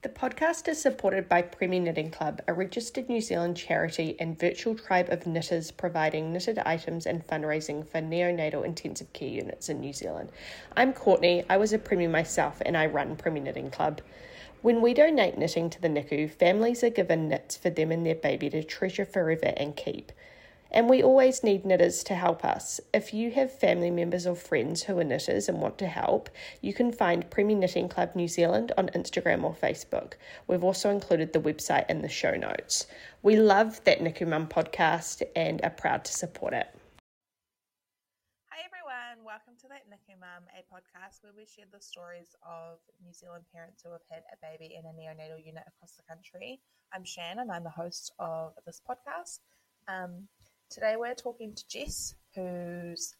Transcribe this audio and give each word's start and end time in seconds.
The 0.00 0.08
podcast 0.08 0.68
is 0.68 0.80
supported 0.80 1.28
by 1.28 1.42
Premmie 1.42 1.82
Knitting 1.82 2.12
Club, 2.12 2.40
a 2.46 2.54
registered 2.54 3.08
New 3.08 3.20
Zealand 3.20 3.56
charity 3.56 4.14
and 4.20 4.38
virtual 4.38 4.76
tribe 4.76 5.08
of 5.08 5.26
knitters 5.26 5.72
providing 5.72 6.32
knitted 6.32 6.60
items 6.60 7.04
and 7.04 7.26
fundraising 7.26 7.84
for 7.84 7.98
neonatal 7.98 8.64
intensive 8.64 9.12
care 9.12 9.28
units 9.28 9.68
in 9.68 9.80
New 9.80 9.92
Zealand. 9.92 10.30
I'm 10.76 10.92
Courtney, 10.92 11.44
I 11.50 11.56
was 11.56 11.72
a 11.72 11.80
Premmie 11.80 12.08
myself, 12.08 12.62
and 12.64 12.76
I 12.76 12.86
run 12.86 13.16
Premmie 13.16 13.42
Knitting 13.42 13.72
Club. 13.72 14.00
When 14.62 14.82
we 14.82 14.94
donate 14.94 15.36
knitting 15.36 15.68
to 15.70 15.82
the 15.82 15.88
NICU, 15.88 16.30
families 16.30 16.84
are 16.84 16.90
given 16.90 17.26
knits 17.26 17.56
for 17.56 17.70
them 17.70 17.90
and 17.90 18.06
their 18.06 18.14
baby 18.14 18.48
to 18.50 18.62
treasure 18.62 19.04
forever 19.04 19.52
and 19.56 19.74
keep. 19.74 20.12
And 20.70 20.90
we 20.90 21.02
always 21.02 21.42
need 21.42 21.64
knitters 21.64 22.04
to 22.04 22.14
help 22.14 22.44
us. 22.44 22.78
If 22.92 23.14
you 23.14 23.30
have 23.30 23.50
family 23.50 23.90
members 23.90 24.26
or 24.26 24.34
friends 24.34 24.82
who 24.82 24.98
are 24.98 25.04
knitters 25.04 25.48
and 25.48 25.62
want 25.62 25.78
to 25.78 25.86
help, 25.86 26.28
you 26.60 26.74
can 26.74 26.92
find 26.92 27.30
Premmie 27.30 27.56
Knitting 27.56 27.88
Club 27.88 28.14
New 28.14 28.28
Zealand 28.28 28.72
on 28.76 28.88
Instagram 28.88 29.44
or 29.44 29.54
Facebook. 29.54 30.14
We've 30.46 30.64
also 30.64 30.90
included 30.90 31.32
the 31.32 31.40
website 31.40 31.88
in 31.88 32.02
the 32.02 32.08
show 32.08 32.34
notes. 32.34 32.86
We 33.22 33.36
love 33.36 33.82
that 33.84 34.00
NICU 34.00 34.28
Mum 34.28 34.46
podcast 34.46 35.22
and 35.34 35.64
are 35.64 35.70
proud 35.70 36.04
to 36.04 36.12
support 36.12 36.52
it. 36.52 36.68
Hi 38.50 38.60
everyone, 38.66 39.24
welcome 39.24 39.54
to 39.62 39.68
That 39.68 39.88
NICU 39.88 40.20
Mum, 40.20 40.44
a 40.52 40.60
podcast 40.68 41.22
where 41.22 41.32
we 41.34 41.46
share 41.46 41.64
the 41.72 41.80
stories 41.80 42.36
of 42.46 42.76
New 43.02 43.14
Zealand 43.14 43.44
parents 43.54 43.80
who 43.82 43.90
have 43.92 44.04
had 44.10 44.22
a 44.34 44.36
baby 44.46 44.74
in 44.74 44.84
a 44.84 44.92
neonatal 44.92 45.42
unit 45.42 45.64
across 45.66 45.96
the 45.96 46.02
country. 46.06 46.60
I'm 46.92 47.06
Shan 47.06 47.38
and 47.38 47.50
I'm 47.50 47.64
the 47.64 47.70
host 47.70 48.12
of 48.18 48.52
this 48.66 48.82
podcast. 48.86 49.38
Um, 49.88 50.28
Today 50.70 50.96
we're 50.98 51.14
talking 51.14 51.54
to 51.54 51.66
Jess, 51.66 52.14
whose 52.34 53.14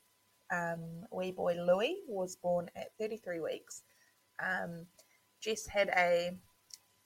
um, 0.53 1.07
wee 1.11 1.33
boy 1.33 1.55
Louie 1.55 2.03
was 2.07 2.37
born 2.37 2.69
at 2.77 2.93
33 3.01 3.41
weeks. 3.41 3.83
Um, 4.39 4.85
Jess 5.41 5.67
had 5.67 5.89
a 5.97 6.33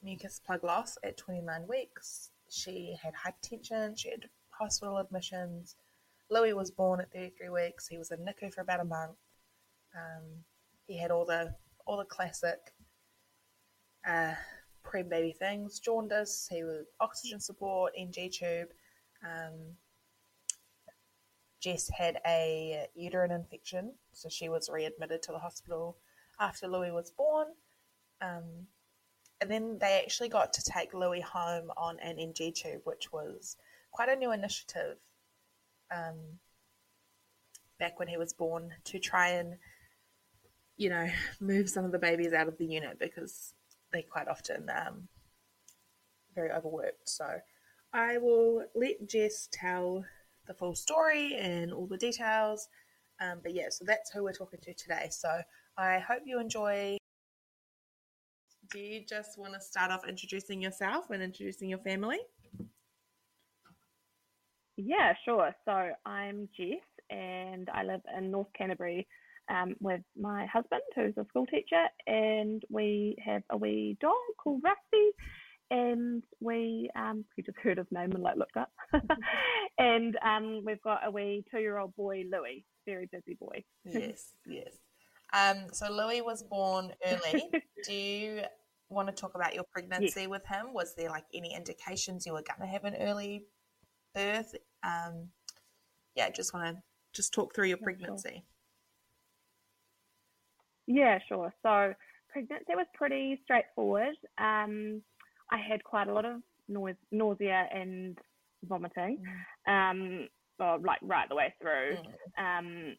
mucus 0.03 0.41
plug 0.45 0.65
loss 0.65 0.97
at 1.01 1.15
29 1.15 1.65
weeks. 1.69 2.31
She 2.49 2.97
had 3.01 3.13
hypertension, 3.13 3.97
she 3.97 4.09
had 4.09 4.25
hospital 4.49 4.97
admissions. 4.97 5.77
Louie 6.29 6.51
was 6.51 6.71
born 6.71 6.99
at 6.99 7.13
33 7.13 7.47
weeks. 7.47 7.87
He 7.87 7.97
was 7.97 8.11
in 8.11 8.19
NICU 8.19 8.53
for 8.53 8.61
about 8.61 8.81
a 8.81 8.85
month. 8.85 9.15
Um, 9.95 10.23
he 10.87 10.97
had 10.97 11.09
all 11.09 11.25
the 11.25 11.55
all 11.85 11.95
the 11.95 12.03
classic 12.03 12.73
uh, 14.05 14.33
pre 14.83 15.03
baby 15.03 15.31
things: 15.31 15.79
jaundice. 15.79 16.49
He 16.51 16.65
was 16.65 16.85
oxygen 16.99 17.39
support, 17.39 17.93
NG 17.97 18.29
tube. 18.29 18.69
Um, 19.23 19.77
Jess 21.63 21.89
had 21.89 22.19
a 22.27 22.87
uterine 22.93 23.31
infection, 23.31 23.93
so 24.11 24.27
she 24.27 24.49
was 24.49 24.69
readmitted 24.69 25.23
to 25.23 25.31
the 25.31 25.39
hospital 25.39 25.95
after 26.37 26.67
Louie 26.67 26.91
was 26.91 27.11
born. 27.11 27.47
Um, 28.21 28.67
and 29.39 29.49
then 29.49 29.77
they 29.79 30.01
actually 30.03 30.27
got 30.27 30.51
to 30.53 30.61
take 30.61 30.93
Louie 30.93 31.21
home 31.21 31.71
on 31.77 31.99
an 31.99 32.19
NG 32.19 32.51
tube, 32.53 32.81
which 32.83 33.13
was 33.13 33.55
quite 33.91 34.09
a 34.09 34.15
new 34.17 34.33
initiative 34.33 34.97
um, 35.89 36.39
back 37.79 37.97
when 37.97 38.09
he 38.09 38.17
was 38.17 38.33
born 38.33 38.73
to 38.83 38.99
try 38.99 39.29
and, 39.29 39.55
you 40.75 40.89
know, 40.89 41.09
move 41.39 41.69
some 41.69 41.85
of 41.85 41.93
the 41.93 41.99
babies 41.99 42.33
out 42.33 42.49
of 42.49 42.57
the 42.57 42.65
unit 42.65 42.99
because 42.99 43.53
they 43.93 44.01
quite 44.01 44.27
often 44.27 44.69
um, 44.69 45.07
very 46.35 46.51
overworked. 46.51 47.07
So 47.07 47.25
I 47.93 48.17
will 48.17 48.65
let 48.75 49.07
Jess 49.07 49.47
tell 49.49 50.03
the 50.47 50.53
full 50.53 50.75
story 50.75 51.35
and 51.35 51.73
all 51.73 51.87
the 51.87 51.97
details. 51.97 52.67
Um, 53.21 53.39
but 53.41 53.53
yeah, 53.53 53.67
so 53.69 53.85
that's 53.85 54.11
who 54.11 54.23
we're 54.23 54.33
talking 54.33 54.59
to 54.63 54.73
today. 54.73 55.07
So 55.11 55.29
I 55.77 55.99
hope 55.99 56.23
you 56.25 56.39
enjoy. 56.39 56.97
Do 58.71 58.79
you 58.79 59.03
just 59.07 59.37
want 59.37 59.53
to 59.53 59.61
start 59.61 59.91
off 59.91 60.07
introducing 60.07 60.61
yourself 60.61 61.09
and 61.11 61.21
introducing 61.21 61.69
your 61.69 61.79
family? 61.79 62.19
Yeah, 64.77 65.13
sure. 65.23 65.53
So 65.65 65.91
I'm 66.05 66.49
Jess 66.57 66.81
and 67.09 67.69
I 67.69 67.83
live 67.83 68.01
in 68.17 68.31
North 68.31 68.47
Canterbury 68.57 69.07
um, 69.49 69.75
with 69.79 70.01
my 70.19 70.45
husband, 70.47 70.81
who's 70.95 71.13
a 71.17 71.25
school 71.27 71.45
teacher, 71.45 71.85
and 72.07 72.63
we 72.69 73.15
have 73.23 73.43
a 73.51 73.57
wee 73.57 73.97
dog 74.01 74.13
called 74.41 74.61
Rusty 74.63 75.11
and 75.71 76.23
we 76.39 76.89
um, 76.95 77.25
we 77.37 77.43
just 77.43 77.57
heard 77.59 77.77
his 77.77 77.87
name 77.91 78.11
and 78.11 78.23
like 78.23 78.37
looked 78.37 78.57
up, 78.57 78.71
and 79.77 80.17
um, 80.25 80.61
we've 80.65 80.81
got 80.81 81.05
a 81.05 81.11
wee 81.11 81.43
two-year-old 81.51 81.95
boy, 81.95 82.23
Louie, 82.31 82.65
very 82.85 83.09
busy 83.11 83.37
boy. 83.39 83.63
yes, 83.85 84.33
yes. 84.45 84.73
Um, 85.33 85.67
so 85.71 85.91
Louie 85.91 86.21
was 86.21 86.43
born 86.43 86.91
early. 87.05 87.49
Do 87.85 87.93
you 87.93 88.41
want 88.89 89.07
to 89.07 89.13
talk 89.13 89.33
about 89.35 89.55
your 89.55 89.63
pregnancy 89.71 90.21
yes. 90.21 90.29
with 90.29 90.45
him? 90.45 90.73
Was 90.73 90.93
there 90.95 91.09
like 91.09 91.25
any 91.33 91.55
indications 91.55 92.25
you 92.25 92.33
were 92.33 92.43
going 92.43 92.59
to 92.61 92.67
have 92.67 92.83
an 92.83 92.95
early 92.99 93.45
birth? 94.13 94.53
Um, 94.85 95.29
yeah, 96.15 96.29
just 96.29 96.53
want 96.53 96.75
to 96.75 96.81
just 97.13 97.33
talk 97.33 97.55
through 97.55 97.67
your 97.67 97.77
pregnancy. 97.77 98.45
Yeah, 100.85 101.19
sure. 101.27 101.53
So 101.63 101.93
pregnancy 102.29 102.75
was 102.75 102.87
pretty 102.93 103.39
straightforward. 103.43 104.15
Um, 104.37 105.01
I 105.51 105.57
had 105.57 105.83
quite 105.83 106.07
a 106.07 106.13
lot 106.13 106.25
of 106.25 106.41
noise, 106.67 106.95
nausea 107.11 107.67
and 107.73 108.17
vomiting, 108.67 109.19
mm. 109.67 109.91
um, 109.91 110.27
well, 110.59 110.79
like 110.83 110.99
right 111.01 111.27
the 111.29 111.35
way 111.35 111.53
through, 111.61 111.97
mm. 112.39 112.59
um, 112.59 112.95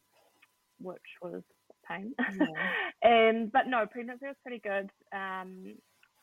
which 0.81 1.01
was 1.23 1.43
pain. 1.89 2.15
And 3.03 3.53
but 3.53 3.67
no, 3.69 3.85
pregnancy 3.87 4.27
was 4.27 4.37
pretty 4.43 4.61
good. 4.61 4.91
Um, 5.13 5.75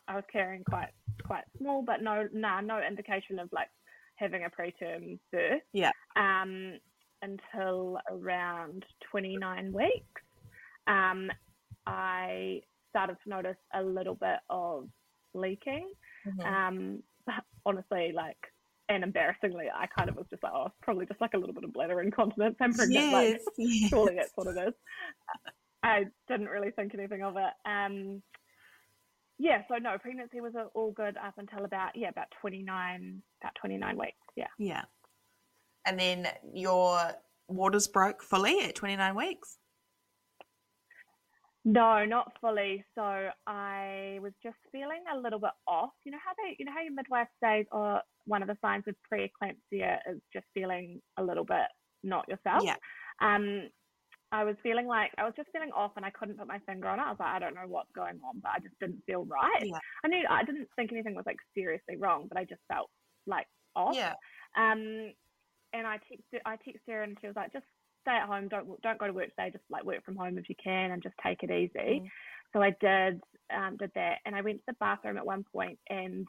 I 0.08 0.16
was 0.16 0.24
carrying 0.32 0.64
quite 0.64 0.90
quite 1.24 1.44
small, 1.58 1.82
but 1.82 2.02
no, 2.02 2.28
nah, 2.32 2.60
no 2.60 2.80
indication 2.82 3.38
of 3.38 3.48
like 3.52 3.68
having 4.16 4.44
a 4.44 4.50
preterm 4.50 5.18
birth. 5.30 5.62
Yeah. 5.72 5.90
Um, 6.16 6.78
until 7.22 7.98
around 8.10 8.84
29 9.10 9.72
weeks, 9.72 10.22
um, 10.88 11.30
I 11.86 12.62
started 12.90 13.16
to 13.22 13.30
notice 13.30 13.56
a 13.74 13.82
little 13.82 14.16
bit 14.16 14.38
of 14.50 14.88
leaking. 15.34 15.92
Mm-hmm. 16.26 16.40
Um, 16.40 17.02
honestly, 17.66 18.12
like, 18.14 18.36
and 18.88 19.04
embarrassingly, 19.04 19.66
I 19.74 19.86
kind 19.86 20.10
of 20.10 20.16
was 20.16 20.26
just 20.30 20.42
like, 20.42 20.52
oh, 20.54 20.66
it's 20.66 20.74
probably 20.82 21.06
just 21.06 21.20
like 21.20 21.34
a 21.34 21.38
little 21.38 21.54
bit 21.54 21.64
of 21.64 21.72
bladder 21.72 22.00
incontinence. 22.00 22.56
I'm 22.60 22.74
pregnant. 22.74 23.10
Yes, 23.10 23.12
like, 23.12 23.40
yes. 23.58 23.90
surely 23.90 24.14
that's 24.16 24.32
what 24.34 24.48
it 24.48 24.68
is. 24.68 24.74
I 25.82 26.04
didn't 26.28 26.48
really 26.48 26.70
think 26.70 26.94
anything 26.94 27.22
of 27.22 27.36
it. 27.36 27.52
Um, 27.68 28.22
yeah, 29.38 29.62
so 29.68 29.76
no, 29.76 29.96
pregnancy 29.98 30.40
was 30.40 30.52
all 30.74 30.92
good 30.92 31.16
up 31.16 31.34
until 31.38 31.64
about 31.64 31.96
yeah, 31.96 32.08
about 32.08 32.28
twenty 32.40 32.62
nine, 32.62 33.22
about 33.42 33.54
twenty 33.56 33.76
nine 33.76 33.98
weeks. 33.98 34.16
Yeah. 34.36 34.46
Yeah. 34.58 34.82
And 35.84 35.98
then 35.98 36.28
your 36.54 37.00
waters 37.48 37.88
broke 37.88 38.22
fully 38.22 38.60
at 38.60 38.76
twenty 38.76 38.94
nine 38.94 39.16
weeks. 39.16 39.58
No, 41.64 42.04
not 42.04 42.32
fully. 42.40 42.84
So 42.96 43.28
I 43.46 44.18
was 44.20 44.32
just 44.42 44.56
feeling 44.72 45.04
a 45.12 45.18
little 45.18 45.38
bit 45.38 45.52
off. 45.66 45.90
You 46.04 46.12
know 46.12 46.18
how 46.24 46.32
they, 46.42 46.56
you 46.58 46.64
know 46.64 46.72
how 46.72 46.82
your 46.82 46.92
midwife 46.92 47.28
says, 47.42 47.66
or 47.70 47.98
oh, 47.98 48.00
one 48.26 48.42
of 48.42 48.48
the 48.48 48.58
signs 48.60 48.84
of 48.88 48.94
preeclampsia 49.12 49.98
is 50.10 50.20
just 50.32 50.46
feeling 50.54 51.00
a 51.18 51.22
little 51.22 51.44
bit 51.44 51.66
not 52.02 52.28
yourself. 52.28 52.64
Yeah. 52.64 52.76
Um, 53.20 53.68
I 54.32 54.44
was 54.44 54.56
feeling 54.62 54.86
like 54.86 55.12
I 55.18 55.24
was 55.24 55.34
just 55.36 55.50
feeling 55.52 55.70
off, 55.76 55.92
and 55.96 56.06
I 56.06 56.10
couldn't 56.10 56.38
put 56.38 56.48
my 56.48 56.58
finger 56.66 56.88
on 56.88 56.98
it. 56.98 57.02
I 57.02 57.10
was 57.10 57.18
like, 57.20 57.28
I 57.28 57.38
don't 57.38 57.54
know 57.54 57.66
what's 57.66 57.92
going 57.94 58.18
on, 58.26 58.40
but 58.42 58.52
I 58.56 58.58
just 58.60 58.78
didn't 58.80 59.02
feel 59.06 59.24
right. 59.26 59.62
Yeah. 59.62 59.78
I 60.04 60.08
knew 60.08 60.24
I 60.28 60.42
didn't 60.42 60.68
think 60.74 60.90
anything 60.90 61.14
was 61.14 61.26
like 61.26 61.36
seriously 61.54 61.96
wrong, 61.98 62.26
but 62.28 62.38
I 62.38 62.44
just 62.44 62.62
felt 62.72 62.88
like 63.26 63.46
off. 63.76 63.94
Yeah. 63.94 64.14
Um, 64.56 65.12
and 65.74 65.86
I 65.86 65.98
texted, 65.98 66.40
I 66.44 66.56
texted 66.56 66.88
her, 66.88 67.02
and 67.02 67.16
she 67.20 67.26
was 67.26 67.36
like, 67.36 67.52
just 67.52 67.66
stay 68.02 68.12
at 68.12 68.28
home, 68.28 68.48
don't 68.48 68.80
don't 68.82 68.98
go 68.98 69.06
to 69.06 69.12
work 69.12 69.30
today, 69.30 69.50
just 69.50 69.64
like 69.70 69.84
work 69.84 70.04
from 70.04 70.16
home 70.16 70.38
if 70.38 70.48
you 70.48 70.54
can, 70.62 70.90
and 70.90 71.02
just 71.02 71.14
take 71.24 71.42
it 71.42 71.50
easy. 71.50 72.00
Mm. 72.00 72.08
So 72.52 72.62
I 72.62 72.74
did 72.80 73.20
um, 73.54 73.76
did 73.78 73.90
that, 73.94 74.18
and 74.26 74.36
I 74.36 74.42
went 74.42 74.58
to 74.58 74.64
the 74.68 74.76
bathroom 74.80 75.16
at 75.16 75.26
one 75.26 75.44
point 75.52 75.78
and 75.88 76.26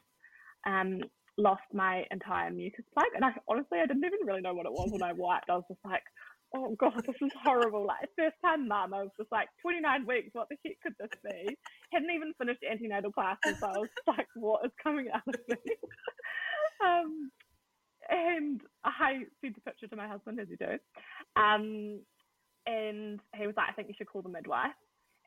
um, 0.66 1.00
lost 1.36 1.62
my 1.72 2.04
entire 2.10 2.50
mucus 2.50 2.84
plug. 2.94 3.06
And 3.14 3.24
I 3.24 3.32
honestly, 3.48 3.78
I 3.78 3.86
didn't 3.86 4.04
even 4.04 4.26
really 4.26 4.40
know 4.40 4.54
what 4.54 4.66
it 4.66 4.72
was 4.72 4.90
when 4.90 5.02
I 5.02 5.12
wiped. 5.12 5.50
I 5.50 5.56
was 5.56 5.64
just 5.68 5.84
like, 5.84 6.02
oh 6.54 6.74
god, 6.78 7.02
this 7.06 7.16
is 7.20 7.32
horrible. 7.42 7.86
Like 7.86 8.08
first 8.16 8.36
time 8.44 8.68
mum, 8.68 8.94
I 8.94 9.02
was 9.02 9.12
just 9.18 9.32
like 9.32 9.48
29 9.62 10.06
weeks. 10.06 10.30
What 10.32 10.48
the 10.48 10.56
heck 10.64 10.80
could 10.82 10.94
this 10.98 11.18
be? 11.22 11.56
Hadn't 11.92 12.10
even 12.14 12.32
finished 12.38 12.62
antenatal 12.68 13.12
classes, 13.12 13.58
so 13.60 13.66
I 13.66 13.78
was 13.78 13.88
like, 14.06 14.28
what 14.34 14.64
is 14.64 14.72
coming 14.82 15.08
out 15.12 15.22
of 15.26 15.40
me? 15.48 15.56
um, 16.84 17.30
and 18.08 18.60
I 18.84 19.24
sent 19.40 19.54
the 19.54 19.60
picture 19.60 19.88
to 19.88 19.96
my 19.96 20.08
husband, 20.08 20.40
as 20.40 20.48
you 20.48 20.56
do. 20.56 20.78
Um, 21.40 22.00
and 22.66 23.20
he 23.36 23.46
was 23.46 23.56
like, 23.56 23.68
I 23.68 23.72
think 23.72 23.88
you 23.88 23.94
should 23.96 24.08
call 24.08 24.22
the 24.22 24.28
midwife. 24.28 24.72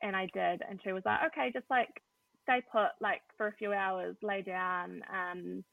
And 0.02 0.14
I 0.16 0.28
did. 0.32 0.62
And 0.68 0.80
she 0.82 0.92
was 0.92 1.02
like, 1.04 1.20
okay, 1.26 1.50
just 1.52 1.66
like 1.70 1.88
stay 2.44 2.62
put, 2.72 2.90
like 3.00 3.20
for 3.36 3.48
a 3.48 3.52
few 3.52 3.72
hours, 3.72 4.16
lay 4.22 4.42
down, 4.42 5.02
um, 5.12 5.64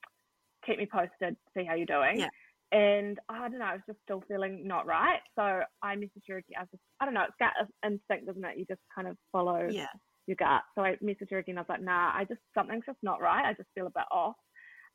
keep 0.66 0.78
me 0.78 0.88
posted, 0.92 1.36
see 1.56 1.64
how 1.64 1.76
you're 1.76 1.86
doing. 1.86 2.20
Yeah. 2.20 2.30
And 2.72 3.20
I 3.30 3.48
don't 3.48 3.60
know, 3.60 3.66
I 3.66 3.74
was 3.74 3.84
just 3.88 4.00
still 4.04 4.24
feeling 4.28 4.68
not 4.68 4.86
right. 4.88 5.20
So 5.36 5.62
I 5.82 5.96
messaged 5.96 6.28
her. 6.28 6.42
I 6.58 6.62
was 6.62 6.70
just, 6.72 6.84
I 7.00 7.06
don't 7.06 7.14
know, 7.14 7.24
it's 7.24 7.36
gut 7.40 7.54
instinct, 7.86 8.30
isn't 8.30 8.44
it? 8.44 8.58
You 8.58 8.66
just 8.66 8.82
kind 8.94 9.08
of 9.08 9.16
follow 9.32 9.68
yeah. 9.70 9.86
your 10.28 10.36
gut. 10.36 10.64
So 10.74 10.84
I 10.84 10.96
messaged 11.04 11.32
her 11.32 11.38
again. 11.38 11.58
I 11.58 11.62
was 11.62 11.70
like, 11.70 11.84
nah, 11.84 12.12
I 12.14 12.26
just 12.28 12.42
something's 12.54 12.86
just 12.86 12.98
not 13.04 13.22
right. 13.22 13.46
I 13.46 13.54
just 13.54 13.70
feel 13.76 13.88
a 13.88 13.92
bit 13.92 14.04
off. 14.12 14.36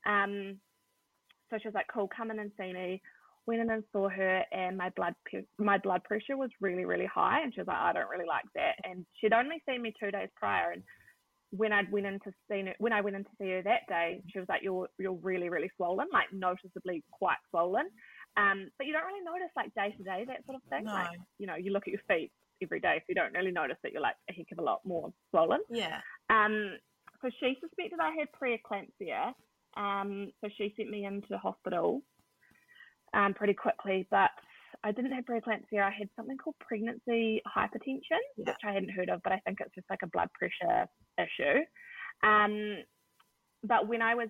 Um, 0.07 0.59
so 1.51 1.59
she 1.61 1.69
was 1.69 1.75
like, 1.75 1.87
cool, 1.93 2.09
come 2.15 2.31
in 2.31 2.39
and 2.39 2.53
see 2.59 2.73
me. 2.73 3.03
Went 3.47 3.63
in 3.63 3.71
and 3.71 3.83
saw 3.93 4.09
her, 4.09 4.45
and 4.53 4.77
my 4.77 4.91
blood 4.91 5.15
my 5.59 5.79
blood 5.79 6.05
pressure 6.05 6.37
was 6.37 6.51
really 6.61 6.85
really 6.85 7.07
high, 7.07 7.43
and 7.43 7.53
she 7.53 7.61
was 7.61 7.69
like, 7.69 7.77
I 7.77 7.93
don't 7.93 8.11
really 8.11 8.27
like 8.27 8.45
that. 8.55 8.75
And 8.85 9.05
she'd 9.19 9.33
only 9.33 9.63
seen 9.67 9.83
me 9.83 9.93
two 9.99 10.11
days 10.11 10.29
prior, 10.37 10.73
and 10.73 10.83
when 11.51 11.73
I 11.73 11.83
went 11.91 12.07
in 12.07 12.21
to 12.21 12.33
see 12.49 12.63
her, 12.63 12.75
when 12.79 12.93
I 12.93 13.01
went 13.01 13.17
in 13.17 13.25
to 13.25 13.31
see 13.41 13.51
her 13.51 13.63
that 13.63 13.89
day, 13.89 14.23
she 14.33 14.39
was 14.39 14.49
like, 14.49 14.63
"You're 14.63 14.89
you're 14.99 15.15
really 15.15 15.49
really 15.49 15.71
swollen, 15.77 16.07
like 16.13 16.33
noticeably 16.33 17.03
quite 17.11 17.39
swollen." 17.51 17.89
Um, 18.37 18.71
but 18.79 18.87
you 18.87 18.93
don't 18.93 19.07
really 19.07 19.25
notice 19.25 19.51
like 19.57 19.75
day 19.75 19.95
to 19.97 20.03
day 20.05 20.25
that 20.29 20.45
sort 20.47 20.57
of 20.57 20.63
thing. 20.69 20.85
No. 20.85 20.93
Like 20.93 21.19
you 21.39 21.47
know, 21.47 21.57
you 21.57 21.73
look 21.73 21.89
at 21.89 21.93
your 21.93 22.03
feet 22.09 22.31
every 22.63 22.81
day, 22.81 22.99
so 22.99 23.05
you 23.09 23.15
don't 23.15 23.35
really 23.35 23.51
notice 23.51 23.77
that 23.83 23.93
you're 23.93 24.03
like 24.03 24.17
a 24.29 24.33
heck 24.33 24.47
of 24.53 24.59
a 24.59 24.63
lot 24.63 24.81
more 24.85 25.13
swollen. 25.31 25.61
Yeah. 25.71 26.01
Um, 26.29 26.77
so 27.21 27.31
she 27.41 27.57
suspected 27.61 27.99
I 28.01 28.15
had 28.19 28.29
preeclampsia. 28.33 29.33
Um, 29.77 30.33
so 30.41 30.49
she 30.57 30.75
sent 30.77 30.91
me 30.91 31.05
into 31.05 31.39
hospital 31.39 32.03
um, 33.15 33.35
pretty 33.35 33.55
quickly, 33.55 34.07
but 34.11 34.31
I 34.85 34.93
didn't 34.93 35.13
have 35.13 35.25
preeclampsia. 35.25 35.83
I 35.83 35.91
had 35.91 36.09
something 36.17 36.37
called 36.39 36.57
pregnancy 36.61 37.43
hypertension, 37.47 38.23
Yeah. 38.37 38.53
which 38.53 38.61
I 38.65 38.73
hadn't 38.73 38.91
heard 38.91 39.11
of, 39.11 39.21
but 39.23 39.33
I 39.33 39.39
think 39.41 39.59
it's 39.61 39.75
just 39.75 39.91
like 39.91 40.01
a 40.03 40.07
blood 40.09 40.29
pressure 40.33 40.87
issue. 41.19 41.61
Um, 42.23 42.79
but 43.63 43.87
when 43.89 44.03
I 44.03 44.15
was 44.15 44.29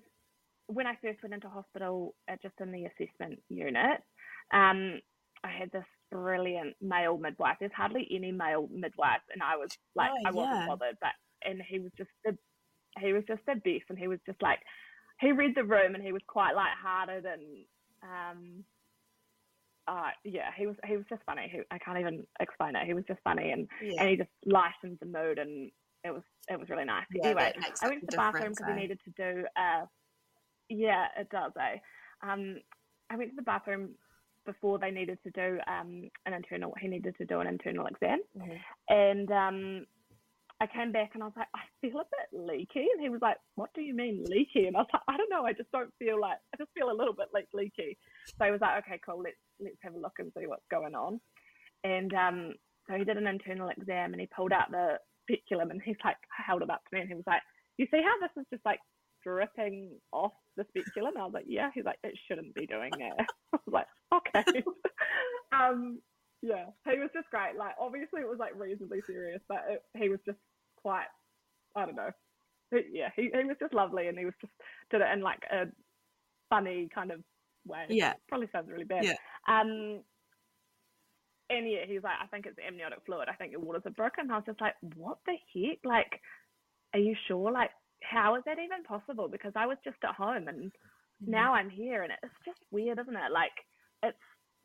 when 0.66 0.86
I 0.86 0.94
first 1.02 1.20
went 1.22 1.34
into 1.34 1.48
hospital, 1.48 2.14
uh, 2.30 2.36
just 2.40 2.54
in 2.60 2.70
the 2.70 2.84
assessment 2.84 3.40
unit, 3.48 4.00
um, 4.52 5.00
I 5.42 5.50
had 5.50 5.72
this 5.72 5.84
brilliant 6.12 6.76
male 6.80 7.18
midwife. 7.18 7.56
There's 7.58 7.72
hardly 7.74 8.06
any 8.10 8.30
male 8.30 8.68
midwives, 8.72 9.24
and 9.32 9.42
I 9.42 9.56
was 9.56 9.70
like, 9.96 10.10
Oh, 10.12 10.26
I 10.26 10.30
wasn't 10.30 10.52
yeah. 10.52 10.66
bothered, 10.66 10.96
but 11.00 11.12
and 11.44 11.60
he 11.62 11.78
was 11.80 11.92
just 11.96 12.10
the 12.24 12.36
he 12.98 13.12
was 13.12 13.24
just 13.26 13.42
the 13.46 13.54
best, 13.54 13.84
and 13.88 13.98
he 13.98 14.08
was 14.08 14.20
just 14.26 14.40
like 14.42 14.60
he 15.20 15.32
read 15.32 15.54
the 15.54 15.64
room, 15.64 15.94
and 15.94 16.04
he 16.04 16.12
was 16.12 16.22
quite 16.26 16.54
light-hearted 16.54 17.24
and 17.26 17.66
um, 18.02 18.64
uh, 19.88 20.10
yeah, 20.24 20.50
he 20.56 20.66
was 20.66 20.76
he 20.86 20.96
was 20.96 21.06
just 21.08 21.22
funny. 21.26 21.48
He, 21.50 21.60
I 21.70 21.78
can't 21.78 21.98
even 21.98 22.26
explain 22.38 22.76
it. 22.76 22.86
He 22.86 22.94
was 22.94 23.04
just 23.08 23.20
funny, 23.24 23.50
and 23.50 23.68
Yeah. 23.80 24.00
and 24.00 24.08
he 24.10 24.16
just 24.16 24.30
lightened 24.46 24.98
the 25.00 25.06
mood, 25.06 25.38
and 25.38 25.70
it 26.04 26.10
was 26.12 26.22
it 26.48 26.58
was 26.58 26.68
really 26.68 26.84
nice. 26.84 27.06
Yeah, 27.12 27.24
anyway, 27.26 27.52
I 27.82 27.88
went 27.88 28.00
to 28.00 28.06
the 28.06 28.12
bathroom 28.16 28.52
because 28.52 28.66
eh? 28.66 28.74
we 28.74 28.80
needed 28.80 29.00
to 29.04 29.10
do 29.12 29.44
uh 29.56 29.86
yeah, 30.68 31.06
it 31.18 31.28
does, 31.30 31.52
eh? 31.60 31.78
Um, 32.22 32.60
I 33.10 33.16
went 33.16 33.30
to 33.30 33.36
the 33.36 33.42
bathroom 33.42 33.96
before 34.46 34.78
they 34.78 34.90
needed 34.90 35.18
to 35.24 35.30
do 35.32 35.58
um 35.66 36.08
an 36.26 36.34
internal. 36.34 36.74
He 36.80 36.88
needed 36.88 37.16
to 37.18 37.24
do 37.26 37.40
an 37.40 37.46
internal 37.48 37.86
exam, 37.86 38.20
Mhm. 38.36 38.64
and 38.88 39.30
um. 39.32 39.86
I 40.60 40.66
came 40.66 40.92
back 40.92 41.12
and 41.14 41.22
I 41.22 41.26
was 41.26 41.34
like, 41.36 41.48
I 41.54 41.60
feel 41.80 41.98
a 42.00 42.04
bit 42.04 42.38
leaky. 42.38 42.86
And 42.92 43.00
he 43.00 43.08
was 43.08 43.22
like, 43.22 43.38
What 43.54 43.70
do 43.74 43.80
you 43.80 43.94
mean 43.94 44.24
leaky? 44.28 44.66
And 44.66 44.76
I 44.76 44.80
was 44.80 44.92
like, 44.92 45.02
I 45.08 45.16
don't 45.16 45.30
know. 45.30 45.44
I 45.46 45.52
just 45.52 45.70
don't 45.72 45.92
feel 45.98 46.20
like, 46.20 46.36
I 46.52 46.58
just 46.58 46.70
feel 46.76 46.90
a 46.90 46.96
little 46.96 47.14
bit 47.14 47.28
like 47.32 47.48
leaky. 47.54 47.96
So 48.38 48.44
he 48.44 48.50
was 48.50 48.60
like, 48.60 48.84
Okay, 48.84 49.00
cool. 49.04 49.22
Let's, 49.22 49.36
let's 49.58 49.80
have 49.82 49.94
a 49.94 49.98
look 49.98 50.12
and 50.18 50.30
see 50.36 50.46
what's 50.46 50.66
going 50.70 50.94
on. 50.94 51.20
And 51.82 52.12
um, 52.12 52.52
so 52.86 52.96
he 52.96 53.04
did 53.04 53.16
an 53.16 53.26
internal 53.26 53.70
exam 53.70 54.12
and 54.12 54.20
he 54.20 54.28
pulled 54.34 54.52
out 54.52 54.70
the 54.70 54.98
speculum 55.24 55.70
and 55.70 55.80
he's 55.82 55.96
like, 56.04 56.16
held 56.30 56.62
it 56.62 56.70
up 56.70 56.82
to 56.84 56.94
me 56.94 57.00
and 57.00 57.08
he 57.08 57.14
was 57.14 57.26
like, 57.26 57.42
You 57.78 57.86
see 57.90 58.02
how 58.02 58.20
this 58.20 58.36
is 58.36 58.46
just 58.52 58.64
like 58.66 58.80
dripping 59.24 59.92
off 60.12 60.32
the 60.58 60.64
speculum? 60.68 61.14
And 61.14 61.22
I 61.22 61.24
was 61.24 61.34
like, 61.34 61.48
Yeah. 61.48 61.70
He's 61.74 61.86
like, 61.86 61.98
It 62.04 62.18
shouldn't 62.28 62.54
be 62.54 62.66
doing 62.66 62.92
that. 62.98 63.26
I 63.54 63.58
was 63.64 63.72
like, 63.72 63.86
Okay. 64.12 64.62
um, 65.52 66.00
yeah, 66.42 66.66
he 66.88 66.98
was 66.98 67.10
just 67.12 67.28
great. 67.30 67.56
Like, 67.58 67.74
obviously, 67.78 68.22
it 68.22 68.28
was 68.28 68.38
like 68.38 68.58
reasonably 68.58 69.00
serious, 69.06 69.42
but 69.48 69.60
it, 69.68 69.82
he 69.96 70.08
was 70.08 70.20
just 70.24 70.38
quite, 70.82 71.06
I 71.76 71.86
don't 71.86 71.96
know. 71.96 72.10
Yeah, 72.72 73.10
he, 73.16 73.30
he 73.34 73.44
was 73.44 73.56
just 73.60 73.74
lovely 73.74 74.08
and 74.08 74.18
he 74.18 74.24
was 74.24 74.34
just 74.40 74.52
did 74.90 75.00
it 75.00 75.12
in 75.12 75.20
like 75.22 75.42
a 75.50 75.66
funny 76.50 76.88
kind 76.94 77.10
of 77.10 77.20
way. 77.66 77.86
Yeah. 77.88 78.14
Probably 78.28 78.48
sounds 78.52 78.70
really 78.70 78.84
bad. 78.84 79.04
Yeah. 79.04 79.14
Um, 79.48 80.00
and 81.50 81.70
yeah, 81.70 81.84
he's 81.86 82.02
like, 82.02 82.18
I 82.22 82.26
think 82.28 82.46
it's 82.46 82.58
amniotic 82.64 83.00
fluid. 83.06 83.28
I 83.28 83.34
think 83.34 83.52
your 83.52 83.60
waters 83.60 83.82
are 83.86 83.90
broken. 83.90 84.24
And 84.24 84.32
I 84.32 84.36
was 84.36 84.46
just 84.46 84.60
like, 84.60 84.74
what 84.96 85.18
the 85.26 85.34
heck? 85.54 85.78
Like, 85.84 86.20
are 86.94 87.00
you 87.00 87.16
sure? 87.28 87.52
Like, 87.52 87.70
how 88.02 88.36
is 88.36 88.42
that 88.46 88.58
even 88.58 88.84
possible? 88.84 89.28
Because 89.28 89.52
I 89.56 89.66
was 89.66 89.78
just 89.84 89.98
at 90.04 90.14
home 90.14 90.48
and 90.48 90.72
Mm-hmm. 91.22 91.32
now 91.32 91.54
I'm 91.54 91.70
here, 91.70 92.02
and 92.02 92.12
it's 92.22 92.34
just 92.44 92.60
weird, 92.70 92.98
isn't 92.98 93.16
it? 93.16 93.32
Like, 93.32 93.52
it's 94.02 94.18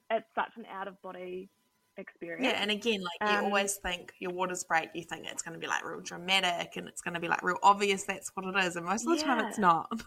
it's 0.10 0.28
such 0.36 0.52
an 0.58 0.66
out 0.72 0.88
of 0.88 1.02
body 1.02 1.50
experience. 1.98 2.54
Yeah, 2.54 2.62
and 2.62 2.72
again, 2.72 3.02
like 3.02 3.22
you 3.32 3.40
Um, 3.40 3.46
always 3.46 3.76
think 3.78 4.14
your 4.20 4.32
waters 4.32 4.64
break, 4.64 4.90
you 4.94 5.04
think 5.04 5.26
it's 5.28 5.42
going 5.42 5.54
to 5.54 5.60
be 5.60 5.68
like 5.68 5.84
real 5.86 6.02
dramatic 6.02 6.76
and 6.76 6.88
it's 6.88 7.02
going 7.02 7.14
to 7.14 7.20
be 7.20 7.28
like 7.28 7.44
real 7.44 7.58
obvious 7.64 8.04
that's 8.04 8.32
what 8.36 8.46
it 8.46 8.58
is, 8.66 8.76
and 8.76 8.86
most 8.86 9.08
of 9.08 9.18
the 9.18 9.24
time 9.24 9.40
it's 9.40 9.58
not. 9.58 9.92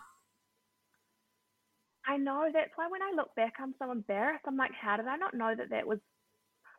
I 2.06 2.16
know. 2.16 2.48
That's 2.52 2.70
why 2.76 2.88
when 2.88 3.02
I 3.02 3.12
look 3.14 3.34
back, 3.34 3.54
I'm 3.58 3.74
so 3.78 3.90
embarrassed. 3.90 4.44
I'm 4.46 4.56
like, 4.56 4.72
how 4.72 4.96
did 4.96 5.06
I 5.06 5.16
not 5.16 5.34
know 5.34 5.54
that 5.54 5.70
that 5.70 5.86
was 5.86 5.98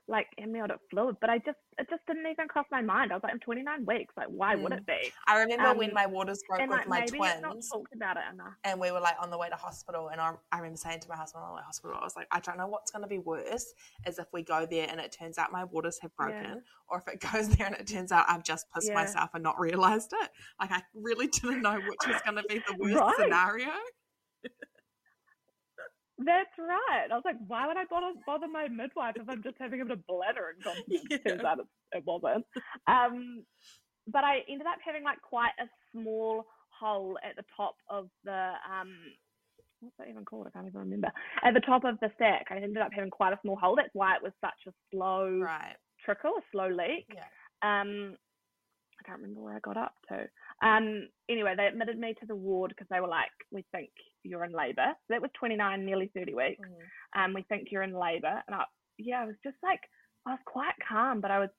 like 0.10 0.28
amniotic 0.42 0.80
fluid? 0.90 1.18
But 1.22 1.30
I 1.30 1.38
just, 1.38 1.58
it 1.78 1.88
just 1.90 2.06
didn't 2.08 2.26
even 2.30 2.48
cross 2.48 2.66
my 2.72 2.82
mind. 2.82 3.12
I 3.12 3.16
was 3.16 3.24
like, 3.24 3.32
I'm 3.32 3.40
29 3.40 3.86
weeks. 3.86 4.14
Like, 4.18 4.28
why 4.28 4.56
would 4.56 4.72
Mm. 4.74 4.78
it 4.80 4.86
be? 4.86 5.12
I 5.28 5.40
remember 5.40 5.74
when 5.78 5.90
Um, 5.90 5.94
my 5.94 6.06
waters 6.08 6.42
broke 6.48 6.60
with 6.62 6.70
like, 6.72 6.88
my 6.88 7.00
maybe 7.02 7.20
it's 7.20 7.42
not 7.42 7.52
twins, 7.52 7.70
talked 7.70 7.94
about 7.94 8.18
it 8.18 8.24
enough. 8.34 8.54
and 8.64 8.80
we 8.82 8.92
were 8.92 9.00
like 9.00 9.16
on 9.22 9.30
the 9.30 9.38
way 9.38 9.48
to 9.50 9.56
hospital, 9.56 10.10
and 10.10 10.20
I, 10.20 10.34
I 10.52 10.58
remember 10.58 10.78
saying 10.78 11.00
to 11.02 11.10
my 11.10 11.16
husband 11.16 11.44
on 11.44 11.50
the 11.52 11.56
way 11.56 11.62
to 11.62 11.66
hospital, 11.66 11.96
I 12.00 12.04
was 12.04 12.16
like, 12.16 12.28
I 12.32 12.40
don't 12.40 12.58
know 12.58 12.68
what's 12.68 12.92
going 12.92 13.04
to 13.04 13.08
be 13.08 13.20
worse, 13.20 13.74
is 14.06 14.20
if 14.20 14.28
we 14.34 14.42
go 14.42 14.66
there 14.66 14.88
and 14.90 15.00
it 15.00 15.12
turns 15.18 15.38
out 15.38 15.52
my 15.52 15.64
waters 15.64 16.00
have 16.02 16.16
broken, 16.16 16.44
Yeah. 16.44 16.56
or 16.90 17.04
if 17.06 17.14
it 17.14 17.20
goes 17.34 17.50
there 17.56 17.68
and 17.68 17.76
it 17.76 17.88
turns 17.88 18.12
out 18.12 18.26
I've 18.28 18.44
just 18.44 18.66
pissed 18.74 18.88
Yeah. 18.88 18.96
myself 18.96 19.30
and 19.36 19.44
not 19.44 19.60
realized 19.60 20.12
it. 20.20 20.30
Like 20.60 20.72
I 20.72 20.82
really 20.94 21.28
didn't 21.28 21.62
know 21.62 21.80
which 21.80 22.00
was 22.08 22.22
going 22.26 22.38
to 22.38 22.44
be 22.50 22.56
the 22.68 22.74
worst 22.80 22.96
Right. 22.96 23.16
scenario. 23.20 23.72
That's 26.19 26.51
right. 26.57 27.07
I 27.12 27.16
was 27.16 27.24
like, 27.24 27.38
why 27.48 27.66
would 27.68 27.77
I 27.77 27.86
bother, 27.89 28.13
bother 28.25 28.48
my 28.48 28.68
midwife 28.68 29.16
if 29.16 29.27
I'm 29.30 29.42
just 29.42 29.56
having 29.60 29.81
a 29.81 29.86
bit 29.86 30.00
of 30.00 30.07
bladder 30.07 30.54
incontinence? 30.56 31.07
Yeah. 31.10 31.18
Turns 31.31 31.44
out 31.45 31.60
it, 31.60 31.68
it 31.98 32.04
wasn't. 32.06 32.45
Um, 32.88 33.45
but 34.07 34.24
I 34.24 34.39
ended 34.50 34.68
up 34.68 34.80
having 34.83 35.04
like 35.04 35.21
quite 35.21 35.51
a 35.60 35.66
small 35.92 36.45
hole 36.77 37.18
at 37.24 37.36
the 37.36 37.44
top 37.56 37.75
of 37.89 38.10
the 38.24 38.54
um, 38.69 38.95
what's 39.80 39.95
that 39.98 40.07
even 40.10 40.25
called? 40.25 40.48
I 40.48 40.51
can't 40.51 40.68
even 40.68 40.80
remember. 40.80 41.12
At 41.44 41.54
the 41.54 41.62
top 41.62 41.83
of 41.86 42.00
the 42.00 42.12
sack, 42.18 42.48
I 42.50 42.56
ended 42.57 42.77
up 42.77 42.92
having 42.94 43.10
quite 43.10 43.33
a 43.33 43.39
small 43.42 43.56
hole. 43.56 43.75
That's 43.75 43.89
why 43.94 44.15
it 44.15 44.24
was 44.24 44.33
such 44.42 44.68
a 44.68 44.72
slow 44.92 45.39
Right. 45.39 45.75
trickle, 46.04 46.31
a 46.38 46.42
slow 46.51 46.68
leak. 46.69 47.07
Yeah. 47.13 47.24
Um, 47.62 48.15
I 49.00 49.07
can't 49.07 49.22
remember 49.22 49.42
where 49.42 49.56
I 49.56 49.60
got 49.60 49.78
up 49.78 49.94
to. 50.10 50.28
Um, 50.68 51.07
anyway, 51.30 51.54
they 51.56 51.68
admitted 51.68 51.98
me 51.98 52.13
to 52.19 52.25
the 52.25 52.36
ward 52.36 52.69
because 52.72 52.88
they 52.90 53.00
were 53.00 53.07
like, 53.07 53.31
"We 53.51 53.63
think 53.72 53.90
you're 54.24 54.44
in 54.44 54.51
labour." 54.51 54.88
So 55.08 55.13
that 55.13 55.22
was 55.22 55.32
29, 55.39 55.86
nearly 55.86 56.12
30 56.13 56.34
weeks. 56.34 56.68
Mm. 57.15 57.25
Um, 57.25 57.34
we 57.34 57.44
think 57.44 57.70
you're 57.72 57.84
in 57.84 57.94
labour, 57.94 58.44
and 58.48 58.56
I, 58.56 58.63
yeah, 58.98 59.22
I 59.22 59.25
was 59.25 59.36
just 59.44 59.56
like, 59.63 59.79
I 60.25 60.32
was 60.32 60.39
quite 60.46 60.74
calm, 60.88 61.22
but 61.22 61.32
I 61.32 61.39
was, 61.39 61.50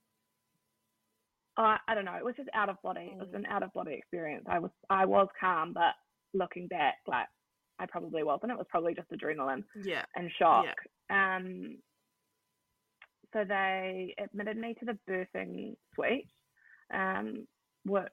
I, 1.56 1.78
I 1.88 1.94
don't 1.94 2.04
know, 2.04 2.16
it 2.16 2.24
was 2.24 2.36
just 2.36 2.50
out 2.54 2.68
of 2.68 2.76
body. 2.82 3.10
It 3.12 3.18
was 3.18 3.28
Mm. 3.30 3.36
an 3.36 3.46
out 3.46 3.62
of 3.62 3.72
body 3.72 3.94
experience. 3.94 4.44
I 4.48 4.58
was, 4.58 4.70
I 4.90 5.06
was 5.06 5.28
calm, 5.38 5.72
but 5.72 5.94
looking 6.34 6.68
back, 6.68 6.96
like, 7.06 7.26
I 7.78 7.86
probably 7.86 8.22
wasn't. 8.22 8.52
It 8.52 8.58
was 8.58 8.66
probably 8.68 8.94
just 8.94 9.10
adrenaline 9.10 9.64
Yeah. 9.74 10.04
and 10.14 10.30
shock. 10.38 10.66
Yeah. 11.08 11.36
Um, 11.36 11.78
so 13.32 13.44
they 13.44 14.14
admitted 14.22 14.58
me 14.58 14.74
to 14.74 14.84
the 14.84 14.98
birthing 15.08 15.76
suite, 15.94 16.28
um, 16.92 17.46
which 17.84 18.04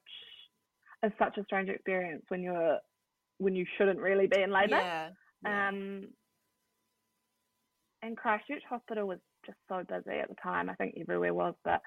is 1.03 1.12
such 1.19 1.38
a 1.38 1.43
strange 1.43 1.69
experience 1.69 2.24
when 2.29 2.41
you're 2.41 2.79
when 3.39 3.55
you 3.55 3.65
shouldn't 3.77 4.00
really 4.00 4.27
be 4.27 4.41
in 4.41 4.51
labour. 4.51 4.77
Yeah. 4.77 5.10
yeah. 5.43 5.69
Um, 5.69 6.07
and 8.01 8.17
Christchurch 8.17 8.63
Hospital 8.69 9.07
was 9.07 9.19
just 9.46 9.57
so 9.69 9.84
busy 9.88 10.17
at 10.17 10.29
the 10.29 10.36
time. 10.41 10.69
I 10.69 10.75
think 10.75 10.96
everywhere 11.00 11.34
was, 11.34 11.53
but 11.63 11.81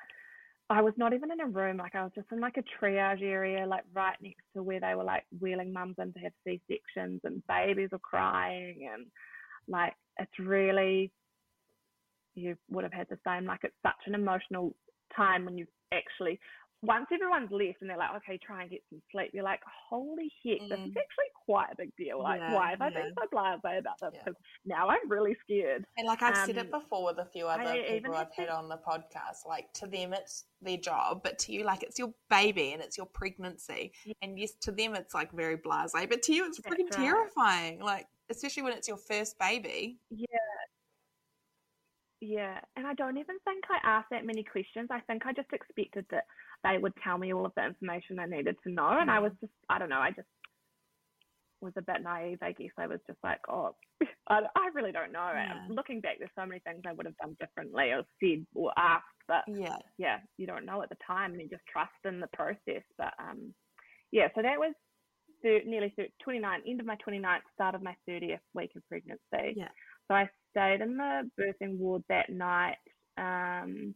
I 0.68 0.82
was 0.82 0.94
not 0.97 1.12
even 1.12 1.32
in 1.32 1.40
a 1.40 1.47
room. 1.47 1.78
Like 1.78 1.94
I 1.94 2.04
was 2.04 2.12
just 2.14 2.28
in 2.30 2.40
like 2.40 2.56
a 2.56 2.85
triage 2.85 3.23
area, 3.23 3.66
like 3.66 3.85
right 3.92 4.16
next 4.23 4.44
to 4.54 4.62
where 4.62 4.80
they 4.80 4.94
were 4.94 5.04
like 5.04 5.25
wheeling 5.40 5.73
mums 5.73 5.97
in 5.99 6.12
to 6.12 6.18
have 6.20 6.32
C 6.44 6.61
sections, 6.68 7.20
and 7.25 7.42
babies 7.49 7.90
were 7.90 7.99
crying, 7.99 8.88
and 8.92 9.06
like 9.68 9.94
it's 10.18 10.38
really 10.38 11.11
you 12.35 12.56
would 12.70 12.85
have 12.85 12.92
had 12.92 13.09
the 13.11 13.18
same. 13.26 13.47
Like 13.47 13.61
it's 13.64 13.75
such 13.82 14.06
an 14.06 14.14
emotional 14.14 14.75
time 15.16 15.44
when 15.44 15.59
you 15.59 15.66
actually 15.92 16.38
once 16.82 17.06
everyone's 17.12 17.50
left 17.50 17.82
and 17.82 17.90
they're 17.90 17.99
like, 17.99 18.14
okay, 18.16 18.38
try 18.38 18.62
and 18.62 18.70
get 18.70 18.80
some 18.88 19.00
sleep. 19.12 19.30
You're 19.34 19.44
like, 19.44 19.60
holy 19.88 20.32
heck, 20.44 20.60
this 20.60 20.78
is 20.78 20.87
Mm. 20.87 20.96
actually 20.96 21.30
quite 21.44 21.68
a 21.72 21.76
big 21.76 21.94
deal. 21.96 22.22
Like, 22.22 22.40
Yeah, 22.40 22.54
why 22.54 22.70
have 22.70 22.80
I 22.80 22.90
been 22.90 23.12
so 23.18 23.26
blasé 23.32 23.78
about 23.78 23.99
this? 24.00 24.10
Yeah. 24.14 24.22
Because 24.25 24.34
now 24.64 24.88
I'm 24.88 25.08
really 25.08 25.37
scared. 25.42 25.84
And 25.99 26.06
like 26.06 26.22
I've 26.22 26.37
said 26.46 26.56
it 26.56 26.72
Um, 26.72 26.80
before 26.80 27.04
with 27.04 27.18
a 27.18 27.26
few 27.26 27.46
other 27.49 27.62
I 27.62 27.82
people 27.88 28.14
I've 28.14 28.32
had 28.34 28.46
to- 28.46 28.54
on 28.54 28.68
the 28.68 28.78
podcast, 28.78 29.46
like 29.46 29.72
to 29.75 29.87
them 29.87 30.12
it's 30.14 30.46
their 30.62 30.78
job, 30.78 31.22
but 31.22 31.38
to 31.40 31.52
you, 31.52 31.64
like 31.64 31.82
it's 31.82 31.99
your 31.99 32.14
baby 32.30 32.72
and 32.72 32.82
it's 32.82 32.96
your 32.96 33.06
pregnancy. 33.06 33.92
Yeah. 34.06 34.14
And 34.22 34.38
yes, 34.38 34.52
to 34.62 34.72
them 34.72 34.94
it's 34.94 35.12
like 35.14 35.32
very 35.32 35.58
blasé, 35.58 36.08
but 36.08 36.22
to 36.22 36.32
you 36.34 36.46
it's 36.46 36.60
freaking 36.60 36.84
right. 36.84 36.92
terrifying. 36.92 37.80
Like 37.80 38.06
especially 38.30 38.62
when 38.62 38.72
it's 38.75 38.87
your 38.88 38.96
first 38.96 39.38
baby. 39.38 39.99
Yeah. 40.10 40.26
Yeah, 42.20 42.60
and 42.76 42.86
I 42.86 42.94
don't 42.94 43.16
even 43.18 43.36
think 43.44 43.64
I 43.70 43.78
asked 43.88 44.08
that 44.10 44.26
many 44.26 44.44
questions. 44.44 44.88
I 44.90 45.00
think 45.00 45.26
I 45.26 45.32
just 45.32 45.52
expected 45.52 46.06
that 46.10 46.24
they 46.64 46.78
would 46.78 46.92
tell 47.02 47.18
me 47.18 47.32
all 47.32 47.46
of 47.46 47.52
the 47.56 47.64
information 47.64 48.18
I 48.18 48.26
needed 48.26 48.56
to 48.64 48.70
know, 48.72 48.98
and 49.00 49.10
I 49.10 49.18
Mm. 49.18 49.22
was 49.22 49.32
just, 49.40 49.52
I 49.68 49.78
don't 49.78 49.88
know, 49.88 50.00
I 50.00 50.10
just 50.10 50.28
was 51.60 51.72
a 51.76 51.82
bit 51.82 52.02
naive. 52.02 52.38
I 52.42 52.52
guess 52.52 52.70
I 52.78 52.86
was 52.86 53.00
just 53.06 53.18
like, 53.22 53.40
oh, 53.48 53.74
I, 54.28 54.40
I 54.56 54.68
really 54.74 54.92
don't 54.92 55.12
know. 55.12 55.30
Yeah. 55.34 55.66
Looking 55.68 56.00
back, 56.00 56.16
there's 56.18 56.30
so 56.34 56.46
many 56.46 56.60
things 56.60 56.82
I 56.86 56.92
would 56.92 57.06
have 57.06 57.16
done 57.18 57.36
differently 57.38 57.92
or 57.92 58.02
said 58.22 58.46
or 58.54 58.72
asked, 58.78 59.04
but 59.28 59.44
Yeah. 59.46 59.76
yeah, 59.98 60.18
you 60.38 60.46
don't 60.46 60.64
know 60.64 60.82
at 60.82 60.88
the 60.88 60.96
time 61.06 61.32
and 61.32 61.40
you 61.40 61.48
just 61.48 61.66
trust 61.70 61.92
in 62.04 62.20
the 62.20 62.28
process. 62.28 62.82
But 62.96 63.12
um, 63.18 63.54
yeah, 64.10 64.28
so 64.34 64.40
that 64.42 64.58
was 64.58 64.74
thir- 65.42 65.62
nearly 65.66 65.92
thir- 65.96 66.08
29, 66.22 66.62
end 66.66 66.80
of 66.80 66.86
my 66.86 66.96
29th, 66.96 67.40
start 67.54 67.74
of 67.74 67.82
my 67.82 67.94
30th 68.08 68.40
week 68.54 68.70
of 68.76 68.86
pregnancy. 68.88 69.54
Yeah. 69.56 69.68
So 70.08 70.14
I 70.14 70.30
stayed 70.50 70.80
in 70.80 70.97
the 70.97 71.30
birthing 71.38 71.78
ward 71.78 72.02
that 72.09 72.30
night. 72.30 72.76
Um, 73.16 73.95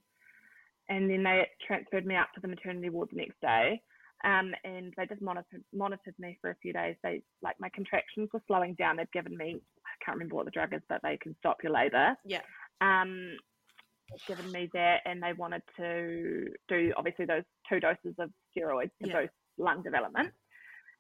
and 0.88 1.11
then 1.11 1.23
they 1.23 1.46
transferred 1.66 2.06
me 2.06 2.16
up 2.16 2.32
to 2.34 2.40
the 2.40 2.49
maternity 2.49 2.90
ward 2.90 3.08
the 3.11 3.16
next 3.16 3.40
day. 3.40 3.80
Um, 4.23 4.54
and 4.64 4.92
they 4.96 5.06
just 5.06 5.20
monitored 5.20 5.64
monitored 5.73 6.14
me 6.18 6.38
for 6.40 6.50
a 6.50 6.56
few 6.62 6.73
days. 6.73 6.96
They 7.02 7.23
like 7.42 7.56
my 7.61 7.68
contractions 7.68 8.30
were 8.32 8.42
slowing 8.46 8.75
down. 8.75 8.96
They'd 8.96 9.12
given 9.12 9.37
me 9.37 9.56
I 9.84 10.04
can't 10.04 10.16
remember 10.16 10.37
what 10.37 10.46
the 10.46 10.50
drug 10.50 10.73
is, 10.73 10.80
but 10.88 11.00
they 11.02 11.18
can 11.18 11.37
stop 11.40 11.62
your 11.62 11.73
labour 11.73 12.16
Yeah. 12.25 12.40
um, 12.80 13.37
given 14.26 14.50
me 14.50 14.70
that, 14.73 15.00
and 15.04 15.23
they 15.23 15.32
wanted 15.34 15.62
to 15.76 16.46
do 16.68 16.92
obviously 16.96 17.25
those 17.26 17.42
two 17.68 17.80
doses 17.80 18.14
of 18.18 18.30
steroids 18.56 18.90
to 19.02 19.08
Yeah. 19.08 19.20
boost 19.23 19.34
lung 19.58 19.82
development. 19.82 20.32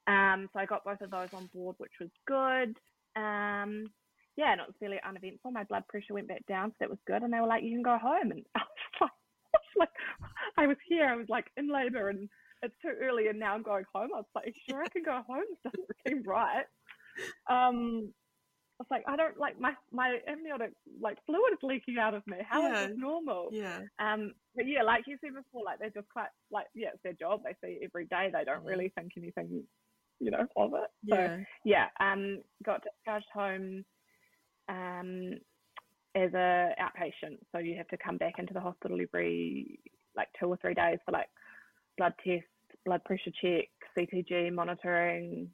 Um, 0.06 0.50
so 0.52 0.58
I 0.58 0.66
got 0.66 0.84
both 0.84 1.00
of 1.00 1.10
those 1.10 1.30
on 1.32 1.46
board, 1.46 1.76
which 1.78 1.92
was 2.00 2.10
good. 2.26 2.76
Um, 3.16 3.90
yeah, 4.36 4.52
and 4.52 4.60
it 4.60 4.66
was 4.66 4.76
fairly 4.80 5.00
uneventful. 5.06 5.50
My 5.50 5.64
blood 5.64 5.86
pressure 5.88 6.14
went 6.14 6.28
back 6.28 6.46
down, 6.46 6.70
so 6.70 6.76
that 6.80 6.90
was 6.90 6.98
good. 7.06 7.22
And 7.22 7.32
they 7.32 7.40
were 7.40 7.46
like, 7.46 7.62
"You 7.62 7.72
can 7.72 7.82
go 7.82 7.98
home," 7.98 8.30
and 8.30 8.44
I 8.54 8.60
was 8.60 9.00
like, 9.00 9.10
I 9.54 9.58
was 9.58 9.76
like, 9.78 9.90
I 10.58 10.66
was 10.66 10.76
here, 10.88 11.06
I 11.06 11.16
was 11.16 11.28
like 11.28 11.46
in 11.56 11.68
labour, 11.72 12.08
and 12.08 12.28
it's 12.62 12.74
too 12.82 12.92
early, 13.02 13.28
and 13.28 13.38
now 13.38 13.54
I'm 13.54 13.62
going 13.62 13.84
home. 13.94 14.10
I 14.14 14.18
was 14.18 14.26
like, 14.34 14.54
sure, 14.68 14.82
I 14.82 14.88
can 14.88 15.02
go 15.02 15.22
home. 15.26 15.44
This 15.50 15.72
doesn't 15.72 15.88
seem 16.08 16.22
right. 16.24 16.64
Um, 17.48 18.12
I 18.80 18.82
was 18.82 18.86
like, 18.90 19.04
I 19.06 19.14
don't 19.16 19.38
like 19.38 19.60
my 19.60 19.72
my 19.92 20.18
amniotic 20.26 20.72
like 21.00 21.18
fluid 21.26 21.52
is 21.52 21.58
leaking 21.62 21.98
out 21.98 22.14
of 22.14 22.26
me. 22.26 22.38
How 22.48 22.66
is 22.66 22.72
Yeah. 22.72 22.88
this 22.88 22.96
normal? 22.98 23.50
Yeah. 23.52 23.80
Um, 24.00 24.34
but 24.56 24.66
yeah, 24.66 24.82
like 24.82 25.04
you 25.06 25.16
said 25.20 25.34
before, 25.34 25.62
like 25.64 25.78
they're 25.78 25.90
just 25.90 26.08
quite 26.08 26.30
like 26.50 26.66
yeah, 26.74 26.88
it's 26.92 27.02
their 27.04 27.12
job. 27.12 27.42
They 27.44 27.54
see 27.62 27.74
it 27.74 27.84
every 27.84 28.06
day. 28.06 28.30
They 28.32 28.42
don't 28.44 28.64
really 28.64 28.92
think 28.98 29.12
anything, 29.16 29.62
you 30.18 30.32
know, 30.32 30.46
of 30.56 30.72
it. 30.74 30.90
So 31.08 31.16
Yeah. 31.16 31.38
yeah, 31.64 31.86
um, 32.00 32.42
got 32.64 32.82
discharged 32.82 33.28
home, 33.32 33.84
um, 34.68 35.34
as 36.14 36.32
a 36.34 36.74
outpatient. 36.80 37.38
So 37.52 37.58
you 37.58 37.76
have 37.76 37.88
to 37.88 37.96
come 37.96 38.16
back 38.16 38.34
into 38.38 38.54
the 38.54 38.60
hospital 38.60 38.98
every 39.00 39.80
like 40.16 40.28
two 40.38 40.46
or 40.46 40.56
three 40.56 40.74
days 40.74 40.98
for 41.04 41.12
like 41.12 41.28
blood 41.98 42.14
tests, 42.24 42.46
blood 42.86 43.02
pressure 43.04 43.32
check, 43.40 43.68
CTG 43.96 44.52
monitoring, 44.52 45.50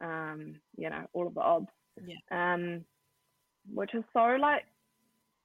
um, 0.00 0.54
you 0.76 0.88
know, 0.88 1.04
all 1.12 1.26
of 1.26 1.34
the 1.34 1.40
odds. 1.40 1.66
Yeah. 2.06 2.54
Um, 2.54 2.84
which 3.72 3.94
is 3.94 4.04
so 4.12 4.36
like 4.40 4.64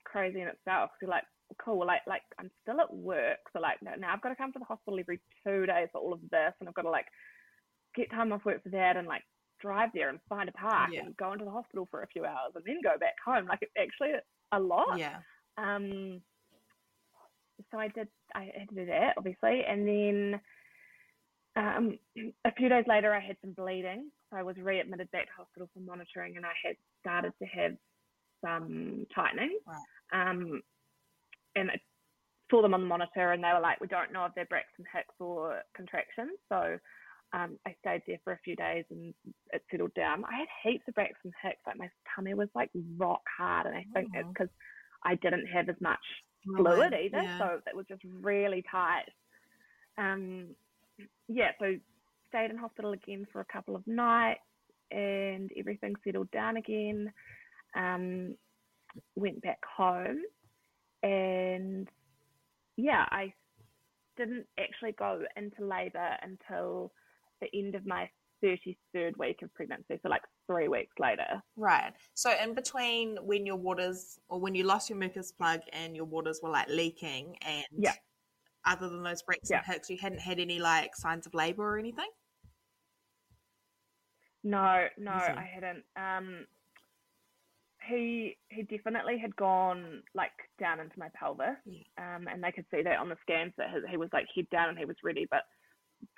crazy 0.03 0.41
in 0.41 0.47
itself. 0.47 0.91
So 1.01 1.09
like, 1.09 1.23
cool, 1.63 1.85
like 1.85 2.01
like 2.07 2.21
I'm 2.39 2.49
still 2.61 2.79
at 2.79 2.93
work, 2.93 3.39
so 3.51 3.59
like 3.59 3.81
now 3.81 4.13
I've 4.13 4.21
got 4.21 4.29
to 4.29 4.35
come 4.35 4.53
to 4.53 4.59
the 4.59 4.65
hospital 4.65 4.99
every 4.99 5.19
two 5.45 5.65
days 5.65 5.89
for 5.91 5.99
all 5.99 6.13
of 6.13 6.21
this, 6.31 6.53
and 6.59 6.69
I've 6.69 6.75
got 6.75 6.83
to 6.83 6.89
like 6.89 7.07
get 7.95 8.09
time 8.11 8.31
off 8.31 8.45
work 8.45 8.63
for 8.63 8.69
that, 8.69 8.97
and 8.97 9.07
like 9.07 9.23
drive 9.65 9.89
there 9.93 10.09
and 10.09 10.19
find 10.29 10.47
a 10.47 10.51
park 10.51 10.89
Yeah. 10.91 11.01
and 11.01 11.17
go 11.17 11.33
into 11.33 11.45
the 11.45 11.51
hospital 11.51 11.87
for 11.89 12.03
a 12.03 12.07
few 12.07 12.23
hours, 12.25 12.53
and 12.55 12.63
then 12.65 12.79
go 12.83 12.97
back 12.99 13.15
home. 13.25 13.45
Like 13.47 13.59
it's 13.61 13.71
actually 13.79 14.13
a 14.51 14.59
lot. 14.59 14.97
Yeah. 14.97 15.19
Um, 15.57 16.21
so 17.71 17.79
I 17.79 17.87
did, 17.87 18.07
I 18.33 18.51
had 18.57 18.69
to 18.69 18.75
do 18.75 18.85
that, 18.85 19.15
obviously. 19.17 19.63
And 19.67 19.87
then 19.87 20.41
um, 21.55 21.99
a 22.43 22.51
few 22.53 22.69
days 22.69 22.85
later, 22.87 23.13
I 23.13 23.19
had 23.19 23.37
some 23.41 23.53
bleeding. 23.53 24.11
So 24.29 24.37
I 24.37 24.43
was 24.43 24.57
readmitted 24.57 25.09
back 25.11 25.27
to 25.27 25.33
hospital 25.37 25.69
for 25.73 25.79
monitoring 25.79 26.35
and 26.37 26.45
I 26.45 26.53
had 26.63 26.75
started 27.01 27.33
to 27.39 27.45
have 27.45 27.77
some 28.43 29.05
tightening. 29.15 29.57
Right. 29.65 30.29
Um, 30.29 30.61
and 31.55 31.71
I 31.71 31.79
saw 32.51 32.61
them 32.61 32.73
on 32.73 32.81
the 32.81 32.87
monitor 32.87 33.31
and 33.31 33.43
they 33.43 33.53
were 33.53 33.61
like, 33.61 33.79
we 33.79 33.87
don't 33.87 34.11
know 34.11 34.25
if 34.25 34.33
they're 34.35 34.45
Braxton 34.45 34.85
Hicks 34.93 35.15
or 35.19 35.61
contractions. 35.75 36.37
So 36.49 36.77
um, 37.33 37.57
I 37.65 37.75
stayed 37.81 38.03
there 38.07 38.19
for 38.23 38.33
a 38.33 38.39
few 38.43 38.55
days 38.55 38.85
and 38.89 39.13
it 39.51 39.63
settled 39.69 39.93
down. 39.93 40.23
I 40.25 40.35
had 40.37 40.47
heaps 40.63 40.87
of 40.87 40.95
Braxton 40.95 41.31
Hicks. 41.41 41.59
Like 41.67 41.77
my 41.77 41.89
tummy 42.15 42.33
was 42.33 42.49
like 42.55 42.69
rock 42.97 43.21
hard. 43.37 43.65
And 43.67 43.75
I 43.75 43.85
think 43.93 44.09
it's 44.13 44.25
Oh. 44.25 44.29
because 44.31 44.49
I 45.03 45.15
didn't 45.15 45.47
have 45.47 45.69
as 45.69 45.79
much 45.81 45.99
fluid 46.45 46.93
either, 46.93 47.21
Yeah. 47.21 47.37
so 47.39 47.61
it 47.67 47.75
was 47.75 47.85
just 47.87 48.03
really 48.21 48.63
tight. 48.71 49.05
Um, 49.97 50.55
yeah, 51.27 51.51
so 51.59 51.77
stayed 52.29 52.51
in 52.51 52.57
hospital 52.57 52.91
again 52.93 53.25
for 53.31 53.41
a 53.41 53.45
couple 53.45 53.75
of 53.75 53.85
nights, 53.87 54.41
and 54.91 55.51
everything 55.57 55.95
settled 56.03 56.29
down 56.31 56.57
again. 56.57 57.11
Um, 57.75 58.37
went 59.15 59.41
back 59.41 59.59
home, 59.65 60.21
and 61.03 61.89
yeah, 62.77 63.05
I 63.11 63.33
didn't 64.17 64.47
actually 64.57 64.93
go 64.93 65.23
into 65.35 65.65
labour 65.65 66.17
until 66.21 66.93
the 67.51 67.59
end 67.59 67.75
of 67.75 67.85
my 67.85 68.09
33rd 68.43 69.17
week 69.17 69.41
of 69.41 69.53
pregnancy, 69.53 69.97
so 70.01 70.09
like 70.09 70.21
three 70.47 70.67
weeks 70.67 70.93
later. 70.99 71.41
Right. 71.55 71.93
So 72.13 72.31
in 72.41 72.53
between 72.53 73.17
when 73.23 73.45
your 73.45 73.55
waters 73.55 74.19
or 74.29 74.39
when 74.39 74.55
you 74.55 74.63
lost 74.63 74.89
your 74.89 74.99
mucus 74.99 75.31
plug 75.31 75.61
and 75.73 75.95
your 75.95 76.05
waters 76.05 76.39
were 76.43 76.49
like 76.49 76.67
leaking 76.69 77.37
and 77.41 77.65
Yeah. 77.77 77.93
other 78.65 78.89
than 78.89 79.03
those 79.03 79.21
breaks 79.23 79.49
Yeah. 79.49 79.63
Hicks, 79.63 79.89
you 79.89 79.97
hadn't 79.97 80.19
had 80.19 80.39
any 80.39 80.59
like 80.59 80.95
signs 80.95 81.25
of 81.25 81.33
labour 81.33 81.63
or 81.75 81.79
anything? 81.79 82.09
No, 84.43 84.87
no, 84.97 85.11
I 85.11 85.49
hadn't. 85.51 85.83
Um, 85.95 86.45
he 87.89 88.37
he 88.49 88.63
definitely 88.63 89.17
had 89.17 89.35
gone 89.35 90.03
like 90.13 90.31
down 90.59 90.79
into 90.79 90.97
my 90.99 91.09
pelvis, 91.15 91.57
Yeah. 91.65 91.83
um, 92.15 92.27
and 92.27 92.43
they 92.43 92.51
could 92.51 92.65
see 92.71 92.83
that 92.83 92.99
on 92.99 93.09
the 93.09 93.17
scans 93.21 93.53
that 93.57 93.69
he, 93.71 93.91
he 93.91 93.97
was 93.97 94.09
like 94.13 94.27
head 94.35 94.47
down 94.51 94.69
and 94.69 94.77
he 94.77 94.85
was 94.85 94.97
ready. 95.03 95.25
But 95.29 95.43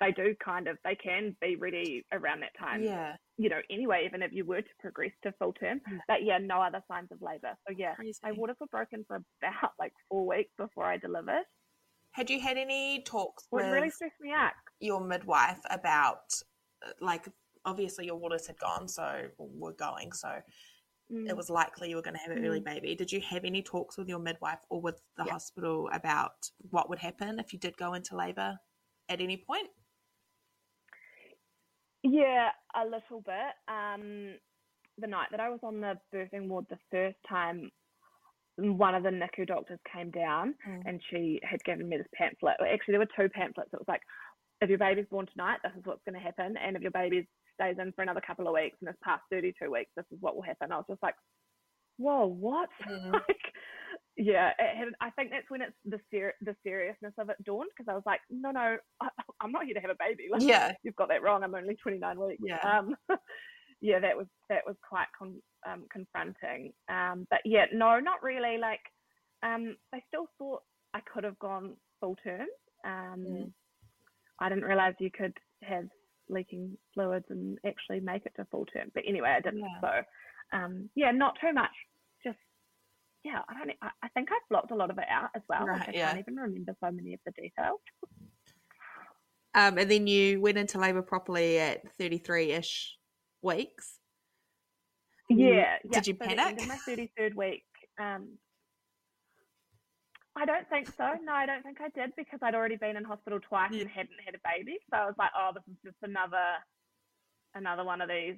they 0.00 0.12
do 0.12 0.34
kind 0.44 0.68
of 0.68 0.76
they 0.84 0.94
can 0.94 1.36
be 1.40 1.56
ready 1.56 2.04
around 2.12 2.40
that 2.40 2.52
time, 2.58 2.82
yeah. 2.82 3.16
you 3.36 3.48
know. 3.48 3.60
Anyway, 3.70 4.02
even 4.06 4.22
if 4.22 4.32
you 4.32 4.44
were 4.44 4.62
to 4.62 4.68
progress 4.80 5.12
to 5.22 5.32
full 5.38 5.52
term, 5.52 5.80
Yeah. 5.90 5.98
but 6.08 6.24
yeah, 6.24 6.38
no 6.38 6.60
other 6.60 6.82
signs 6.90 7.08
of 7.12 7.18
labour. 7.22 7.54
So 7.66 7.74
yeah, 7.76 7.94
Crazy. 7.94 8.18
my 8.22 8.32
waters 8.32 8.56
were 8.60 8.66
broken 8.68 9.04
for 9.06 9.16
about 9.42 9.72
like 9.78 9.92
four 10.08 10.26
weeks 10.26 10.50
before 10.58 10.84
I 10.84 10.96
delivered. 10.96 11.44
Had 12.12 12.30
you 12.30 12.40
had 12.40 12.56
any 12.56 13.02
talks 13.04 13.46
Well, 13.50 13.64
with 13.64 13.72
really 13.72 13.90
stressed 13.90 14.20
me 14.20 14.32
out. 14.32 14.52
your 14.80 15.00
midwife 15.00 15.60
about 15.70 16.22
like 17.00 17.28
obviously 17.64 18.06
your 18.06 18.16
waters 18.16 18.46
had 18.46 18.58
gone, 18.58 18.88
so 18.88 19.28
we're 19.38 19.72
going, 19.72 20.12
so 20.12 20.40
Mm. 21.10 21.26
it 21.26 21.34
was 21.34 21.48
likely 21.48 21.88
you 21.88 21.96
were 21.96 22.02
going 22.02 22.16
to 22.16 22.20
have 22.20 22.36
an 22.36 22.44
early 22.44 22.60
baby. 22.60 22.94
Did 22.94 23.10
you 23.10 23.22
have 23.22 23.46
any 23.46 23.62
talks 23.62 23.96
with 23.96 24.10
your 24.10 24.18
midwife 24.18 24.58
or 24.68 24.78
with 24.82 25.00
the 25.16 25.24
Yeah. 25.24 25.32
hospital 25.32 25.88
about 25.90 26.50
what 26.68 26.90
would 26.90 26.98
happen 26.98 27.38
if 27.40 27.50
you 27.54 27.58
did 27.58 27.78
go 27.78 27.94
into 27.94 28.14
labour 28.14 28.58
at 29.08 29.18
any 29.22 29.38
point? 29.38 29.70
Yeah, 32.10 32.48
a 32.74 32.84
little 32.84 33.20
bit. 33.24 33.54
Um, 33.68 34.34
the 34.98 35.06
night 35.06 35.28
that 35.30 35.40
I 35.40 35.48
was 35.50 35.60
on 35.62 35.80
the 35.80 35.94
birthing 36.14 36.48
ward 36.48 36.66
the 36.68 36.78
first 36.90 37.16
time, 37.28 37.70
one 38.56 38.94
of 38.94 39.02
the 39.04 39.10
NICU 39.10 39.46
doctors 39.46 39.78
came 39.92 40.10
down 40.10 40.54
Mm. 40.68 40.82
and 40.86 41.02
she 41.10 41.40
had 41.42 41.62
given 41.64 41.88
me 41.88 41.96
this 41.96 42.06
pamphlet. 42.14 42.56
Well, 42.58 42.68
Actually, 42.72 42.92
there 42.92 43.00
were 43.00 43.16
two 43.16 43.28
pamphlets. 43.28 43.70
It 43.72 43.78
was 43.78 43.88
like, 43.88 44.02
if 44.60 44.68
your 44.68 44.78
baby's 44.78 45.06
born 45.10 45.26
tonight, 45.26 45.58
this 45.62 45.72
is 45.78 45.84
what's 45.84 46.02
going 46.04 46.18
to 46.18 46.24
happen. 46.24 46.56
And 46.56 46.76
if 46.76 46.82
your 46.82 46.90
baby 46.90 47.28
stays 47.54 47.76
in 47.78 47.92
for 47.92 48.02
another 48.02 48.20
couple 48.20 48.48
of 48.48 48.54
weeks 48.54 48.76
and 48.80 48.88
it's 48.88 48.98
past 49.04 49.22
32 49.30 49.70
weeks, 49.70 49.90
this 49.96 50.06
is 50.10 50.18
what 50.20 50.34
will 50.34 50.42
happen. 50.42 50.72
I 50.72 50.76
was 50.76 50.86
just 50.90 51.02
like, 51.02 51.14
whoa, 51.98 52.26
what? 52.26 52.68
Mm. 52.88 53.12
like, 53.12 53.52
yeah, 54.18 54.50
it 54.58 54.76
had, 54.76 54.88
I 55.00 55.10
think 55.10 55.30
that's 55.30 55.48
when 55.48 55.62
it's 55.62 55.76
the 55.84 56.00
ser- 56.12 56.34
the 56.40 56.56
seriousness 56.64 57.14
of 57.18 57.30
it 57.30 57.42
dawned 57.44 57.70
because 57.76 57.90
I 57.90 57.94
was 57.94 58.02
like, 58.04 58.20
no, 58.28 58.50
no, 58.50 58.76
I, 59.00 59.08
I'm 59.40 59.52
not 59.52 59.64
here 59.64 59.74
to 59.74 59.80
have 59.80 59.90
a 59.90 59.96
baby. 59.98 60.24
Like, 60.30 60.42
Yeah. 60.42 60.72
you've 60.82 60.96
got 60.96 61.08
that 61.08 61.22
wrong. 61.22 61.44
I'm 61.44 61.54
only 61.54 61.76
29 61.76 62.18
weeks. 62.20 62.42
Yeah. 62.44 62.58
Um, 62.62 62.96
yeah, 63.80 64.00
that 64.00 64.16
was 64.16 64.26
that 64.48 64.62
was 64.66 64.76
quite 64.86 65.06
con- 65.16 65.42
um, 65.66 65.86
confronting. 65.90 66.72
Um, 66.88 67.26
but 67.30 67.40
yeah, 67.44 67.66
no, 67.72 68.00
not 68.00 68.22
really. 68.22 68.58
Like, 68.58 68.80
um, 69.42 69.76
they 69.92 70.02
still 70.08 70.26
thought 70.36 70.62
I 70.94 71.00
could 71.00 71.22
have 71.24 71.38
gone 71.38 71.76
full 72.00 72.16
term. 72.24 72.46
Um, 72.84 73.24
Mm. 73.26 73.52
I 74.40 74.48
didn't 74.48 74.64
realize 74.64 74.94
you 74.98 75.10
could 75.10 75.36
have 75.62 75.84
leaking 76.28 76.76
fluids 76.94 77.26
and 77.30 77.58
actually 77.66 78.00
make 78.00 78.26
it 78.26 78.32
to 78.36 78.44
full 78.50 78.66
term. 78.66 78.90
But 78.94 79.04
anyway, 79.06 79.30
I 79.30 79.40
didn't. 79.40 79.60
Yeah. 79.60 79.80
So, 79.80 80.56
um, 80.58 80.90
yeah, 80.94 81.10
not 81.10 81.36
too 81.40 81.52
much. 81.52 81.70
Yeah, 83.28 83.42
I 83.48 83.58
don't. 83.58 83.76
I, 83.82 83.90
I 84.02 84.08
think 84.08 84.30
I've 84.32 84.48
blocked 84.48 84.70
a 84.70 84.74
lot 84.74 84.90
of 84.90 84.98
it 84.98 85.04
out 85.10 85.30
as 85.34 85.42
well. 85.48 85.66
Right, 85.66 85.88
I 85.88 85.92
yeah. 85.92 86.06
can't 86.08 86.20
even 86.20 86.36
remember 86.36 86.74
so 86.82 86.90
many 86.90 87.12
of 87.12 87.20
the 87.26 87.32
details. 87.32 87.80
Um, 89.54 89.76
and 89.76 89.90
then 89.90 90.06
you 90.06 90.40
went 90.40 90.56
into 90.56 90.78
labour 90.78 91.02
properly 91.02 91.58
at 91.58 91.82
33 91.98 92.52
ish 92.52 92.96
weeks. 93.42 93.98
Yeah, 95.28 95.46
yeah. 95.46 95.76
did 95.92 96.06
you 96.06 96.16
so 96.20 96.26
panic? 96.26 96.62
of 96.62 96.68
my 96.68 96.76
thirty 96.86 97.12
third 97.18 97.34
week, 97.34 97.64
um, 98.00 98.38
I 100.34 100.46
don't 100.46 100.66
think 100.70 100.86
so. 100.96 101.12
No, 101.22 101.32
I 101.32 101.44
don't 101.44 101.62
think 101.62 101.78
I 101.82 101.88
did 101.90 102.12
because 102.16 102.38
I'd 102.42 102.54
already 102.54 102.76
been 102.76 102.96
in 102.96 103.04
hospital 103.04 103.40
twice 103.40 103.72
Yeah. 103.72 103.82
and 103.82 103.90
hadn't 103.90 104.20
had 104.24 104.34
a 104.34 104.38
baby. 104.56 104.78
So 104.90 104.96
I 104.96 105.04
was 105.04 105.14
like, 105.18 105.30
oh, 105.36 105.50
this 105.52 105.64
is 105.70 105.76
just 105.84 105.96
another 106.02 106.46
another 107.54 107.84
one 107.84 108.00
of 108.00 108.08
these. 108.08 108.36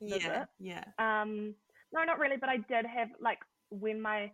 Yeah, 0.00 0.46
yeah. 0.58 0.84
Um, 0.98 1.54
no, 1.92 2.02
not 2.02 2.18
really, 2.18 2.36
but 2.36 2.48
I 2.48 2.56
did 2.56 2.84
have 2.86 3.10
like 3.20 3.38
when 3.80 4.00
my 4.00 4.30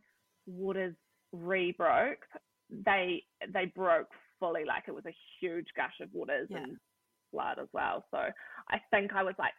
waters 0.47 0.95
re-broke, 1.33 2.25
they 2.71 3.23
they 3.53 3.67
broke 3.75 4.09
fully. 4.39 4.65
Like 4.65 4.85
it 4.89 4.95
was 4.95 5.07
a 5.07 5.15
huge 5.41 5.67
gush 5.77 5.95
of 6.01 6.09
waters 6.13 6.49
Yeah. 6.51 6.59
and 6.59 6.77
blood 7.33 7.59
as 7.61 7.69
well. 7.73 8.05
So 8.11 8.19
I 8.19 8.81
think 8.91 9.13
I 9.15 9.23
was 9.23 9.35
like, 9.39 9.53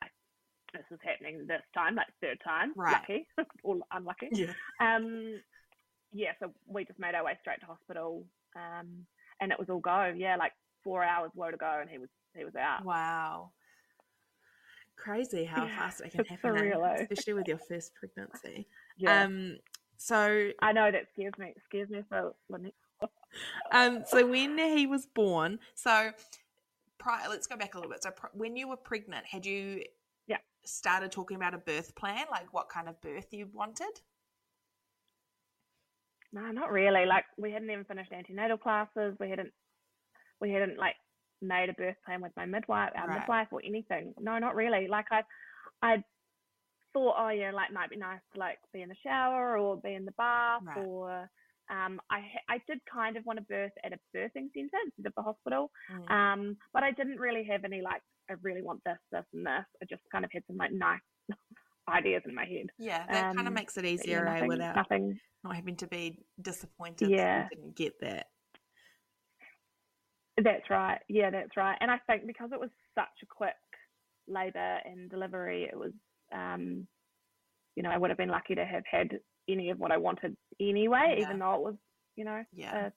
this 0.74 0.84
is 0.92 1.00
happening 1.04 1.46
this 1.48 1.62
time, 1.74 1.96
like 1.96 2.08
third 2.22 2.40
time, 2.44 2.74
Right. 2.76 3.02
lucky 3.02 3.28
or 3.64 3.78
unlucky. 3.92 4.30
Yeah. 4.32 4.54
Um, 4.80 5.40
yeah, 6.14 6.32
so 6.40 6.52
we 6.68 6.86
just 6.86 7.00
made 7.00 7.16
our 7.16 7.24
way 7.24 7.38
straight 7.42 7.60
to 7.62 7.66
hospital, 7.66 8.26
um, 8.56 9.06
and 9.40 9.52
it 9.52 9.60
was 9.60 9.70
all 9.70 9.80
go. 9.80 10.14
Yeah, 10.16 10.36
like 10.38 10.52
four 10.84 11.04
hours 11.04 11.32
woe 11.36 11.52
to 11.52 11.58
go, 11.58 11.78
and 11.80 11.90
he 11.90 11.98
was 11.98 12.10
he 12.36 12.44
was 12.44 12.56
out. 12.56 12.86
Wow. 12.86 13.52
Crazy 14.98 15.46
how 15.46 15.66
Yeah, 15.66 15.80
fast 15.80 16.02
it 16.02 16.12
can 16.12 16.26
happen, 16.26 16.56
eh? 16.58 16.62
surreal, 16.62 17.02
especially 17.02 17.34
with 17.34 17.48
your 17.48 17.58
first 17.58 17.92
pregnancy. 17.96 18.68
Yeah, 18.98 19.24
Um, 19.24 19.58
so 19.98 20.52
I 20.62 20.72
know 20.72 20.92
that 20.92 21.08
scares 21.14 21.34
me. 21.38 21.54
Scares 21.66 21.90
me 21.90 22.04
for 22.10 22.34
Lynette. 22.50 22.74
um, 23.72 24.04
so 24.08 24.26
when 24.28 24.58
he 24.58 24.88
was 24.88 25.06
born, 25.06 25.60
so 25.76 26.12
prior, 26.98 27.30
let's 27.30 27.48
go 27.48 27.56
back 27.58 27.74
a 27.74 27.78
little 27.78 27.92
bit. 27.92 28.04
So 28.04 28.12
pr- 28.12 28.28
when 28.34 28.56
you 28.56 28.68
were 28.68 28.78
pregnant, 28.78 29.26
had 29.26 29.46
you 29.46 29.84
Yeah. 30.28 30.38
started 30.64 31.12
talking 31.12 31.38
about 31.38 31.54
a 31.54 31.58
birth 31.58 31.96
plan, 31.96 32.26
like 32.32 32.54
what 32.54 32.70
kind 32.70 32.88
of 32.90 33.00
birth 33.02 33.28
you 33.32 33.48
wanted? 33.54 34.02
No, 36.34 36.50
not 36.52 36.72
really. 36.72 37.06
Like 37.06 37.26
we 37.38 37.52
hadn't 37.52 37.70
even 37.70 37.86
finished 37.86 38.12
antenatal 38.14 38.58
classes. 38.58 39.16
We 39.20 39.30
hadn't 39.30 39.52
we 40.40 40.52
hadn't 40.52 40.78
like 40.78 40.96
made 41.42 41.70
a 41.70 41.74
birth 41.74 41.98
plan 42.06 42.22
with 42.22 42.32
my 42.38 42.46
midwife, 42.46 42.92
our 42.96 43.08
Right. 43.08 43.20
midwife, 43.20 43.48
or 43.52 43.62
anything. 43.66 44.14
No, 44.20 44.38
not 44.40 44.56
really. 44.56 44.88
Like 44.88 45.08
I, 45.12 45.24
I 45.82 46.04
thought, 46.94 47.16
oh 47.18 47.30
yeah, 47.30 47.52
like 47.52 47.72
might 47.74 47.90
be 47.90 47.98
nice 47.98 48.20
to 48.34 48.40
like 48.40 48.58
be 48.74 48.82
in 48.82 48.90
the 48.90 48.96
shower 49.04 49.58
or 49.58 49.78
be 49.78 49.94
in 49.94 50.06
the 50.06 50.12
bath, 50.14 50.62
Right. 50.66 50.78
or 50.86 51.30
um, 51.70 52.02
I 52.10 52.20
I 52.50 52.60
did 52.68 52.80
kind 52.92 53.18
of 53.18 53.26
want 53.26 53.40
to 53.40 53.46
birth 53.46 53.72
at 53.84 53.94
a 53.94 54.00
birthing 54.16 54.52
centre 54.54 54.78
instead 54.86 55.06
of 55.06 55.14
the 55.16 55.22
hospital. 55.22 55.72
Mm. 55.92 56.12
Um, 56.12 56.58
but 56.74 56.84
I 56.84 56.92
didn't 56.92 57.20
really 57.20 57.44
have 57.50 57.64
any 57.64 57.82
like 57.82 58.02
I 58.30 58.34
really 58.42 58.62
want 58.62 58.82
this, 58.86 58.98
this, 59.12 59.26
and 59.34 59.46
this. 59.46 59.66
I 59.82 59.86
just 59.90 60.04
kind 60.12 60.26
of 60.26 60.32
had 60.34 60.44
some 60.48 60.58
like 60.58 60.72
nice 60.74 61.00
ideas 61.90 62.24
in 62.28 62.36
my 62.36 62.46
head. 62.46 62.68
yeah, 62.78 63.06
that 63.08 63.36
kind 63.36 63.42
of 63.42 63.48
um, 63.48 63.54
makes 63.54 63.76
it 63.78 63.82
But, 63.82 63.90
yeah, 63.90 63.94
easier 63.96 64.28
eh, 64.28 64.34
nothing, 64.34 64.48
without 64.50 64.76
nothing 64.76 65.20
not 65.44 65.56
having 65.56 65.76
to 65.78 65.88
be 65.88 66.20
disappointed 66.42 67.10
Yeah. 67.10 67.44
that 67.44 67.50
you 67.52 67.58
didn't 67.58 67.76
get 67.76 68.00
that. 68.02 68.28
That's 70.38 70.70
right. 70.70 71.00
Yeah, 71.10 71.30
that's 71.30 71.56
right. 71.58 71.78
And 71.82 71.92
I 71.92 71.98
think 72.08 72.26
because 72.26 72.52
it 72.54 72.60
was 72.60 72.70
such 72.96 73.06
a 73.24 73.26
quick 73.26 73.54
labour 74.28 74.78
and 74.86 75.10
delivery, 75.10 75.64
it 75.72 75.78
was, 75.78 75.92
um, 76.34 76.88
you 77.76 77.84
know, 77.84 77.90
I 77.90 77.98
would 77.98 78.10
have 78.10 78.18
been 78.18 78.30
lucky 78.30 78.56
to 78.56 78.66
have 78.66 78.84
had 78.90 79.20
any 79.48 79.70
of 79.70 79.80
what 79.80 79.92
I 79.92 79.98
wanted 79.98 80.36
anyway, 80.60 81.16
Yeah. 81.18 81.24
even 81.24 81.40
though 81.40 81.56
it 81.56 81.62
was, 81.62 81.76
you 82.16 82.26
know, 82.26 82.44
Yeah. 82.54 82.88
a 82.88 82.94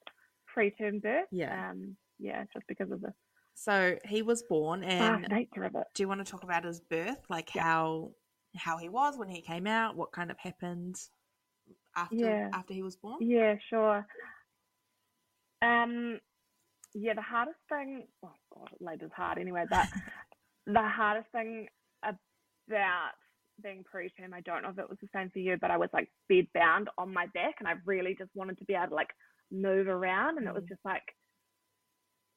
preterm 0.54 1.00
birth. 1.02 1.26
Yeah. 1.30 1.70
Um, 1.70 1.96
yeah, 2.18 2.44
just 2.52 2.66
because 2.66 2.90
of 2.90 3.00
the 3.00 3.12
So 3.54 3.96
he 4.04 4.22
was 4.22 4.42
born, 4.42 4.82
ah, 4.84 4.88
and 4.88 5.28
nature 5.28 5.64
of 5.64 5.74
it. 5.74 5.84
do 5.94 6.02
you 6.02 6.08
want 6.08 6.24
to 6.24 6.30
talk 6.30 6.42
about 6.44 6.64
his 6.64 6.80
birth, 6.80 7.24
like 7.28 7.54
Yeah. 7.54 7.62
how 7.62 8.10
how 8.56 8.76
he 8.78 8.88
was 8.88 9.16
when 9.18 9.28
he 9.28 9.40
came 9.40 9.66
out, 9.66 9.96
what 9.96 10.12
kind 10.12 10.30
of 10.30 10.38
happened 10.38 10.96
after 11.96 12.16
Yeah. 12.16 12.48
after 12.52 12.74
he 12.74 12.82
was 12.82 12.96
born? 12.96 13.16
Yeah, 13.20 13.56
sure. 13.68 14.06
Um, 15.62 16.20
yeah, 16.94 17.14
the 17.14 17.22
hardest 17.22 17.58
thing, 17.68 18.06
oh 18.22 18.34
God, 18.52 18.70
labour's 18.80 19.10
hard 19.16 19.38
anyway, 19.38 19.64
but 19.68 19.86
the 20.66 20.82
hardest 20.82 21.30
thing 21.32 21.68
about 22.02 23.12
being 23.62 23.84
preterm, 23.84 24.32
I 24.34 24.40
don't 24.42 24.62
know 24.62 24.70
if 24.70 24.78
it 24.78 24.88
was 24.88 24.98
the 25.00 25.08
same 25.14 25.30
for 25.30 25.38
you, 25.40 25.56
but 25.60 25.70
I 25.70 25.76
was 25.76 25.90
like 25.92 26.10
bed 26.28 26.46
bound 26.54 26.90
on 26.98 27.12
my 27.12 27.26
back 27.34 27.56
and 27.58 27.68
I 27.68 27.74
really 27.84 28.14
just 28.18 28.30
wanted 28.34 28.58
to 28.58 28.64
be 28.64 28.74
able 28.74 28.88
to 28.88 28.94
like 28.94 29.10
move 29.50 29.88
around 29.88 30.38
and 30.38 30.46
it 30.48 30.54
was 30.54 30.64
Mm. 30.64 30.68
just 30.68 30.84
like, 30.84 31.02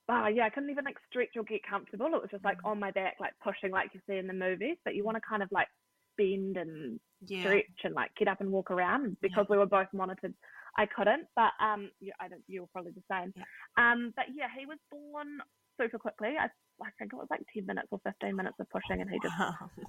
oh 0.10 0.28
yeah, 0.28 0.46
I 0.46 0.50
couldn't 0.50 0.70
even 0.70 0.86
like 0.86 0.98
stretch 1.10 1.36
or 1.38 1.44
get 1.44 1.62
comfortable. 1.70 2.08
It 2.08 2.22
was 2.22 2.32
just 2.32 2.46
like 2.46 2.58
Mm. 2.58 2.66
on 2.66 2.80
my 2.80 2.92
back, 2.92 3.16
like 3.20 3.34
pushing 3.44 3.72
like 3.72 3.92
you 3.94 4.02
see 4.08 4.18
in 4.18 4.28
the 4.28 4.34
movies, 4.34 4.78
but 4.86 4.96
you 4.96 5.04
want 5.06 5.18
to 5.18 5.22
kind 5.28 5.44
of 5.44 5.50
like 5.52 5.68
bend 6.18 6.58
and 6.58 7.00
Yeah, 7.28 7.40
stretch 7.40 7.66
and 7.84 7.96
like 7.96 8.12
get 8.18 8.28
up 8.28 8.42
and 8.42 8.52
walk 8.52 8.72
around 8.72 9.18
And 9.22 9.22
because 9.22 9.48
we 9.50 9.58
were 9.58 9.66
both 9.68 9.88
monitored 9.94 10.34
i 10.78 10.86
couldn't 10.86 11.28
but 11.36 11.52
um 11.62 11.92
you, 12.00 12.12
i 12.20 12.28
don't 12.28 12.44
you 12.48 12.62
were 12.62 12.68
probably 12.68 12.92
the 12.94 13.04
same 13.12 13.34
Yeah. 13.36 13.44
um 13.78 14.14
but 14.16 14.26
yeah 14.36 14.48
he 14.58 14.66
was 14.66 14.78
born 14.92 15.40
super 15.80 16.00
quickly 16.00 16.30
i, 16.40 16.46
I 16.84 16.90
think 17.00 17.14
it 17.14 17.18
was 17.18 17.28
like 17.30 17.42
10 17.54 17.66
minutes 17.66 17.90
or 17.92 18.00
15 18.04 18.36
minutes 18.36 18.58
of 18.60 18.70
pushing 18.70 19.02
and 19.02 19.10
he 19.10 19.20
just 19.20 19.36
Wow. 19.40 19.72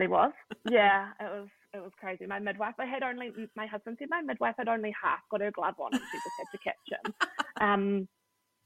he 0.00 0.06
was 0.06 0.32
yeah 0.70 1.08
it 1.20 1.24
was 1.24 1.48
it 1.74 1.80
was 1.80 1.92
crazy 1.98 2.26
my 2.26 2.38
midwife 2.38 2.74
i 2.78 2.86
had 2.86 3.02
only 3.02 3.30
my 3.56 3.66
husband 3.66 3.96
said 3.98 4.08
my 4.10 4.20
midwife 4.20 4.54
had 4.58 4.68
only 4.68 4.94
half 5.00 5.20
got 5.30 5.40
her 5.40 5.50
glove 5.50 5.74
on 5.78 5.92
and 5.92 6.02
she 6.10 6.18
just 6.18 6.36
had 6.38 6.46
to 6.52 6.58
catch 6.64 7.04
him 7.04 7.14
um 7.60 8.08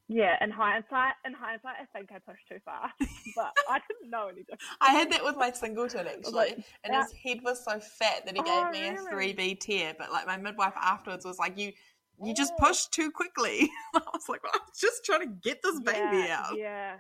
yeah 0.09 0.37
in 0.43 0.51
hindsight 0.51 1.15
in 1.25 1.33
hindsight 1.33 1.77
i 1.81 1.99
think 1.99 2.11
i 2.13 2.19
pushed 2.19 2.47
too 2.49 2.59
far 2.65 2.91
but 3.37 3.53
i 3.69 3.79
didn't 3.89 4.11
know 4.11 4.27
any 4.29 4.41
different 4.41 4.61
I 4.81 4.93
had 4.93 5.11
that 5.13 5.25
with 5.25 5.37
my 5.37 5.51
singleton 5.51 6.07
actually, 6.07 6.33
like, 6.33 6.65
and 6.85 6.95
yeah. 6.95 7.03
his 7.03 7.13
head 7.25 7.39
was 7.43 7.65
so 7.65 7.81
fat 7.81 8.27
that 8.27 8.35
he 8.35 8.43
Oh, 8.43 8.71
gave 8.71 8.81
me 8.81 8.89
a 8.89 8.97
three 9.09 9.33
B 9.33 9.55
tear. 9.55 9.95
But 9.99 10.13
like 10.13 10.27
my 10.27 10.37
midwife 10.37 10.75
afterwards 10.81 11.25
was 11.25 11.39
like, 11.39 11.59
"You, 11.59 11.73
you 12.23 12.35
just 12.35 12.53
Oh. 12.53 12.67
pushed 12.67 12.93
too 12.93 13.11
quickly." 13.11 13.71
I 13.95 14.01
was 14.13 14.29
like, 14.29 14.43
well, 14.43 14.53
"I 14.55 14.59
was 14.59 14.79
just 14.79 15.05
trying 15.05 15.21
to 15.21 15.35
get 15.43 15.63
this 15.63 15.81
baby 15.81 15.99
yeah, 15.99 16.37
out." 16.37 16.57
Yeah. 16.59 16.97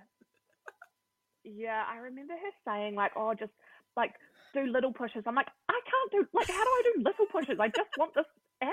Yeah, 1.44 1.84
I 1.86 1.96
remember 1.98 2.32
her 2.32 2.50
saying 2.66 2.94
like, 2.94 3.12
"Oh, 3.16 3.34
just 3.34 3.52
like 3.96 4.14
do 4.54 4.66
little 4.66 4.92
pushes." 4.92 5.22
I'm 5.26 5.34
like, 5.34 5.48
I 5.68 5.80
can't 5.84 6.12
do 6.12 6.28
like, 6.32 6.48
how 6.48 6.64
do 6.64 6.70
I 6.70 6.82
do 6.84 7.02
little 7.04 7.26
pushes? 7.32 7.58
I 7.60 7.68
just 7.68 7.90
want 7.98 8.14
this 8.14 8.26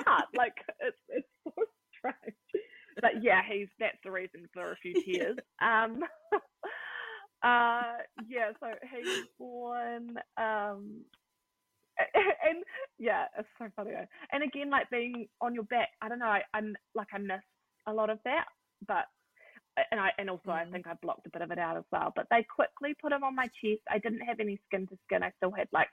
out. 0.08 0.26
Like, 0.36 0.54
it's 0.80 0.98
it's 1.10 1.28
so 1.44 1.52
strange. 1.98 2.36
But 3.02 3.24
yeah, 3.24 3.42
he's 3.50 3.68
that's 3.80 3.98
the 4.04 4.12
reason 4.12 4.48
for 4.54 4.72
a 4.72 4.76
few 4.78 4.94
tears. 5.04 5.38
Um. 5.62 6.02
Uh 7.44 7.98
yeah, 8.28 8.52
so 8.60 8.68
he 8.94 9.02
was 9.02 9.26
born 9.40 10.16
um 10.38 11.02
and 11.98 12.64
yeah, 13.00 13.26
it's 13.38 13.48
so 13.58 13.68
funny. 13.76 13.92
And 14.32 14.44
again, 14.44 14.70
like 14.70 14.90
being 14.90 15.28
on 15.42 15.54
your 15.54 15.64
back, 15.64 15.90
I 16.02 16.10
don't 16.10 16.20
know, 16.20 16.26
I, 16.26 16.42
I'm 16.54 16.76
like 16.96 17.08
I 17.14 17.18
miss 17.18 17.42
a 17.88 17.94
lot 17.94 18.10
of 18.10 18.20
that, 18.26 18.46
but 18.88 19.06
and 19.92 20.00
I 20.00 20.12
and 20.18 20.30
also 20.30 20.52
I 20.52 20.66
Mm. 20.66 20.72
think 20.72 20.88
I 20.88 20.94
blocked 21.02 21.28
a 21.28 21.32
bit 21.32 21.42
of 21.42 21.52
it 21.52 21.60
out 21.60 21.78
as 21.78 21.86
well. 21.92 22.12
But 22.16 22.28
they 22.30 22.44
quickly 22.44 22.94
put 23.02 23.12
him 23.12 23.24
on 23.24 23.36
my 23.36 23.48
chest. 23.62 23.82
I 23.90 24.00
didn't 24.00 24.22
have 24.22 24.40
any 24.40 24.60
skin 24.68 24.88
to 24.88 24.98
skin. 25.06 25.24
I 25.24 25.32
still 25.38 25.52
had 25.52 25.68
like 25.72 25.90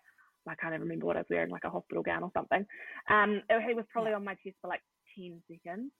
I 0.49 0.55
can't 0.55 0.73
even 0.75 0.83
remember 0.83 1.07
what 1.07 1.17
I 1.17 1.21
was 1.21 1.27
wearing, 1.31 1.51
like 1.51 1.65
a 1.65 1.71
hospital 1.71 2.03
gown 2.03 2.23
or 2.23 2.31
something. 2.35 2.67
Um, 3.11 3.43
he 3.67 3.75
was 3.75 3.85
probably 3.93 4.13
on 4.15 4.25
my 4.25 4.35
chest 4.37 4.57
for 4.63 4.69
like 4.69 4.83
ten 5.15 5.43
seconds, 5.51 5.93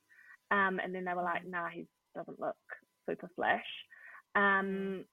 um, 0.51 0.81
and 0.83 0.95
then 0.95 1.05
they 1.05 1.15
were 1.15 1.23
like, 1.23 1.47
"Nah, 1.47 1.69
he 1.69 1.87
doesn't 2.15 2.41
look 2.41 2.57
super 3.09 3.31
flash." 3.37 3.67
Um, 4.35 5.05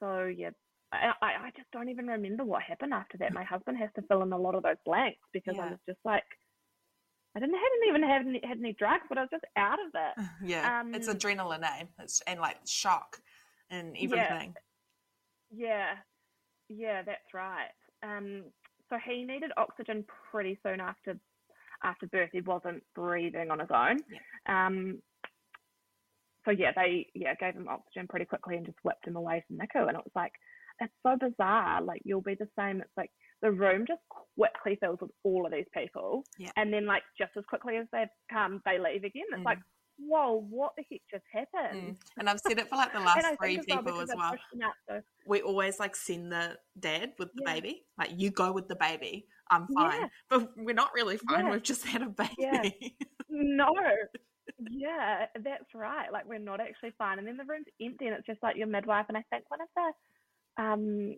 so 0.00 0.24
yeah, 0.26 0.50
I, 0.92 1.12
I 1.22 1.26
I 1.46 1.50
just 1.56 1.70
don't 1.72 1.88
even 1.88 2.06
remember 2.06 2.44
what 2.44 2.62
happened 2.62 2.94
after 2.94 3.18
that. 3.18 3.32
My 3.32 3.44
husband 3.44 3.78
has 3.78 3.90
to 3.96 4.02
fill 4.02 4.22
in 4.22 4.32
a 4.32 4.38
lot 4.38 4.54
of 4.54 4.62
those 4.62 4.76
blanks 4.84 5.20
because 5.32 5.56
I 5.58 5.66
was 5.66 5.78
just 5.86 6.00
like, 6.04 6.24
I 7.36 7.40
didn't 7.40 7.54
hadn't 7.54 7.88
even 7.88 8.02
have 8.02 8.26
any, 8.26 8.40
had 8.46 8.58
any 8.58 8.72
drugs, 8.74 9.04
but 9.08 9.18
I 9.18 9.22
was 9.22 9.30
just 9.30 9.44
out 9.56 9.78
of 9.80 9.90
it. 9.94 10.26
Yeah, 10.44 10.82
it's 10.92 11.08
Um, 11.08 11.16
adrenaline, 11.16 11.64
eh? 11.64 11.84
It's 11.98 12.20
and 12.26 12.40
like 12.40 12.58
shock 12.66 13.18
and 13.70 13.96
everything. 13.96 14.54
Yeah, 15.50 15.94
yeah, 16.68 17.02
that's 17.02 17.32
right. 17.34 17.70
Um, 18.02 18.44
so 18.90 18.96
he 19.04 19.24
needed 19.24 19.50
oxygen 19.56 20.04
pretty 20.30 20.58
soon 20.64 20.80
after 20.80 21.18
after 21.82 22.06
birth. 22.06 22.30
He 22.32 22.40
wasn't 22.40 22.82
breathing 22.94 23.50
on 23.50 23.58
his 23.58 23.70
own. 23.70 23.98
Um, 24.46 25.02
so 26.44 26.50
yeah, 26.50 26.72
they 26.76 27.08
yeah 27.14 27.34
gave 27.34 27.54
him 27.54 27.68
oxygen 27.68 28.06
pretty 28.06 28.26
quickly 28.26 28.56
and 28.56 28.66
just 28.66 28.78
whipped 28.82 29.06
him 29.06 29.16
away 29.16 29.44
from 29.46 29.56
NICU. 29.58 29.88
And 29.88 29.96
it 29.96 30.04
was 30.04 30.12
like, 30.14 30.32
it's 30.80 30.92
so 31.02 31.16
bizarre. 31.18 31.80
Like 31.82 32.02
you'll 32.04 32.20
be 32.20 32.34
the 32.34 32.48
same. 32.58 32.80
It's 32.80 32.96
like 32.96 33.10
the 33.42 33.50
room 33.50 33.86
just 33.86 34.02
quickly 34.36 34.76
fills 34.80 34.98
with 35.00 35.10
all 35.22 35.46
of 35.46 35.52
these 35.52 35.66
people, 35.72 36.24
Yeah. 36.38 36.50
and 36.56 36.72
then 36.72 36.86
like 36.86 37.02
just 37.18 37.32
as 37.36 37.44
quickly 37.46 37.76
as 37.76 37.86
they've 37.92 38.08
come, 38.30 38.60
they 38.64 38.78
leave 38.78 39.04
again. 39.04 39.24
It's 39.30 39.40
Mm. 39.40 39.44
like, 39.44 39.58
whoa, 39.96 40.40
what 40.50 40.72
the 40.76 40.84
heck 40.90 41.00
just 41.10 41.24
happened? 41.32 41.96
Mm. 41.96 42.00
And 42.18 42.28
I've 42.30 42.40
said 42.40 42.58
it 42.58 42.68
for 42.68 42.76
like 42.76 42.92
the 42.92 42.98
last 43.26 43.36
three 43.38 43.58
as 43.58 43.64
people 43.64 44.00
as 44.00 44.10
well. 44.16 44.34
out 44.64 44.74
so 44.88 45.00
We 45.26 45.42
always 45.42 45.78
like 45.78 45.94
send 45.94 46.32
the 46.32 46.58
dad 46.80 47.12
with 47.18 47.32
the 47.34 47.42
Yeah. 47.46 47.54
baby. 47.54 47.86
Like 47.96 48.10
you 48.16 48.30
go 48.30 48.52
with 48.52 48.66
the 48.68 48.76
baby. 48.76 49.28
I'm 49.50 49.68
fine. 49.68 50.00
Yeah. 50.00 50.08
But 50.30 50.56
we're 50.56 50.74
not 50.74 50.90
really 50.94 51.18
fine. 51.18 51.48
We've 51.48 51.62
just 51.62 51.86
had 51.86 52.02
a 52.02 52.08
baby. 52.08 52.34
Yeah. 52.38 52.62
No. 53.36 53.74
Yeah, 54.70 55.26
that's 55.42 55.74
right. 55.74 56.12
Like 56.12 56.26
we're 56.26 56.38
not 56.38 56.60
actually 56.60 56.92
fine. 56.98 57.18
And 57.18 57.26
then 57.26 57.36
the 57.36 57.44
room's 57.44 57.66
empty 57.80 58.06
and 58.06 58.14
it's 58.16 58.26
just 58.26 58.42
like 58.42 58.56
your 58.56 58.66
midwife 58.68 59.06
and 59.08 59.16
I 59.16 59.24
think 59.30 59.44
one 59.48 59.60
of 59.60 59.68
the 59.76 60.62
um 60.62 61.16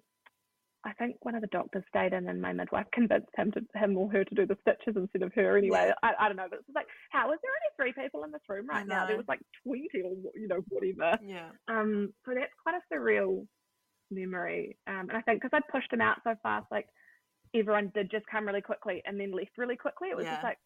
I 0.87 0.93
think 0.95 1.17
one 1.25 1.35
of 1.35 1.41
the 1.41 1.49
doctors 1.49 1.83
stayed 1.89 2.13
in, 2.13 2.29
and 2.29 2.41
my 2.41 2.53
midwife 2.53 2.87
convinced 2.93 3.29
him 3.37 3.51
to 3.53 3.61
him 3.75 3.97
or 3.99 4.11
her 4.13 4.25
to 4.25 4.35
do 4.35 4.47
the 4.47 4.57
stitches 4.63 4.95
instead 4.97 5.23
of 5.23 5.33
her. 5.35 5.57
Anyway, 5.59 5.87
Yeah. 5.89 5.95
I, 6.03 6.15
I 6.21 6.29
don't 6.29 6.37
know, 6.37 6.47
but 6.49 6.61
it's 6.61 6.69
like, 6.75 6.87
how 7.11 7.33
is 7.33 7.39
there 7.43 7.51
only 7.51 7.93
three 7.93 8.03
people 8.05 8.25
in 8.25 8.31
this 8.31 8.41
room 8.49 8.67
right 8.69 8.87
now? 8.87 9.07
There 9.07 9.17
was 9.17 9.27
like 9.29 9.41
twenty 9.67 9.89
or 10.05 10.15
you 10.35 10.47
know 10.49 10.61
whatever. 10.69 11.19
Yeah. 11.25 11.51
Um, 11.69 12.13
so 12.25 12.33
that's 12.35 12.53
quite 12.63 12.77
a 12.77 12.95
surreal 12.95 13.47
memory. 14.11 14.79
Um, 14.87 15.09
and 15.09 15.17
I 15.17 15.21
think 15.23 15.43
because 15.43 15.59
I 15.61 15.73
pushed 15.73 15.93
him 15.93 16.01
out 16.01 16.19
so 16.25 16.35
fast, 16.43 16.67
like 16.71 16.87
everyone 17.55 17.91
did 17.95 18.11
just 18.11 18.27
come 18.27 18.47
really 18.47 18.61
quickly 18.63 19.03
and 19.05 19.19
then 19.21 19.33
left 19.33 19.59
really 19.59 19.77
quickly. 19.77 20.09
It 20.11 20.17
was 20.17 20.25
Yeah. 20.27 20.33
just 20.35 20.45
like, 20.45 20.59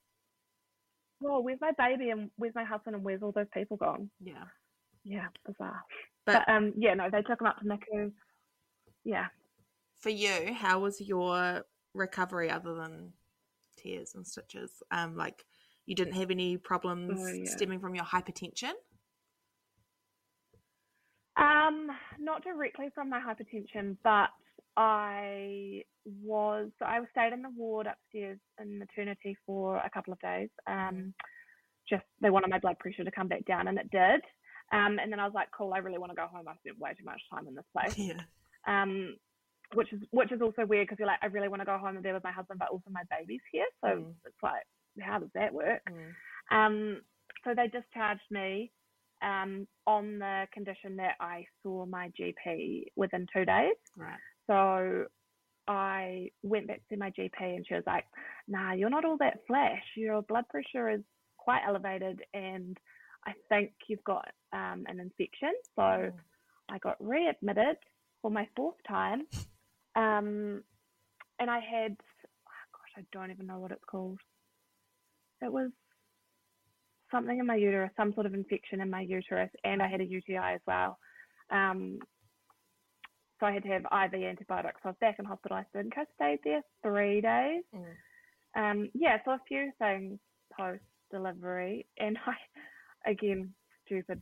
well, 1.20 1.42
where's 1.42 1.61
my 1.61 1.72
baby 1.78 2.11
and 2.11 2.30
where's 2.37 2.54
my 2.54 2.64
husband 2.64 2.96
and 2.96 3.04
where's 3.04 3.22
all 3.22 3.33
those 3.33 3.46
people 3.54 3.76
gone? 3.76 4.11
Yeah. 4.20 4.44
Yeah, 5.04 5.28
bizarre. 5.46 5.80
But- 6.26 6.44
But, 6.46 6.48
um, 6.54 6.72
yeah, 6.76 6.94
no, 6.94 7.09
they 7.11 7.22
took 7.22 7.40
him 7.40 7.46
up 7.46 7.59
to 7.61 7.64
NICU. 7.64 8.12
Yeah. 9.04 9.28
For 10.00 10.10
you, 10.10 10.54
how 10.54 10.80
was 10.80 11.00
your 11.00 11.62
recovery 11.94 12.50
other 12.50 12.74
than 12.74 13.12
tears 13.76 14.14
and 14.14 14.26
stitches? 14.26 14.70
Um, 14.90 15.16
like 15.16 15.44
you 15.86 15.94
didn't 15.94 16.14
have 16.14 16.30
any 16.30 16.56
problems 16.56 17.18
Oh, 17.20 17.32
yeah. 17.34 17.50
stemming 17.50 17.80
from 17.80 17.94
your 17.94 18.04
hypertension? 18.04 18.72
Um, 21.36 21.88
not 22.18 22.42
directly 22.44 22.88
from 22.94 23.08
my 23.10 23.20
hypertension, 23.20 23.96
but 24.02 24.28
I 24.76 25.82
was 26.22 26.70
I 26.80 26.98
stayed 27.10 27.32
in 27.32 27.42
the 27.42 27.50
ward 27.56 27.86
upstairs 27.86 28.38
in 28.60 28.78
maternity 28.78 29.36
for 29.46 29.76
a 29.76 29.90
couple 29.90 30.12
of 30.12 30.20
days. 30.20 30.48
Um, 30.66 31.12
just 31.88 32.04
they 32.22 32.30
wanted 32.30 32.50
my 32.50 32.58
blood 32.58 32.78
pressure 32.78 33.04
to 33.04 33.10
come 33.10 33.28
back 33.28 33.44
down, 33.46 33.68
and 33.68 33.78
it 33.78 33.90
did. 33.90 34.20
Um, 34.72 34.98
and 34.98 35.10
then 35.10 35.18
I 35.18 35.24
was 35.24 35.34
like, 35.34 35.48
cool, 35.56 35.74
I 35.74 35.78
really 35.78 35.98
want 35.98 36.12
to 36.12 36.16
go 36.16 36.26
home. 36.26 36.46
I 36.46 36.54
spent 36.56 36.78
way 36.78 36.92
too 36.96 37.04
much 37.04 37.20
time 37.32 37.46
in 37.48 37.54
this 37.54 37.64
place. 37.76 37.94
Yeah. 37.98 38.22
Um, 38.66 39.16
which 39.74 39.92
is 39.92 40.00
which 40.11 40.33
is 40.33 40.40
also 40.42 40.64
weird 40.66 40.87
because 40.87 40.98
you're 40.98 41.06
like, 41.09 41.18
I 41.22 41.26
really 41.26 41.48
want 41.48 41.61
to 41.62 41.66
go 41.66 41.78
home 41.78 41.94
and 41.96 42.02
be 42.02 42.12
with 42.12 42.24
my 42.24 42.33
husband, 42.33 42.59
but 42.59 42.68
also 42.70 42.90
my 42.90 43.02
baby's 43.11 43.40
here. 43.52 43.66
So 43.83 43.88
Mm. 43.88 44.14
it's 44.26 44.42
like, 44.42 44.64
how 45.00 45.18
does 45.18 45.30
that 45.35 45.52
work? 45.52 45.83
Mm. 45.88 46.14
Um, 46.56 47.00
so 47.44 47.54
they 47.54 47.68
discharged 47.68 48.28
me 48.30 48.72
um, 49.22 49.66
on 49.87 50.18
the 50.18 50.46
condition 50.52 50.96
that 50.96 51.14
I 51.20 51.44
saw 51.62 51.87
my 51.87 52.11
GP 52.20 52.87
within 52.96 53.26
two 53.35 53.44
days. 53.44 53.74
Right. 53.96 54.18
So 54.46 55.06
I 55.68 56.30
went 56.42 56.66
back 56.66 56.83
to 56.90 56.96
my 56.96 57.11
GP 57.11 57.40
and 57.40 57.64
she 57.66 57.74
was 57.74 57.85
like, 57.87 58.04
nah, 58.48 58.72
you're 58.72 58.90
not 58.90 59.04
all 59.04 59.16
that 59.18 59.40
flash. 59.46 59.85
Your 59.96 60.22
blood 60.22 60.48
pressure 60.48 60.90
is 60.90 61.00
quite 61.38 61.62
elevated 61.66 62.20
and 62.35 62.76
I 63.26 63.33
think 63.48 63.72
you've 63.87 64.02
got 64.04 64.26
um, 64.52 64.85
an 64.88 64.98
infection. 65.00 65.52
So 65.76 65.83
Mm. 65.83 66.12
I 66.70 66.78
got 66.78 66.96
readmitted 67.00 67.76
for 68.22 68.30
my 68.30 68.48
fourth 68.56 68.76
time. 68.88 69.26
Um, 70.00 70.62
and 71.38 71.50
I 71.50 71.58
had, 71.58 71.92
oh 71.92 72.68
gosh, 72.72 72.96
I 72.96 73.02
don't 73.12 73.30
even 73.30 73.46
know 73.46 73.58
what 73.58 73.72
it's 73.72 73.84
called. 73.90 74.18
It 75.42 75.52
was 75.52 75.70
something 77.10 77.38
in 77.38 77.46
my 77.46 77.56
uterus, 77.56 77.90
some 77.96 78.14
sort 78.14 78.26
of 78.26 78.34
infection 78.34 78.80
in 78.80 78.88
my 78.90 79.00
uterus, 79.00 79.50
and 79.64 79.82
I 79.82 79.88
had 79.88 80.00
a 80.00 80.04
UTI 80.04 80.54
as 80.54 80.60
well. 80.66 80.98
Um, 81.50 81.98
so 83.38 83.46
I 83.46 83.52
had 83.52 83.62
to 83.64 83.68
have 83.70 83.82
IV 83.82 84.22
antibiotics. 84.22 84.80
So 84.82 84.88
I 84.88 84.92
was 84.92 84.96
back 85.00 85.16
in 85.18 85.24
hospital. 85.24 85.56
I 85.56 85.64
think 85.72 85.94
I 85.96 86.04
stayed 86.14 86.40
there 86.44 86.62
three 86.82 87.20
days. 87.20 87.62
Mm. 87.74 87.90
Um, 88.56 88.90
yeah, 88.94 89.18
so 89.24 89.32
a 89.32 89.40
few 89.48 89.70
things 89.78 90.18
post 90.58 90.82
delivery, 91.10 91.86
and 91.98 92.18
I, 92.26 93.10
again, 93.10 93.52
stupid 93.86 94.20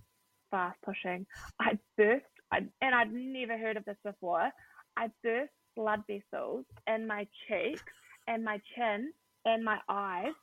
fast 0.51 0.79
pushing. 0.85 1.27
I 1.61 1.79
burst, 1.97 2.25
I, 2.53 2.59
and 2.81 2.95
I'd 2.95 3.13
never 3.13 3.59
heard 3.59 3.77
of 3.77 3.85
this 3.85 3.97
before. 4.05 4.51
I 4.97 5.09
burst 5.23 5.53
blood 5.79 6.03
vessels 6.09 6.65
in 6.89 7.07
my 7.07 7.27
cheeks 7.47 7.93
and 8.27 8.45
my 8.45 8.61
chin 8.75 9.13
and 9.45 9.65
my 9.65 9.79
eyes. 9.89 10.35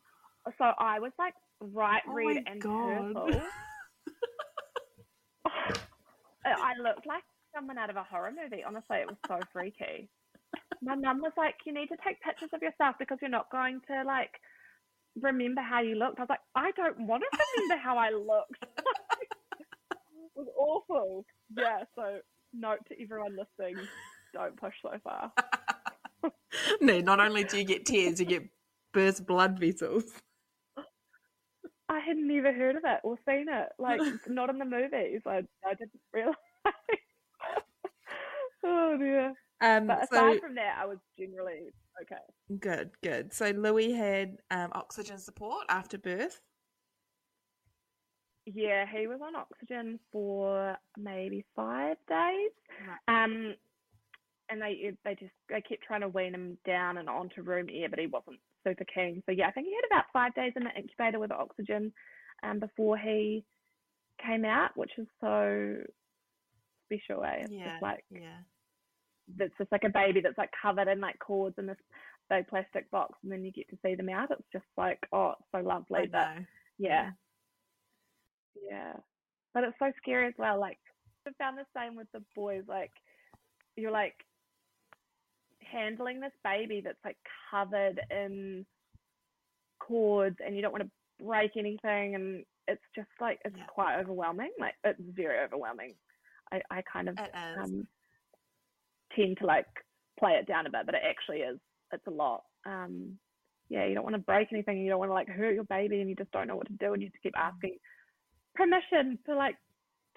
So 0.58 0.64
I 0.80 1.00
was 1.00 1.12
like 1.20 1.34
bright 1.62 2.04
Oh 2.08 2.14
red 2.16 2.38
and 2.48 2.62
God. 2.62 3.10
purple. 3.14 3.42
Oh, 6.48 6.52
I 6.52 6.74
looked 6.78 7.08
like 7.08 7.24
someone 7.56 7.80
out 7.80 7.90
of 7.90 7.96
a 7.96 8.04
horror 8.04 8.32
movie. 8.32 8.64
Honestly, 8.64 8.98
it 8.98 9.08
was 9.08 9.18
so 9.28 9.40
freaky. 9.52 10.08
My 10.84 10.94
mum 10.96 11.20
was 11.20 11.32
like, 11.38 11.56
"You 11.66 11.74
need 11.74 11.88
to 11.88 11.98
take 12.06 12.22
pictures 12.22 12.52
of 12.54 12.62
yourself 12.62 12.96
because 13.00 13.18
you're 13.20 13.32
not 13.32 13.50
going 13.52 13.82
to 13.88 14.04
like 14.04 14.30
remember 15.20 15.62
how 15.62 15.82
you 15.82 15.96
looked." 15.96 16.20
I 16.20 16.24
was 16.24 16.30
like, 16.30 16.46
"I 16.54 16.70
don't 16.78 17.08
want 17.08 17.24
to 17.24 17.30
remember 17.58 17.82
how 17.84 17.98
I 17.98 18.12
looked." 18.12 18.62
it 19.92 20.30
was 20.36 20.48
awful. 20.56 21.26
Yeah. 21.56 21.84
So 21.96 22.20
note 22.54 22.86
to 22.90 23.02
everyone 23.02 23.36
listening: 23.36 23.88
don't 24.36 24.58
push 24.58 24.74
so 24.82 24.92
far. 25.04 25.32
no, 26.82 27.00
not 27.00 27.20
only 27.20 27.44
do 27.44 27.58
you 27.58 27.64
get 27.64 27.86
tears, 27.86 28.20
you 28.20 28.26
get 28.26 28.44
burst 28.94 29.26
blood 29.26 29.60
vessels. 29.60 30.04
I 31.88 32.00
had 32.00 32.18
never 32.18 32.52
heard 32.52 32.76
of 32.76 32.84
it 32.86 33.00
or 33.04 33.18
seen 33.28 33.46
it. 33.50 33.70
Like 33.80 34.02
not 34.28 34.50
in 34.50 34.60
the 34.60 34.66
movies. 34.66 35.22
I 35.26 35.44
I 35.66 35.74
didn't 35.74 36.02
realize. 36.14 36.36
oh 38.66 38.98
dear. 38.98 39.34
Um, 39.62 39.88
But 39.88 40.10
so 40.12 40.18
aside 40.18 40.42
from 40.42 40.56
that, 40.56 40.78
I 40.82 40.86
was 40.86 40.98
generally 41.18 41.70
okay. 42.02 42.60
good, 42.60 42.92
good. 43.02 43.34
So 43.34 43.52
Louie 43.52 43.94
had 43.94 44.38
um, 44.52 44.72
oxygen 44.74 45.18
support 45.18 45.64
after 45.70 45.98
birth. 45.98 46.42
Yeah, 48.46 48.86
he 48.86 49.08
was 49.08 49.22
on 49.26 49.36
oxygen 49.36 50.00
for 50.12 50.78
maybe 50.98 51.46
five 51.56 51.98
days. 52.08 52.52
Um, 53.08 53.56
and 54.50 54.62
they 54.62 54.92
they 55.04 55.16
just 55.16 55.34
they 55.50 55.62
kept 55.62 55.84
trying 55.84 56.02
to 56.02 56.10
wean 56.10 56.34
him 56.34 56.58
down 56.66 56.98
and 56.98 57.10
onto 57.10 57.42
room 57.42 57.68
air, 57.72 57.90
but 57.90 58.00
he 58.00 58.08
wasn't 58.08 58.40
super 58.66 58.86
keen. 58.94 59.24
So 59.26 59.32
yeah, 59.32 59.48
I 59.48 59.52
think 59.52 59.68
he 59.68 59.76
had 59.76 59.88
about 59.88 60.06
five 60.14 60.36
days 60.36 60.54
in 60.56 60.64
the 60.64 60.72
incubator 60.72 61.20
with 61.20 61.32
oxygen, 61.32 61.94
um, 62.44 62.60
before 62.60 62.98
he 62.98 63.46
came 64.26 64.46
out, 64.46 64.72
which 64.76 64.92
is 64.98 65.08
so 65.22 65.78
special. 66.86 67.24
Eh? 67.24 67.46
It's 67.46 67.52
Yeah, 67.52 67.64
just 67.64 67.82
like 67.82 68.06
yeah. 68.12 68.40
that's 69.38 69.54
just 69.58 69.72
like 69.72 69.84
a 69.86 69.90
baby 69.90 70.22
that's 70.22 70.38
like 70.38 70.52
covered 70.62 70.88
in 70.88 71.02
like 71.02 71.20
cords 71.20 71.56
in 71.58 71.68
this 71.68 71.78
big 72.30 72.48
plastic 72.48 72.90
box, 72.92 73.18
and 73.24 73.32
then 73.32 73.44
you 73.44 73.52
get 73.52 73.70
to 73.70 73.78
see 73.86 73.96
them 73.96 74.10
out. 74.10 74.32
It's 74.32 74.48
just 74.54 74.66
like 74.78 75.00
oh, 75.14 75.34
it's 75.40 75.50
so 75.52 75.60
lovely. 75.68 76.02
I 76.02 76.06
But 76.12 76.32
know. 76.36 76.46
yeah. 76.78 77.12
Yeah. 78.70 78.94
But 79.54 79.64
it's 79.66 79.80
so 79.80 79.92
scary 80.02 80.28
as 80.28 80.34
well. 80.38 80.60
Like 80.60 80.80
I 81.28 81.32
found 81.38 81.58
the 81.58 81.66
same 81.76 81.96
with 81.96 82.08
the 82.14 82.24
boys. 82.36 82.64
Like 82.68 82.92
you're 83.76 83.92
like 83.92 84.16
handling 85.72 86.20
this 86.20 86.32
baby 86.44 86.82
that's 86.84 87.04
like 87.06 87.18
covered 87.52 88.00
in 88.12 88.66
cords 89.80 90.38
and 90.46 90.56
you 90.56 90.62
don't 90.62 90.72
want 90.72 90.84
to 90.84 90.92
break 91.24 91.52
anything 91.58 92.16
and 92.16 92.46
it's 92.68 92.82
just 92.96 93.10
like 93.22 93.40
it's 93.46 93.56
Yeah. 93.56 93.66
quite 93.68 94.00
overwhelming. 94.00 94.52
Like 94.60 94.76
it's 94.84 95.00
very 95.02 95.40
overwhelming. 95.44 95.96
I, 96.52 96.62
I 96.72 96.82
kind 96.92 97.10
of 97.10 97.18
um 97.58 97.88
tend 99.16 99.38
to 99.40 99.46
like 99.46 99.68
play 100.20 100.34
it 100.34 100.48
down 100.48 100.66
a 100.66 100.70
bit, 100.72 100.86
but 100.86 100.96
it 100.96 101.02
actually 101.08 101.40
is 101.40 101.60
it's 101.92 102.08
a 102.08 102.12
lot. 102.12 102.44
Um 102.66 103.20
yeah, 103.70 103.86
you 103.86 103.96
don't 103.96 104.04
want 104.04 104.16
to 104.16 104.22
break 104.22 104.50
anything, 104.52 104.80
you 104.80 104.90
don't 104.90 105.00
want 105.00 105.10
to 105.10 105.14
like 105.14 105.28
hurt 105.28 105.56
your 105.56 105.64
baby 105.66 106.00
and 106.02 106.10
you 106.10 106.16
just 106.16 106.32
don't 106.32 106.48
know 106.48 106.56
what 106.56 106.68
to 106.68 106.74
do 106.74 106.94
and 106.94 107.02
you 107.02 107.10
to 107.10 107.18
keep 107.24 107.34
asking 107.38 107.78
permission 108.56 109.20
to 109.26 109.36
like 109.36 109.56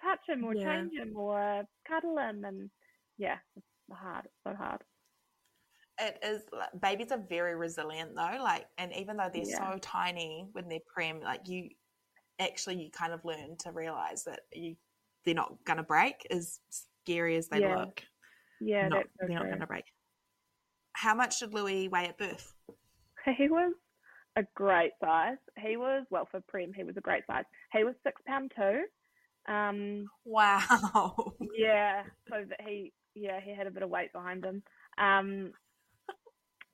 touch 0.02 0.20
him 0.28 0.44
or 0.44 0.54
Yeah. 0.54 0.64
change 0.64 0.92
him 0.94 1.16
or 1.16 1.64
cuddle 1.86 2.18
him 2.18 2.44
and 2.44 2.70
yeah, 3.18 3.38
it's 3.56 3.66
hard, 3.92 4.26
it's 4.26 4.34
so 4.44 4.54
hard. 4.54 4.82
It 6.00 6.18
is. 6.22 6.42
Like, 6.52 6.80
babies 6.80 7.10
are 7.12 7.22
very 7.28 7.56
resilient 7.56 8.14
though. 8.14 8.38
Like, 8.42 8.66
and 8.78 8.92
even 8.94 9.16
though 9.16 9.30
they're 9.32 9.42
Yeah. 9.44 9.72
so 9.72 9.78
tiny 9.80 10.48
when 10.52 10.68
they're 10.68 10.80
prem, 10.92 11.20
like 11.20 11.48
you 11.48 11.70
actually 12.38 12.76
you 12.82 12.90
kind 12.90 13.12
of 13.12 13.24
learn 13.24 13.56
to 13.58 13.72
realize 13.72 14.24
that 14.24 14.40
you 14.52 14.76
they're 15.24 15.34
not 15.34 15.52
gonna 15.64 15.82
break. 15.82 16.26
As 16.30 16.60
scary 16.70 17.36
as 17.36 17.48
they 17.48 17.60
Yeah. 17.60 17.76
look, 17.78 18.02
Yeah, 18.60 18.88
not, 18.88 19.06
they're 19.18 19.28
not 19.28 19.50
gonna 19.50 19.66
break. 19.66 19.84
How 20.92 21.14
much 21.14 21.40
did 21.40 21.52
Louie 21.54 21.88
weigh 21.88 22.08
at 22.08 22.18
birth? 22.18 22.54
He 23.36 23.48
was 23.48 23.74
a 24.36 24.44
great 24.54 24.92
size. 25.00 25.38
He 25.58 25.76
was 25.76 26.06
well 26.10 26.26
for 26.30 26.40
Prem. 26.42 26.72
He 26.72 26.84
was 26.84 26.96
a 26.96 27.00
great 27.00 27.26
size. 27.26 27.44
He 27.72 27.82
was 27.84 27.94
six 28.04 28.20
pound 28.26 28.52
two. 28.56 28.84
Um, 29.52 30.08
Wow. 30.24 31.34
yeah. 31.54 32.04
So 32.28 32.44
that 32.48 32.60
he, 32.60 32.92
yeah, 33.14 33.40
he 33.40 33.54
had 33.54 33.66
a 33.66 33.70
bit 33.70 33.82
of 33.82 33.90
weight 33.90 34.12
behind 34.12 34.44
him. 34.44 34.62
Um, 34.98 35.52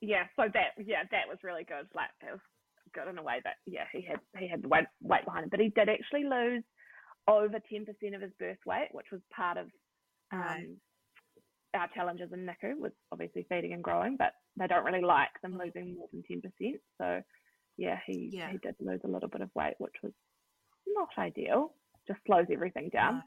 yeah. 0.07 0.25
So 0.37 0.45
that, 0.53 0.77
yeah, 0.85 1.03
that 1.11 1.29
was 1.29 1.39
really 1.43 1.65
good. 1.65 1.87
Like 1.95 2.11
it 2.23 2.31
was 2.33 2.41
good 2.95 3.09
in 3.09 3.19
a 3.19 3.23
way, 3.23 3.41
but 3.43 3.55
yeah, 3.67 3.85
he 3.93 4.03
had 4.03 4.21
he 4.39 4.49
had 4.49 4.63
the 4.63 4.69
weight 4.69 4.87
weight 5.03 5.25
behind 5.25 5.45
him. 5.45 5.51
But 5.51 5.61
he 5.61 5.71
did 5.71 5.89
actually 5.89 6.25
lose 6.25 6.63
over 7.27 7.59
ten 7.71 7.85
percent 7.87 8.15
of 8.15 8.23
his 8.23 8.33
birth 8.39 8.59
weight, 8.67 8.89
which 8.93 9.07
was 9.13 9.21
part 9.35 9.57
of 9.59 9.67
um, 10.33 10.41
Right. 10.41 10.67
our 11.75 11.89
challenges 11.95 12.31
in 12.33 12.47
NICU 12.47 12.79
was 12.79 12.93
obviously 13.13 13.47
feeding 13.49 13.73
and 13.73 13.83
growing, 13.83 14.17
but 14.17 14.33
they 14.57 14.67
don't 14.67 14.85
really 14.85 15.03
like 15.03 15.31
them 15.43 15.59
losing 15.59 15.95
more 15.97 16.09
than 16.13 16.23
ten 16.29 16.41
percent. 16.41 16.81
So 16.99 17.21
yeah, 17.77 17.99
he 18.07 18.31
Yeah. 18.33 18.51
he 18.51 18.59
did 18.59 18.77
lose 18.81 19.01
a 19.05 19.09
little 19.09 19.29
bit 19.29 19.41
of 19.41 19.51
weight, 19.55 19.75
which 19.79 19.97
was 20.03 20.13
not 20.87 21.09
ideal. 21.19 21.73
Just 22.07 22.21
slows 22.27 22.47
everything 22.53 22.91
down. 22.93 23.23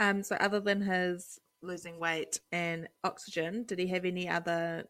No. 0.00 0.06
Um. 0.06 0.22
So 0.22 0.36
other 0.36 0.60
than 0.60 0.82
his 0.82 1.40
losing 1.62 1.98
weight 1.98 2.40
and 2.52 2.88
oxygen, 3.04 3.64
did 3.64 3.78
he 3.78 3.86
have 3.88 4.04
any 4.04 4.28
other 4.28 4.84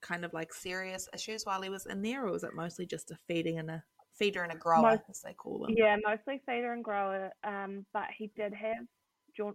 kind 0.00 0.24
of 0.24 0.32
like 0.32 0.52
serious 0.52 1.08
issues 1.14 1.44
while 1.44 1.62
he 1.62 1.68
was 1.68 1.86
in 1.86 2.02
there, 2.02 2.26
or 2.26 2.32
was 2.32 2.44
it 2.44 2.54
mostly 2.54 2.86
just 2.86 3.10
a 3.10 3.18
feeding 3.26 3.58
and 3.58 3.70
a 3.70 3.82
feeder 4.18 4.42
and 4.42 4.52
a 4.52 4.56
grower, 4.56 4.82
Most, 4.82 5.02
as 5.10 5.20
they 5.22 5.32
call 5.32 5.60
them? 5.60 5.74
Yeah, 5.76 5.96
mostly 6.06 6.40
feeder 6.46 6.72
and 6.72 6.84
grower. 6.84 7.30
Um, 7.44 7.86
but 7.92 8.06
he 8.16 8.30
did 8.36 8.52
have 8.54 8.86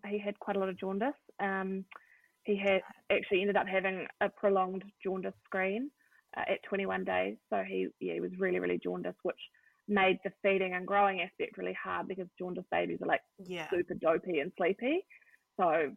he 0.08 0.18
had 0.18 0.40
quite 0.40 0.56
a 0.56 0.60
lot 0.60 0.70
of 0.70 0.80
jaundice. 0.80 1.12
Um, 1.42 1.84
he 2.44 2.58
had 2.58 2.82
actually 3.12 3.42
ended 3.42 3.58
up 3.58 3.68
having 3.68 4.08
a 4.22 4.30
prolonged 4.30 4.84
jaundice 5.04 5.34
screen 5.44 5.92
uh, 6.38 6.44
at 6.50 6.64
21 6.64 7.04
days. 7.04 7.36
So 7.50 7.64
he 7.68 7.88
yeah 8.00 8.14
he 8.16 8.22
was 8.22 8.32
really 8.40 8.60
really 8.60 8.80
jaundiced, 8.82 9.20
which 9.24 9.40
made 9.88 10.18
the 10.24 10.32
feeding 10.42 10.74
and 10.74 10.88
growing 10.88 11.22
aspect 11.22 11.58
really 11.58 11.78
hard 11.82 12.08
because 12.08 12.28
jaundice 12.40 12.64
babies 12.72 13.00
are 13.02 13.08
like 13.08 13.22
yeah. 13.40 13.70
super 13.70 13.94
dopey 13.96 14.40
and 14.40 14.52
sleepy. 14.58 15.06
So 15.60 15.92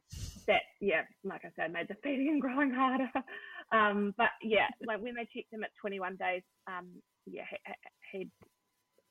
that 0.47 0.63
yeah, 0.81 1.03
like 1.25 1.45
I 1.45 1.51
said, 1.57 1.73
made 1.73 1.89
the 1.89 1.97
feeding 2.03 2.29
and 2.29 2.41
growing 2.41 2.71
harder. 2.71 3.11
um, 3.73 4.15
but 4.17 4.31
yeah, 4.43 4.69
like 4.87 5.01
when 5.01 5.15
they 5.15 5.29
checked 5.35 5.53
him 5.53 5.65
at 5.65 5.71
21 5.81 6.17
days, 6.17 6.43
um, 6.67 6.89
yeah, 7.27 7.45
he, 7.51 8.19
he 8.19 8.31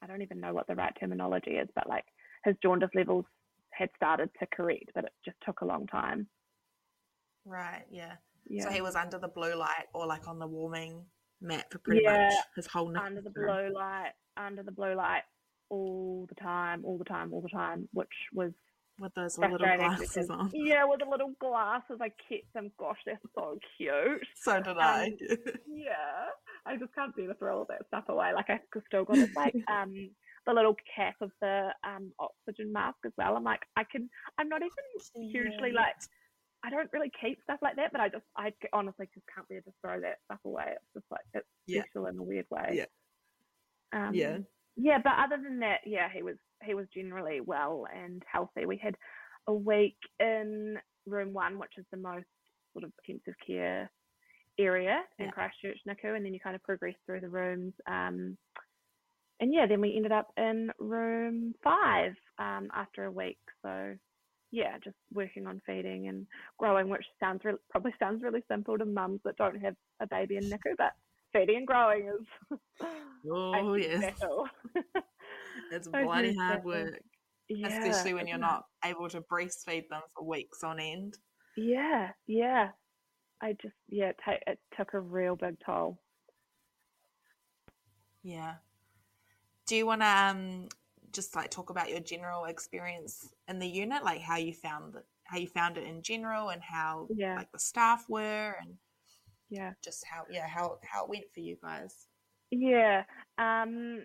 I 0.01 0.07
don't 0.07 0.21
even 0.21 0.39
know 0.39 0.53
what 0.53 0.67
the 0.67 0.75
right 0.75 0.93
terminology 0.99 1.51
is, 1.51 1.67
but 1.75 1.89
like 1.89 2.05
his 2.43 2.55
jaundice 2.61 2.91
levels 2.93 3.25
had 3.71 3.89
started 3.95 4.29
to 4.39 4.45
correct, 4.47 4.91
but 4.93 5.05
it 5.05 5.13
just 5.23 5.37
took 5.45 5.61
a 5.61 5.65
long 5.65 5.87
time. 5.87 6.27
Right. 7.45 7.83
Yeah. 7.91 8.13
yeah. 8.47 8.63
So 8.63 8.69
he 8.69 8.81
was 8.81 8.95
under 8.95 9.17
the 9.17 9.27
blue 9.27 9.55
light 9.55 9.85
or 9.93 10.05
like 10.05 10.27
on 10.27 10.39
the 10.39 10.47
warming 10.47 11.05
mat 11.41 11.65
for 11.71 11.79
pretty 11.79 12.01
yeah, 12.03 12.29
much 12.29 12.33
his 12.55 12.67
whole 12.67 12.89
night. 12.89 13.05
Under 13.05 13.21
the 13.21 13.29
blue 13.29 13.71
light, 13.73 14.11
under 14.37 14.63
the 14.63 14.71
blue 14.71 14.95
light 14.95 15.23
all 15.69 16.25
the 16.29 16.35
time, 16.35 16.85
all 16.85 16.97
the 16.97 17.03
time, 17.03 17.33
all 17.33 17.41
the 17.41 17.49
time, 17.49 17.89
which 17.93 18.07
was 18.33 18.51
with 18.99 19.13
those 19.13 19.37
little 19.37 19.57
glasses 19.57 20.09
because, 20.09 20.29
on. 20.29 20.51
Yeah, 20.53 20.85
with 20.85 20.99
the 20.99 21.09
little 21.09 21.31
glasses. 21.39 21.99
I 22.01 22.09
kept 22.09 22.53
them. 22.53 22.71
Gosh, 22.77 22.99
they're 23.05 23.19
so 23.33 23.57
cute. 23.77 24.25
So 24.35 24.61
did 24.61 24.77
I. 24.77 25.05
Um, 25.05 25.13
yeah, 25.67 26.29
I 26.65 26.77
just 26.77 26.93
can't 26.95 27.15
do 27.15 27.27
to 27.27 27.33
throw 27.35 27.59
all 27.59 27.65
that 27.69 27.87
stuff 27.87 28.05
away. 28.09 28.31
Like 28.33 28.49
I 28.49 28.59
still 28.87 29.03
got 29.03 29.15
this 29.15 29.35
like 29.35 29.55
um 29.71 29.93
the 30.45 30.53
little 30.53 30.75
cap 30.95 31.15
of 31.21 31.31
the 31.41 31.69
um 31.83 32.11
oxygen 32.19 32.71
mask 32.71 32.97
as 33.05 33.11
well. 33.17 33.35
I'm 33.35 33.43
like, 33.43 33.61
I 33.75 33.83
can. 33.83 34.09
I'm 34.37 34.49
not 34.49 34.61
even 34.61 35.29
hugely 35.31 35.71
yeah. 35.73 35.81
like. 35.81 35.95
I 36.63 36.71
don't 36.71 36.89
really 36.93 37.11
keep 37.21 37.39
stuff 37.43 37.59
like 37.61 37.75
that, 37.75 37.91
but 37.91 38.01
I 38.01 38.09
just, 38.09 38.23
I 38.35 38.51
honestly 38.73 39.07
just 39.13 39.27
can't 39.33 39.47
bear 39.47 39.61
to 39.61 39.71
throw 39.81 40.01
that 40.01 40.17
stuff 40.25 40.39
away. 40.45 40.65
It's 40.69 40.93
just 40.95 41.05
like 41.11 41.21
it's 41.35 41.45
yeah. 41.67 41.81
special 41.83 42.07
in 42.07 42.17
a 42.17 42.23
weird 42.23 42.47
way. 42.49 42.69
Yeah. 42.73 42.85
Um, 43.93 44.15
yeah. 44.15 44.37
Yeah, 44.75 44.97
but 45.03 45.13
other 45.17 45.41
than 45.41 45.59
that, 45.59 45.79
yeah, 45.85 46.07
he 46.13 46.21
was 46.21 46.35
he 46.63 46.73
was 46.73 46.87
generally 46.93 47.41
well 47.41 47.85
and 47.93 48.21
healthy. 48.31 48.65
We 48.65 48.77
had 48.77 48.95
a 49.47 49.53
week 49.53 49.97
in 50.19 50.77
room 51.05 51.33
one, 51.33 51.59
which 51.59 51.73
is 51.77 51.85
the 51.91 51.97
most 51.97 52.25
sort 52.73 52.83
of 52.83 52.91
intensive 53.07 53.35
care 53.45 53.89
area 54.59 55.01
in 55.19 55.31
Christchurch 55.31 55.77
NICU, 55.87 56.15
and 56.15 56.25
then 56.25 56.33
you 56.33 56.39
kind 56.39 56.55
of 56.55 56.63
progress 56.63 56.95
through 57.05 57.21
the 57.21 57.29
rooms. 57.29 57.73
Um, 57.87 58.37
and 59.39 59.53
yeah, 59.53 59.65
then 59.67 59.81
we 59.81 59.95
ended 59.95 60.11
up 60.11 60.27
in 60.37 60.71
room 60.79 61.53
five 61.63 62.13
um, 62.39 62.69
after 62.73 63.05
a 63.05 63.11
week. 63.11 63.37
So 63.61 63.95
yeah, 64.51 64.77
just 64.83 64.95
working 65.13 65.47
on 65.47 65.61
feeding 65.65 66.07
and 66.07 66.25
growing, 66.57 66.89
which 66.89 67.05
sounds 67.19 67.41
re- 67.43 67.53
probably 67.69 67.93
sounds 67.99 68.23
really 68.23 68.43
simple 68.49 68.77
to 68.77 68.85
mums 68.85 69.19
that 69.25 69.37
don't 69.37 69.61
have 69.61 69.75
a 69.99 70.07
baby 70.07 70.37
in 70.37 70.43
NICU, 70.43 70.75
but 70.77 70.93
feeding 71.35 71.57
and 71.57 71.67
growing 71.67 72.07
is 72.07 72.59
oh 73.31 73.73
yes, 73.73 74.13
it's 75.71 75.87
bloody 75.87 76.35
hard 76.35 76.63
work, 76.63 77.01
yeah, 77.49 77.67
especially 77.67 78.13
when 78.13 78.27
you're 78.27 78.37
not 78.37 78.65
able 78.83 79.09
to 79.09 79.21
breastfeed 79.21 79.87
them 79.89 80.01
for 80.15 80.25
weeks 80.25 80.63
on 80.63 80.79
end. 80.79 81.17
Yeah, 81.57 82.09
yeah. 82.27 82.69
I 83.41 83.53
just 83.61 83.75
yeah, 83.89 84.09
it, 84.09 84.19
t- 84.23 84.43
it 84.47 84.59
took 84.77 84.93
a 84.93 84.99
real 84.99 85.35
big 85.35 85.57
toll. 85.65 85.99
Yeah. 88.23 88.55
Do 89.67 89.75
you 89.75 89.85
want 89.85 90.01
to 90.01 90.07
um, 90.07 90.67
just 91.11 91.35
like 91.35 91.49
talk 91.49 91.69
about 91.69 91.89
your 91.89 91.99
general 91.99 92.45
experience 92.45 93.29
in 93.47 93.59
the 93.59 93.67
unit, 93.67 94.03
like 94.03 94.21
how 94.21 94.37
you 94.37 94.53
found 94.53 94.95
it, 94.95 95.05
how 95.25 95.37
you 95.37 95.47
found 95.47 95.77
it 95.77 95.85
in 95.85 96.01
general, 96.01 96.49
and 96.49 96.61
how 96.61 97.07
yeah. 97.15 97.35
like 97.35 97.51
the 97.51 97.59
staff 97.59 98.05
were, 98.07 98.55
and 98.61 98.75
yeah, 99.49 99.73
just 99.83 100.03
how 100.09 100.23
yeah 100.29 100.47
how 100.47 100.77
how 100.83 101.03
it 101.03 101.09
went 101.09 101.25
for 101.33 101.39
you 101.39 101.57
guys. 101.61 102.07
Yeah. 102.51 103.03
Um, 103.37 103.99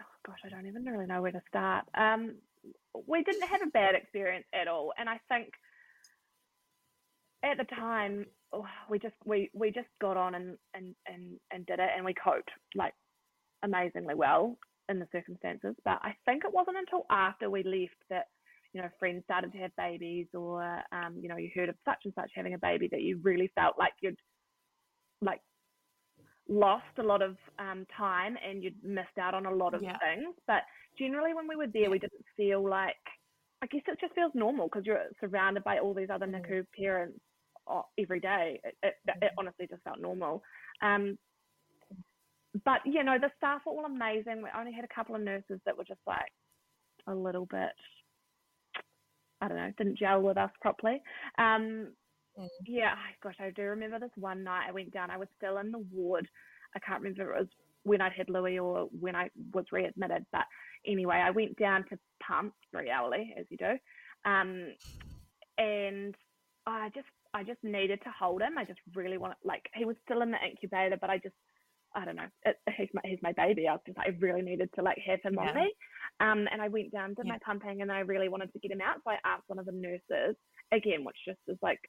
oh 0.00 0.14
gosh, 0.26 0.40
I 0.44 0.48
don't 0.48 0.66
even 0.66 0.84
really 0.84 1.06
know 1.06 1.22
where 1.22 1.32
to 1.32 1.42
start. 1.48 1.84
Um, 1.94 2.36
we 3.06 3.22
didn't 3.22 3.48
have 3.48 3.62
a 3.62 3.70
bad 3.70 3.94
experience 3.94 4.46
at 4.54 4.68
all, 4.68 4.92
and 4.98 5.08
I 5.08 5.20
think 5.28 5.48
at 7.44 7.58
the 7.58 7.64
time 7.74 8.26
oh, 8.52 8.66
we 8.88 8.98
just 8.98 9.14
we 9.24 9.50
we 9.52 9.70
just 9.70 9.88
got 10.00 10.16
on 10.16 10.34
and 10.34 10.56
and 10.74 10.94
and 11.06 11.38
and 11.52 11.66
did 11.66 11.78
it, 11.78 11.90
and 11.94 12.04
we 12.04 12.14
coped 12.14 12.50
like 12.74 12.94
amazingly 13.62 14.14
well 14.14 14.56
in 14.88 14.98
the 14.98 15.08
circumstances. 15.12 15.74
But 15.84 15.98
I 16.02 16.14
think 16.24 16.44
it 16.44 16.52
wasn't 16.52 16.78
until 16.78 17.04
after 17.10 17.50
we 17.50 17.62
left 17.62 17.96
that 18.10 18.26
you 18.74 18.82
know 18.82 18.88
friends 18.98 19.22
started 19.24 19.52
to 19.52 19.58
have 19.58 19.70
babies, 19.78 20.26
or 20.34 20.62
um, 20.92 21.16
you 21.20 21.28
know 21.28 21.36
you 21.36 21.50
heard 21.54 21.68
of 21.68 21.76
such 21.84 21.98
and 22.04 22.12
such 22.14 22.30
having 22.34 22.54
a 22.54 22.58
baby 22.58 22.88
that 22.90 23.02
you 23.02 23.20
really 23.22 23.50
felt 23.54 23.76
like 23.78 23.92
you'd 24.02 24.18
like 25.22 25.40
lost 26.48 26.84
a 26.98 27.02
lot 27.02 27.22
of 27.22 27.36
um, 27.58 27.86
time 27.96 28.36
and 28.46 28.62
you'd 28.62 28.74
missed 28.82 29.16
out 29.18 29.32
on 29.32 29.46
a 29.46 29.54
lot 29.54 29.72
of 29.72 29.82
yeah. 29.82 29.96
things. 29.98 30.34
But 30.46 30.62
generally, 30.98 31.32
when 31.32 31.48
we 31.48 31.56
were 31.56 31.68
there, 31.72 31.90
we 31.90 31.98
didn't 31.98 32.24
feel 32.36 32.68
like. 32.68 32.94
I 33.62 33.66
guess 33.66 33.80
it 33.88 33.98
just 33.98 34.14
feels 34.14 34.32
normal 34.34 34.66
because 34.66 34.84
you're 34.84 35.06
surrounded 35.20 35.64
by 35.64 35.78
all 35.78 35.94
these 35.94 36.10
other 36.12 36.26
mm. 36.26 36.34
NICU 36.34 36.66
parents 36.78 37.18
uh, 37.66 37.80
every 37.98 38.20
day. 38.20 38.60
It, 38.62 38.74
it, 38.82 38.94
it, 39.06 39.10
mm-hmm. 39.10 39.38
honestly 39.38 39.66
just 39.70 39.82
felt 39.84 40.00
normal. 40.00 40.42
Um, 40.82 41.16
but 42.64 42.80
you 42.84 43.02
know, 43.02 43.16
the 43.18 43.30
staff 43.36 43.62
were 43.64 43.72
all 43.72 43.86
amazing. 43.86 44.42
We 44.42 44.48
only 44.56 44.72
had 44.72 44.84
a 44.84 44.94
couple 44.94 45.14
of 45.14 45.22
nurses 45.22 45.60
that 45.64 45.78
were 45.78 45.84
just 45.84 46.00
like 46.06 46.30
a 47.06 47.14
little 47.14 47.46
bit, 47.46 47.72
I 49.40 49.48
don't 49.48 49.56
know, 49.56 49.72
didn't 49.76 49.98
gel 49.98 50.20
with 50.20 50.36
us 50.36 50.50
properly. 50.60 51.02
Um, 51.38 51.88
mm. 52.38 52.48
Yeah, 52.66 52.94
gosh, 53.22 53.36
I 53.40 53.50
do 53.50 53.62
remember 53.62 53.98
this 53.98 54.10
one 54.16 54.44
night 54.44 54.66
I 54.68 54.72
went 54.72 54.92
down. 54.92 55.10
I 55.10 55.16
was 55.16 55.28
still 55.36 55.58
in 55.58 55.70
the 55.70 55.84
ward. 55.92 56.28
I 56.74 56.78
can't 56.80 57.02
remember 57.02 57.22
if 57.22 57.36
it 57.36 57.40
was 57.40 57.48
when 57.84 58.00
I'd 58.00 58.12
had 58.12 58.30
Louie 58.30 58.58
or 58.58 58.88
when 58.98 59.14
I 59.14 59.30
was 59.52 59.66
readmitted. 59.70 60.26
But 60.32 60.46
anyway, 60.86 61.16
I 61.16 61.30
went 61.30 61.56
down 61.58 61.84
to 61.90 61.98
pump 62.26 62.54
very 62.72 62.90
hourly, 62.90 63.34
as 63.38 63.46
you 63.50 63.56
do. 63.56 63.78
Um, 64.24 64.72
and 65.58 66.14
I 66.66 66.88
just 66.94 67.06
I 67.34 67.42
just 67.42 67.62
needed 67.62 68.00
to 68.04 68.10
hold 68.18 68.42
him. 68.42 68.56
I 68.56 68.64
just 68.64 68.80
really 68.94 69.18
wanted, 69.18 69.36
like, 69.44 69.68
he 69.74 69.84
was 69.84 69.96
still 70.04 70.22
in 70.22 70.30
the 70.30 70.38
incubator, 70.38 70.96
but 71.00 71.10
I 71.10 71.18
just 71.18 71.34
I 71.94 72.04
don't 72.04 72.16
know, 72.16 72.28
it, 72.44 72.58
he's 72.76 72.88
my 72.92 73.02
he's 73.04 73.22
my 73.22 73.32
baby. 73.32 73.68
I 73.68 73.72
was 73.72 73.82
just 73.86 73.98
I 73.98 74.16
really 74.18 74.42
needed 74.42 74.70
to 74.74 74.82
like 74.82 74.98
have 75.06 75.20
him 75.22 75.34
yeah. 75.34 75.48
on 75.50 75.54
me. 75.54 75.72
Um, 76.20 76.46
and 76.50 76.62
I 76.62 76.68
went 76.68 76.92
down, 76.92 77.14
did 77.14 77.26
yeah. 77.26 77.32
my 77.32 77.38
pumping, 77.44 77.82
and 77.82 77.90
I 77.90 78.00
really 78.00 78.28
wanted 78.28 78.52
to 78.52 78.58
get 78.58 78.70
him 78.70 78.80
out. 78.80 78.96
So 79.04 79.10
I 79.10 79.18
asked 79.24 79.44
one 79.48 79.58
of 79.58 79.66
the 79.66 79.72
nurses 79.72 80.36
again, 80.72 81.04
which 81.04 81.16
just 81.26 81.40
is 81.48 81.58
like 81.60 81.80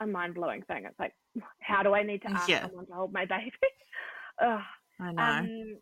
a 0.00 0.06
mind 0.06 0.34
blowing 0.34 0.62
thing. 0.62 0.84
It's 0.86 0.98
like, 0.98 1.12
how 1.60 1.82
do 1.82 1.94
I 1.94 2.02
need 2.02 2.22
to 2.22 2.30
ask 2.30 2.48
yeah. 2.48 2.62
someone 2.66 2.86
to 2.86 2.92
hold 2.92 3.12
my 3.12 3.24
baby? 3.24 3.52
Ugh. 4.42 4.60
I 5.00 5.12
know. 5.12 5.22
Um, 5.22 5.78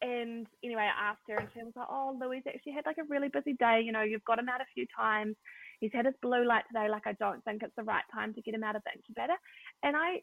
and 0.00 0.46
anyway, 0.64 0.82
I 0.86 1.10
asked 1.10 1.26
her, 1.28 1.38
and 1.38 1.48
she 1.52 1.62
was 1.62 1.72
like, 1.74 1.88
"Oh, 1.90 2.16
Louie 2.20 2.42
actually 2.46 2.72
had 2.72 2.86
like 2.86 2.98
a 2.98 3.08
really 3.08 3.28
busy 3.28 3.54
day. 3.58 3.82
You 3.84 3.90
know, 3.90 4.02
you've 4.02 4.24
got 4.24 4.38
him 4.38 4.48
out 4.48 4.60
a 4.60 4.74
few 4.74 4.86
times. 4.96 5.34
He's 5.80 5.90
had 5.92 6.06
his 6.06 6.14
blue 6.22 6.46
light 6.46 6.64
today. 6.68 6.88
Like, 6.88 7.06
I 7.06 7.14
don't 7.18 7.42
think 7.44 7.62
it's 7.62 7.74
the 7.76 7.82
right 7.82 8.04
time 8.14 8.32
to 8.34 8.42
get 8.42 8.54
him 8.54 8.62
out 8.62 8.76
of 8.76 8.82
the 8.84 8.92
incubator." 8.94 9.34
And 9.82 9.96
I 9.96 10.22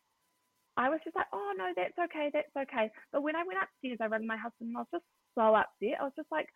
I 0.78 0.90
was 0.90 1.00
just 1.04 1.16
like, 1.16 1.28
oh 1.32 1.54
no, 1.58 1.72
that's 1.76 1.98
okay, 1.98 2.30
that's 2.34 2.52
okay. 2.56 2.92
But 3.12 3.24
when 3.24 3.36
I 3.36 3.44
went 3.48 3.60
upstairs, 3.64 3.98
I 4.02 4.08
rang 4.08 4.28
my 4.28 4.36
husband 4.36 4.76
and 4.76 4.78
I 4.78 4.82
was 4.82 4.92
just 5.00 5.08
so 5.36 5.56
upset. 5.56 6.00
I 6.00 6.04
was 6.04 6.14
just 6.16 6.32
like, 6.32 6.48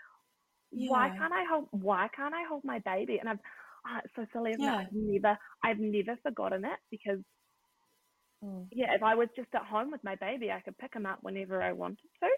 yeah. 0.71 0.89
why 0.89 1.09
can't 1.09 1.33
I 1.33 1.43
hold? 1.49 1.67
Why 1.71 2.07
can't 2.15 2.33
I 2.33 2.43
hold 2.47 2.63
my 2.63 2.79
baby? 2.79 3.17
And 3.19 3.29
I've, 3.29 3.39
oh, 3.87 3.99
it's 4.03 4.13
so 4.15 4.25
silly. 4.33 4.55
Yeah. 4.57 4.77
I've 4.77 4.87
never, 4.91 5.37
I've 5.63 5.79
never 5.79 6.17
forgotten 6.23 6.65
it 6.65 6.79
because, 6.91 7.19
mm. 8.43 8.65
yeah, 8.71 8.93
if 8.93 9.03
I 9.03 9.15
was 9.15 9.29
just 9.35 9.49
at 9.55 9.65
home 9.65 9.91
with 9.91 10.03
my 10.03 10.15
baby, 10.15 10.51
I 10.51 10.61
could 10.61 10.77
pick 10.77 10.93
him 10.93 11.05
up 11.05 11.19
whenever 11.21 11.61
I 11.61 11.73
wanted 11.73 11.97
to. 12.23 12.29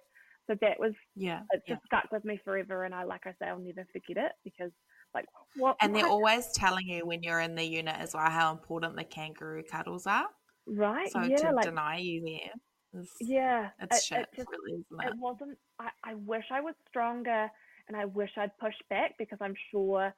So 0.48 0.56
that 0.62 0.80
was, 0.80 0.94
yeah, 1.16 1.42
it 1.52 1.62
just 1.68 1.82
yeah. 1.92 2.00
stuck 2.00 2.12
with 2.12 2.26
me 2.26 2.40
forever. 2.44 2.84
And 2.84 2.96
I, 2.96 3.04
like 3.04 3.22
I 3.26 3.32
say, 3.32 3.48
I'll 3.48 3.60
never 3.60 3.86
forget 3.94 4.24
it 4.24 4.32
because 4.44 4.72
like 5.14 5.26
what 5.58 5.76
and 5.82 5.94
they're 5.94 6.04
what? 6.04 6.12
always 6.12 6.48
telling 6.56 6.88
you 6.88 7.06
when 7.06 7.22
you're 7.22 7.42
in 7.42 7.54
the 7.54 7.66
unit 7.66 7.98
as 8.00 8.14
well 8.14 8.30
how 8.30 8.50
important 8.50 8.96
the 8.96 9.04
kangaroo 9.04 9.62
cuddles 9.70 10.08
are 10.08 10.26
Right. 10.68 11.12
So 11.12 11.22
yeah, 11.24 11.38
to 11.38 11.52
like, 11.54 11.66
deny 11.66 11.98
you 11.98 12.24
there. 12.26 12.54
Yeah. 13.20 13.70
It's 13.82 13.98
it, 13.98 14.04
shit, 14.04 14.20
it, 14.20 14.30
just, 14.36 14.50
really, 14.50 14.80
it? 14.80 15.08
it 15.08 15.18
wasn't 15.18 15.58
I, 15.80 15.90
I 16.04 16.16
wish 16.16 16.46
I 16.52 16.62
was 16.62 16.76
stronger 16.90 17.50
and 17.88 17.98
I 17.98 18.06
wish 18.06 18.32
I'd 18.38 18.58
pushed 18.58 18.84
back 18.90 19.16
because 19.18 19.40
I'm 19.42 19.56
sure 19.72 20.14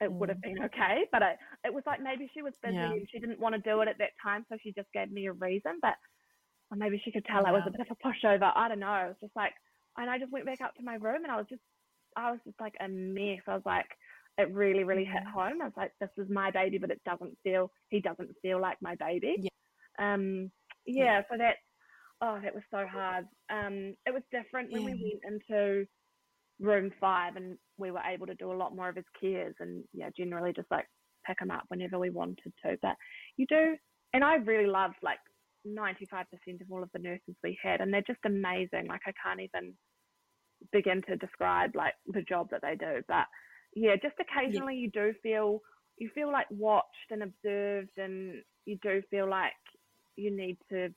it 0.00 0.12
would 0.12 0.28
have 0.28 0.38
mm. 0.38 0.54
been 0.54 0.64
okay. 0.64 1.04
But 1.10 1.22
it, 1.22 1.38
it 1.64 1.74
was 1.74 1.82
like 1.86 2.02
maybe 2.02 2.30
she 2.34 2.42
was 2.42 2.54
busy 2.62 2.76
yeah. 2.76 2.92
and 2.92 3.08
she 3.10 3.18
didn't 3.18 3.40
want 3.40 3.54
to 3.54 3.60
do 3.60 3.80
it 3.80 3.88
at 3.88 3.98
that 3.98 4.12
time, 4.22 4.44
so 4.48 4.56
she 4.62 4.72
just 4.72 4.92
gave 4.92 5.10
me 5.10 5.26
a 5.26 5.32
reason. 5.32 5.78
But 5.82 5.94
or 6.70 6.76
maybe 6.76 7.00
she 7.04 7.12
could 7.12 7.24
tell 7.24 7.42
yeah. 7.42 7.48
I 7.48 7.52
was 7.52 7.62
a 7.66 7.70
bit 7.70 7.80
of 7.80 7.86
a 7.90 8.06
pushover. 8.06 8.52
I 8.54 8.68
don't 8.68 8.80
know. 8.80 8.94
It 8.94 9.08
was 9.08 9.16
just 9.20 9.36
like, 9.36 9.52
and 9.96 10.10
I 10.10 10.18
just 10.18 10.32
went 10.32 10.46
back 10.46 10.60
up 10.60 10.74
to 10.76 10.82
my 10.82 10.94
room 10.94 11.24
and 11.24 11.32
I 11.32 11.36
was 11.36 11.46
just, 11.48 11.62
I 12.16 12.30
was 12.30 12.40
just 12.44 12.60
like 12.60 12.74
a 12.80 12.88
mess. 12.88 13.40
I 13.46 13.54
was 13.54 13.62
like, 13.64 13.86
it 14.36 14.52
really, 14.52 14.84
really 14.84 15.04
hit 15.04 15.24
home. 15.24 15.60
I 15.62 15.64
was 15.64 15.76
like, 15.76 15.92
this 16.00 16.10
is 16.18 16.30
my 16.30 16.50
baby, 16.50 16.78
but 16.78 16.90
it 16.90 17.00
doesn't 17.04 17.36
feel, 17.42 17.70
he 17.88 18.00
doesn't 18.00 18.30
feel 18.42 18.60
like 18.60 18.76
my 18.80 18.94
baby. 18.96 19.36
Yeah. 19.38 20.14
Um, 20.14 20.50
yeah, 20.86 21.04
yeah. 21.04 21.22
so 21.30 21.38
that, 21.38 21.56
oh, 22.22 22.38
that 22.42 22.54
was 22.54 22.64
so 22.70 22.86
hard. 22.86 23.26
Um, 23.50 23.94
it 24.06 24.12
was 24.12 24.22
different 24.32 24.72
when 24.72 24.82
yeah. 24.82 24.94
we 24.94 25.20
went 25.24 25.42
into 25.46 25.86
room 26.60 26.90
five 27.00 27.36
and 27.36 27.56
we 27.76 27.90
were 27.90 28.00
able 28.00 28.26
to 28.26 28.34
do 28.34 28.52
a 28.52 28.54
lot 28.54 28.74
more 28.74 28.88
of 28.88 28.96
his 28.96 29.04
cares 29.20 29.54
and, 29.60 29.84
yeah, 29.92 30.10
generally 30.16 30.52
just 30.54 30.70
like 30.70 30.86
pick 31.26 31.40
him 31.40 31.50
up 31.50 31.64
whenever 31.68 31.98
we 31.98 32.10
wanted 32.10 32.52
to. 32.64 32.76
But 32.82 32.96
you 33.36 33.46
do, 33.48 33.76
and 34.12 34.24
I 34.24 34.36
really 34.36 34.66
loved 34.66 34.96
like 35.02 35.18
95% 35.66 36.22
of 36.60 36.70
all 36.70 36.82
of 36.82 36.90
the 36.92 36.98
nurses 36.98 37.36
we 37.42 37.58
had, 37.62 37.80
and 37.80 37.92
they're 37.92 38.02
just 38.06 38.20
amazing. 38.24 38.86
Like, 38.88 39.02
I 39.06 39.12
can't 39.22 39.40
even 39.40 39.74
begin 40.72 41.02
to 41.08 41.16
describe 41.16 41.74
like 41.74 41.94
the 42.06 42.22
job 42.22 42.48
that 42.50 42.62
they 42.62 42.74
do. 42.74 43.02
But 43.06 43.26
yeah, 43.74 43.94
just 44.00 44.16
occasionally 44.20 44.74
yeah. 44.74 44.80
you 44.82 44.90
do 44.90 45.14
feel 45.22 45.60
you 45.98 46.10
feel 46.14 46.30
like 46.30 46.46
watched 46.50 47.10
and 47.10 47.22
observed, 47.22 47.96
and 47.96 48.36
you 48.64 48.78
do 48.82 49.02
feel 49.10 49.28
like 49.28 49.52
you 50.16 50.34
need 50.34 50.56
to 50.70 50.88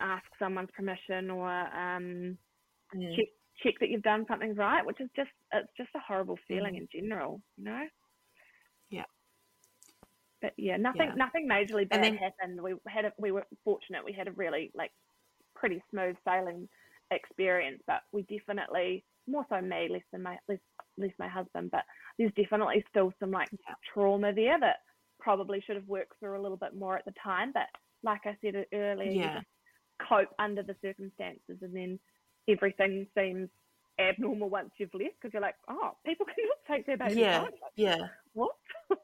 ask 0.00 0.24
someone's 0.38 0.70
permission 0.74 1.30
or 1.30 1.48
um, 1.48 2.38
mm. 2.94 3.16
check 3.16 3.28
check 3.62 3.74
that 3.80 3.88
you've 3.88 4.02
done 4.02 4.24
something 4.28 4.54
right, 4.54 4.84
which 4.84 5.00
is 5.00 5.08
just 5.16 5.30
it's 5.52 5.70
just 5.76 5.90
a 5.96 6.00
horrible 6.06 6.38
feeling 6.46 6.74
mm. 6.74 6.78
in 6.78 6.88
general, 6.92 7.40
you 7.56 7.64
know. 7.64 7.84
Yeah. 8.90 9.04
But 10.40 10.52
yeah, 10.56 10.76
nothing 10.76 11.08
yeah. 11.08 11.14
nothing 11.16 11.48
majorly 11.48 11.88
bad 11.88 12.04
then, 12.04 12.16
happened. 12.16 12.60
We 12.60 12.74
had 12.86 13.06
a, 13.06 13.12
we 13.18 13.32
were 13.32 13.46
fortunate. 13.64 14.04
We 14.04 14.12
had 14.12 14.28
a 14.28 14.32
really 14.32 14.70
like 14.74 14.92
pretty 15.54 15.82
smooth 15.90 16.16
sailing 16.26 16.68
experience, 17.10 17.82
but 17.86 18.02
we 18.12 18.22
definitely 18.22 19.04
more 19.26 19.44
so 19.48 19.60
me 19.60 19.88
less 19.90 20.02
than 20.12 20.22
my 20.22 20.38
less 20.48 20.58
less 20.96 21.10
my 21.18 21.28
husband, 21.28 21.70
but 21.70 21.84
there's 22.18 22.32
definitely 22.36 22.84
still 22.90 23.12
some 23.20 23.30
like 23.30 23.48
trauma 23.92 24.32
there 24.32 24.58
that 24.60 24.76
probably 25.20 25.60
should 25.60 25.76
have 25.76 25.88
worked 25.88 26.18
through 26.18 26.38
a 26.38 26.42
little 26.42 26.56
bit 26.56 26.74
more 26.74 26.96
at 26.96 27.04
the 27.04 27.14
time. 27.22 27.52
But 27.52 27.66
like 28.02 28.20
I 28.24 28.36
said 28.42 28.64
earlier, 28.72 29.10
yeah. 29.10 29.40
Cope 30.08 30.28
under 30.38 30.62
the 30.62 30.76
circumstances, 30.82 31.58
and 31.62 31.74
then 31.74 31.98
everything 32.48 33.06
seems 33.16 33.48
abnormal 34.00 34.48
once 34.48 34.70
you've 34.78 34.94
left 34.94 35.14
because 35.20 35.32
you're 35.32 35.42
like, 35.42 35.56
oh, 35.68 35.92
people 36.06 36.26
can 36.26 36.34
just 36.36 36.66
take 36.70 36.86
their 36.86 36.96
baby. 36.96 37.20
Yeah, 37.20 37.40
like, 37.42 37.54
yeah. 37.76 38.06
What? 38.32 38.54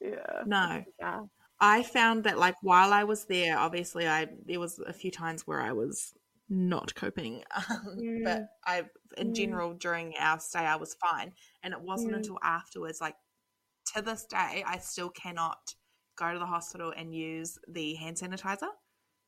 yeah. 0.00 0.42
No. 0.46 0.84
Yeah. 0.98 1.22
I 1.60 1.84
found 1.84 2.24
that 2.24 2.38
like 2.38 2.56
while 2.62 2.92
I 2.92 3.04
was 3.04 3.24
there, 3.26 3.56
obviously 3.56 4.08
I 4.08 4.26
there 4.46 4.58
was 4.58 4.80
a 4.80 4.92
few 4.92 5.12
times 5.12 5.46
where 5.46 5.60
I 5.60 5.72
was 5.72 6.12
not 6.48 6.94
coping. 6.94 7.42
Um, 7.70 7.96
mm. 7.96 8.24
But 8.24 8.48
I, 8.66 8.82
in 9.16 9.28
mm. 9.30 9.34
general, 9.34 9.74
during 9.74 10.14
our 10.18 10.40
stay, 10.40 10.60
I 10.60 10.76
was 10.76 10.94
fine. 10.94 11.32
And 11.62 11.72
it 11.72 11.80
wasn't 11.80 12.12
mm. 12.12 12.16
until 12.16 12.38
afterwards, 12.42 13.00
like 13.00 13.14
to 13.94 14.02
this 14.02 14.24
day, 14.24 14.64
I 14.66 14.78
still 14.78 15.10
cannot 15.10 15.74
go 16.16 16.32
to 16.32 16.38
the 16.38 16.46
hospital 16.46 16.92
and 16.96 17.14
use 17.14 17.58
the 17.68 17.94
hand 17.94 18.16
sanitizer 18.16 18.68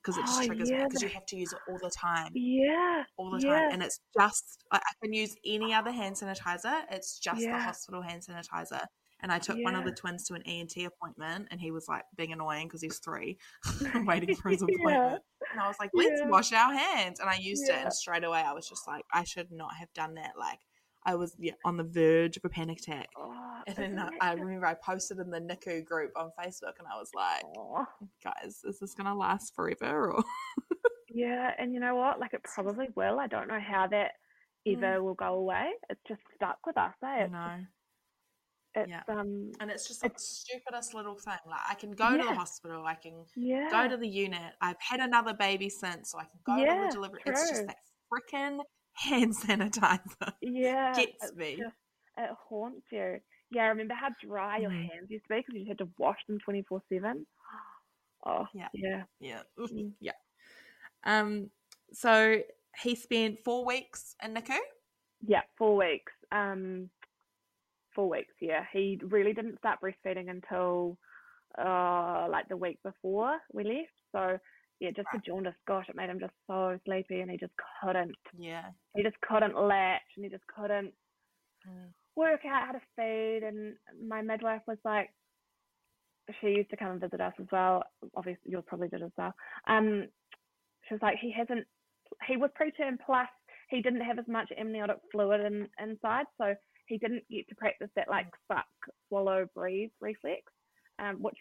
because 0.05 0.19
it 0.19 0.27
just 0.27 0.43
oh, 0.43 0.47
triggers 0.47 0.71
yeah. 0.71 0.79
me 0.79 0.85
because 0.85 1.03
you 1.03 1.09
have 1.09 1.27
to 1.27 1.37
use 1.37 1.53
it 1.53 1.59
all 1.69 1.79
the 1.83 1.91
time. 1.91 2.31
Yeah. 2.35 3.05
All 3.17 3.31
the 3.31 3.41
time. 3.41 3.71
And 3.73 3.83
it's 3.83 4.01
just, 4.19 4.65
I 4.71 4.81
can 5.03 5.15
use 5.15 5.35
any 5.47 5.73
other 5.73 5.91
hand 5.91 6.17
sanitizer. 6.17 6.83
It's 6.91 7.19
just 7.19 7.41
yeah. 7.41 7.57
the 7.57 7.65
hospital 7.65 8.03
hand 8.03 8.23
sanitizer. 8.29 8.85
And 9.23 9.33
I 9.33 9.39
took 9.39 9.57
yeah. 9.57 9.65
one 9.65 9.75
of 9.75 9.87
the 9.87 9.93
twins 9.93 10.25
to 10.25 10.35
an 10.35 10.43
ENT 10.43 10.77
appointment, 10.77 11.49
and 11.51 11.59
he 11.59 11.71
was 11.71 11.87
like 11.89 12.03
being 12.15 12.33
annoying 12.33 12.67
because 12.67 12.83
he's 12.83 12.99
three, 12.99 13.39
waiting 14.05 14.35
for 14.35 14.51
his 14.51 14.61
appointment. 14.61 14.83
yeah. 14.87 15.17
And 15.53 15.61
I 15.63 15.69
was 15.69 15.77
like, 15.81 15.91
"Let's 15.95 16.21
yeah. 16.21 16.29
wash 16.29 16.53
our 16.53 16.75
hands." 16.75 17.21
And 17.21 17.31
I 17.31 17.37
used 17.37 17.67
it, 17.67 17.75
and 17.75 17.93
straight 17.93 18.25
away 18.25 18.43
I 18.45 18.53
was 18.53 18.69
just 18.69 18.87
like, 18.87 19.05
"I 19.15 19.25
should 19.25 19.51
not 19.51 19.77
have 19.77 19.89
done 19.95 20.15
that." 20.15 20.33
Like, 20.39 20.59
I 21.07 21.15
was 21.15 21.37
yeah, 21.39 21.53
on 21.65 21.77
the 21.77 21.85
verge 21.85 22.37
of 22.37 22.45
a 22.45 22.49
panic 22.49 22.79
attack. 22.79 23.09
Oh, 23.17 23.63
and 23.67 23.77
then 23.77 23.99
I, 23.99 24.31
I, 24.31 24.33
remember 24.35 24.67
I 24.67 24.75
posted 24.75 25.19
in 25.19 25.31
the 25.31 25.41
NICU 25.41 25.85
group 25.85 26.13
on 26.17 26.31
Facebook, 26.39 26.79
and 26.79 26.89
I 26.93 26.99
was 26.99 27.11
like, 27.15 27.45
oh. 27.59 27.87
"Guys, 28.23 28.63
is 28.65 28.79
this 28.79 28.95
gonna 28.95 29.15
last 29.15 29.55
forever?" 29.55 30.13
Or 30.13 30.25
yeah, 31.11 31.53
and 31.59 31.75
you 31.75 31.81
know 31.81 31.95
what? 31.95 32.21
Like, 32.21 32.35
it 32.35 32.43
probably 32.43 32.89
will. 32.95 33.21
I 33.21 33.27
don't 33.27 33.49
know 33.49 33.61
how 33.61 33.87
that 33.89 34.13
ever 34.67 34.99
mm. 34.99 35.03
will 35.03 35.15
go 35.15 35.35
away. 35.35 35.73
It's 35.91 36.01
just 36.09 36.21
stuck 36.35 36.59
with 36.67 36.79
us. 36.79 36.95
Eh? 37.03 37.07
I 37.07 37.27
know. 37.27 37.65
It's, 38.77 38.91
yeah. 38.91 39.03
um, 39.09 39.53
and 39.61 39.71
it's 39.71 39.87
just 39.87 40.03
like 40.03 40.19
stupidest 40.19 40.95
little 40.95 41.15
thing. 41.15 41.35
Like 41.47 41.61
I 41.71 41.75
can 41.75 41.93
go 41.93 42.11
yeah. 42.11 42.23
to 42.23 42.23
the 42.25 42.35
hospital, 42.35 42.85
I 42.85 42.95
can 42.95 43.25
yeah. 43.37 43.69
go 43.71 43.89
to 43.89 43.97
the 43.97 44.09
unit. 44.09 44.53
I've 44.61 44.81
had 44.81 45.01
another 45.01 45.33
baby 45.33 45.69
since, 45.69 46.11
so 46.11 46.19
I 46.19 46.25
can 46.25 46.41
go 46.45 46.57
yeah, 46.57 46.81
to 46.81 46.87
the 46.87 46.93
delivery. 46.93 47.21
True. 47.25 47.35
It's 47.35 47.51
just 47.51 47.67
that 47.67 47.77
freaking 48.13 48.59
hand 48.95 49.35
sanitizer. 49.43 50.33
Yeah, 50.41 50.95
gets 50.95 51.35
me. 51.35 51.57
Just, 51.57 51.77
it 52.19 52.31
haunts 52.49 52.87
you. 52.91 53.21
Yeah, 53.51 53.65
I 53.65 53.67
remember 53.67 53.95
how 53.95 54.09
dry 54.25 54.59
your 54.59 54.71
mm. 54.71 54.91
hands 54.91 55.11
used 55.11 55.25
to 55.25 55.35
be 55.35 55.37
because 55.41 55.55
you 55.55 55.67
had 55.67 55.79
to 55.79 55.89
wash 55.99 56.19
them 56.27 56.39
twenty 56.39 56.63
four 56.63 56.83
seven. 56.93 57.27
Oh 58.27 58.47
yeah, 58.55 58.69
yeah, 58.73 59.03
yeah, 59.21 59.43
mm. 59.59 59.91
yeah. 60.01 60.13
Um, 61.05 61.51
so 61.93 62.39
he 62.83 62.95
spent 62.95 63.41
four 63.45 63.67
weeks 63.67 64.17
in 64.25 64.33
NICU. 64.33 64.57
Yeah, 65.27 65.43
four 65.59 65.77
weeks. 65.77 66.13
Um, 66.33 66.89
four 67.95 68.09
weeks. 68.09 68.33
Yeah, 68.41 68.65
he 68.73 68.99
really 69.03 69.35
didn't 69.35 69.59
start 69.59 69.81
breastfeeding 69.83 70.31
until 70.31 70.97
uh, 71.59 72.27
like 72.31 72.49
the 72.49 72.57
week 72.57 72.79
before 72.83 73.39
we 73.53 73.65
left. 73.65 73.93
So 74.13 74.39
yeah, 74.81 74.91
just 74.91 75.07
right. 75.13 75.23
the 75.25 75.31
jaundice. 75.31 75.55
Gosh, 75.67 75.87
it 75.89 75.97
made 75.97 76.11
him 76.11 76.21
just 76.21 76.33
so 76.47 76.79
sleepy, 76.85 77.21
and 77.21 77.31
he 77.31 77.37
just 77.37 77.53
couldn't. 77.83 78.15
Yeah. 78.37 78.67
He 78.95 79.03
just 79.03 79.21
couldn't 79.21 79.57
latch, 79.57 80.03
and 80.17 80.25
he 80.25 80.31
just 80.31 80.47
couldn't 80.47 80.93
mm. 81.67 81.89
work 82.17 82.41
out 82.47 82.67
how 82.67 82.73
to 82.73 82.81
feed. 82.97 83.47
And 83.47 83.77
my 84.07 84.23
midwife 84.23 84.63
was 84.67 84.79
like, 84.85 85.11
she 86.41 86.49
used 86.49 86.71
to 86.71 86.77
come 86.77 86.93
and 86.93 87.01
visit 87.01 87.21
us 87.21 87.35
as 87.41 87.47
well. 87.53 87.85
Obviously, 88.17 88.51
you 88.51 88.63
probably 88.67 88.89
did 88.89 89.03
as 89.03 89.13
well. 89.17 89.33
Um, 89.69 90.09
she 90.89 90.95
was 90.95 91.03
like, 91.03 91.17
he 91.21 91.33
hasn't. 91.37 91.67
He 92.27 92.37
was 92.37 92.51
preterm 92.61 92.99
plus. 93.05 93.29
He 93.71 93.81
didn't 93.81 94.03
have 94.03 94.19
as 94.19 94.29
much 94.29 94.51
amniotic 94.59 94.99
fluid 95.11 95.41
in, 95.41 95.69
inside, 95.83 96.27
so 96.39 96.55
he 96.87 96.99
didn't 96.99 97.25
get 97.31 97.49
to 97.49 97.55
practice 97.55 97.89
that 97.97 98.09
like 98.09 98.27
mm. 98.27 98.57
suck, 98.57 98.67
swallow, 99.09 99.47
breathe 99.55 99.91
reflex, 100.01 100.43
um, 100.99 101.17
which 101.21 101.37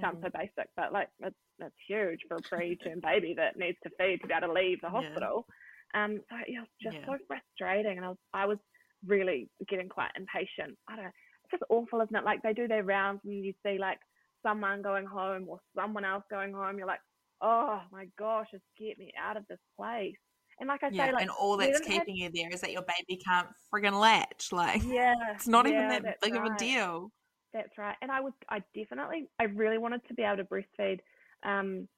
sounds 0.00 0.18
mm. 0.18 0.22
so 0.22 0.30
basic, 0.34 0.68
but 0.76 0.92
like 0.92 1.08
it's, 1.20 1.36
it's 1.58 1.74
huge 1.88 2.20
for 2.28 2.36
a 2.36 2.42
preterm 2.42 3.02
baby 3.02 3.34
that 3.36 3.56
needs 3.56 3.78
to 3.82 3.90
feed 3.98 4.20
to 4.22 4.28
be 4.28 4.34
able 4.34 4.48
to 4.48 4.52
leave 4.52 4.80
the 4.82 4.88
hospital. 4.88 5.46
Yeah. 5.94 6.04
Um, 6.04 6.20
so 6.30 6.36
it 6.46 6.58
was 6.58 6.68
just 6.82 6.96
yeah. 6.96 7.06
so 7.06 7.16
frustrating, 7.26 7.98
and 7.98 8.06
I 8.06 8.08
was 8.08 8.18
I 8.34 8.46
was 8.46 8.58
really 9.06 9.48
getting 9.68 9.88
quite 9.88 10.10
impatient. 10.16 10.76
I 10.88 10.96
don't. 10.96 11.06
It's 11.06 11.52
just 11.52 11.64
awful, 11.70 12.00
isn't 12.00 12.14
it? 12.14 12.24
Like 12.24 12.42
they 12.42 12.52
do 12.52 12.68
their 12.68 12.84
rounds, 12.84 13.20
and 13.24 13.44
you 13.44 13.52
see 13.64 13.78
like 13.78 13.98
someone 14.44 14.82
going 14.82 15.06
home 15.06 15.46
or 15.48 15.58
someone 15.76 16.04
else 16.04 16.24
going 16.30 16.52
home. 16.52 16.78
You're 16.78 16.86
like, 16.86 17.00
oh 17.40 17.80
my 17.90 18.06
gosh, 18.18 18.46
just 18.50 18.64
get 18.78 18.98
me 18.98 19.12
out 19.22 19.36
of 19.36 19.44
this 19.48 19.58
place. 19.78 20.14
And 20.60 20.68
like 20.68 20.82
I 20.84 20.88
yeah, 20.92 21.06
say, 21.06 21.12
like, 21.12 21.22
and 21.22 21.30
all 21.30 21.56
that's 21.56 21.80
keeping 21.80 22.16
you 22.16 22.30
there 22.32 22.50
is 22.50 22.60
that 22.60 22.72
your 22.72 22.82
baby 22.82 23.20
can't 23.22 23.48
friggin' 23.72 23.98
latch. 23.98 24.52
Like, 24.52 24.82
yeah, 24.84 25.14
it's 25.34 25.48
not 25.48 25.68
yeah, 25.68 25.92
even 25.92 26.04
that 26.04 26.20
big 26.20 26.34
right. 26.34 26.46
of 26.46 26.52
a 26.52 26.56
deal. 26.56 27.10
That's 27.54 27.76
right. 27.78 27.96
And 28.02 28.10
I 28.10 28.20
was, 28.20 28.32
I 28.48 28.62
definitely, 28.74 29.28
I 29.38 29.44
really 29.44 29.78
wanted 29.78 30.00
to 30.08 30.14
be 30.14 30.22
able 30.22 30.38
to 30.38 30.44
breastfeed, 30.44 31.00
um, 31.44 31.88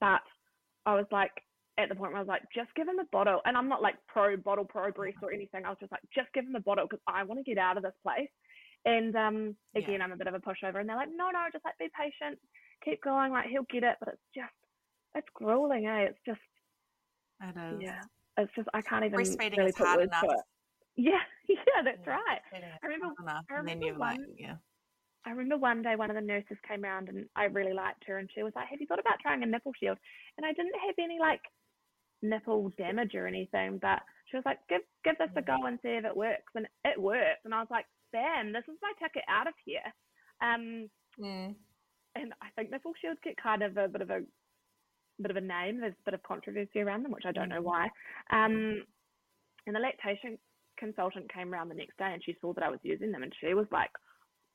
but 0.00 0.22
I 0.86 0.94
was 0.94 1.06
like, 1.12 1.32
at 1.78 1.88
the 1.88 1.94
point 1.94 2.12
where 2.12 2.18
I 2.18 2.22
was 2.22 2.28
like, 2.28 2.42
just 2.54 2.74
give 2.74 2.88
him 2.88 2.96
the 2.96 3.06
bottle. 3.12 3.40
And 3.44 3.56
I'm 3.56 3.68
not 3.68 3.82
like 3.82 3.94
pro 4.06 4.36
bottle, 4.36 4.64
pro 4.64 4.90
breast 4.90 5.18
or 5.22 5.32
anything. 5.32 5.64
I 5.64 5.70
was 5.70 5.78
just 5.80 5.92
like, 5.92 6.02
just 6.14 6.32
give 6.34 6.44
him 6.44 6.52
the 6.52 6.60
bottle 6.60 6.84
because 6.84 7.02
I 7.06 7.24
want 7.24 7.40
to 7.40 7.44
get 7.44 7.58
out 7.58 7.76
of 7.76 7.82
this 7.82 7.96
place. 8.02 8.28
And 8.84 9.14
um, 9.16 9.56
again, 9.74 9.96
yeah. 9.98 10.04
I'm 10.04 10.12
a 10.12 10.16
bit 10.16 10.26
of 10.26 10.34
a 10.34 10.40
pushover. 10.40 10.80
And 10.80 10.88
they're 10.88 10.96
like, 10.96 11.08
no, 11.14 11.30
no, 11.30 11.46
just 11.52 11.64
like 11.64 11.78
be 11.78 11.88
patient, 11.96 12.38
keep 12.84 13.02
going. 13.02 13.32
Like 13.32 13.46
he'll 13.46 13.66
get 13.70 13.84
it. 13.84 13.96
But 14.00 14.10
it's 14.10 14.28
just, 14.34 14.52
it's 15.14 15.28
grueling, 15.34 15.86
eh? 15.86 16.10
It's 16.10 16.18
just, 16.26 16.40
it 17.42 17.56
is. 17.56 17.80
Yeah. 17.80 18.02
It's 18.38 18.52
just 18.54 18.68
I 18.74 18.82
can't 18.82 19.04
even 19.04 19.20
breastfeeding 19.20 19.58
really 19.58 19.70
is 19.70 19.76
hard 19.76 20.02
enough. 20.02 20.24
Yeah, 20.94 21.24
yeah, 21.48 21.80
that's 21.82 22.02
yeah, 22.06 22.12
right. 22.12 22.40
I 22.82 22.86
remember, 22.86 23.14
I 23.26 23.54
remember 23.54 23.86
one, 23.94 23.98
like, 23.98 24.20
yeah. 24.36 24.56
I 25.26 25.30
remember 25.30 25.56
one 25.56 25.82
day 25.82 25.94
one 25.96 26.10
of 26.10 26.16
the 26.16 26.20
nurses 26.20 26.56
came 26.66 26.84
around 26.84 27.08
and 27.08 27.26
I 27.36 27.44
really 27.44 27.72
liked 27.72 28.04
her 28.06 28.18
and 28.18 28.28
she 28.34 28.42
was 28.42 28.52
like, 28.56 28.68
Have 28.68 28.80
you 28.80 28.86
thought 28.86 28.98
about 28.98 29.20
trying 29.20 29.42
a 29.42 29.46
nipple 29.46 29.72
shield? 29.78 29.98
And 30.36 30.46
I 30.46 30.52
didn't 30.52 30.74
have 30.86 30.94
any 30.98 31.18
like 31.20 31.42
nipple 32.22 32.72
damage 32.76 33.14
or 33.14 33.26
anything, 33.26 33.78
but 33.80 34.00
she 34.30 34.36
was 34.36 34.44
like, 34.44 34.58
Give 34.68 34.82
give 35.04 35.18
this 35.18 35.30
a 35.36 35.42
go 35.42 35.66
and 35.66 35.78
see 35.82 35.90
if 35.90 36.04
it 36.04 36.16
works 36.16 36.52
and 36.54 36.66
it 36.84 37.00
worked 37.00 37.44
and 37.44 37.54
I 37.54 37.60
was 37.60 37.70
like, 37.70 37.86
Bam, 38.12 38.52
this 38.52 38.64
is 38.68 38.78
my 38.82 38.92
ticket 39.00 39.24
out 39.28 39.46
of 39.46 39.54
here. 39.64 39.86
Um 40.42 40.88
mm. 41.20 41.54
and 42.16 42.32
I 42.42 42.48
think 42.56 42.70
nipple 42.70 42.94
shields 43.00 43.20
get 43.22 43.40
kind 43.40 43.62
of 43.62 43.76
a 43.76 43.88
bit 43.88 44.02
of 44.02 44.10
a 44.10 44.22
bit 45.20 45.30
of 45.30 45.36
a 45.36 45.40
name. 45.40 45.80
There's 45.80 45.94
a 45.94 46.04
bit 46.04 46.14
of 46.14 46.22
controversy 46.22 46.80
around 46.80 47.04
them, 47.04 47.12
which 47.12 47.26
I 47.26 47.32
don't 47.32 47.48
know 47.48 47.62
why. 47.62 47.84
Um, 48.30 48.82
and 49.66 49.76
the 49.76 49.80
lactation 49.80 50.38
consultant 50.76 51.32
came 51.32 51.52
around 51.52 51.68
the 51.68 51.74
next 51.74 51.96
day 51.98 52.10
and 52.12 52.22
she 52.24 52.36
saw 52.40 52.52
that 52.54 52.64
I 52.64 52.70
was 52.70 52.80
using 52.82 53.12
them 53.12 53.22
and 53.22 53.32
she 53.40 53.54
was 53.54 53.66
like, 53.70 53.90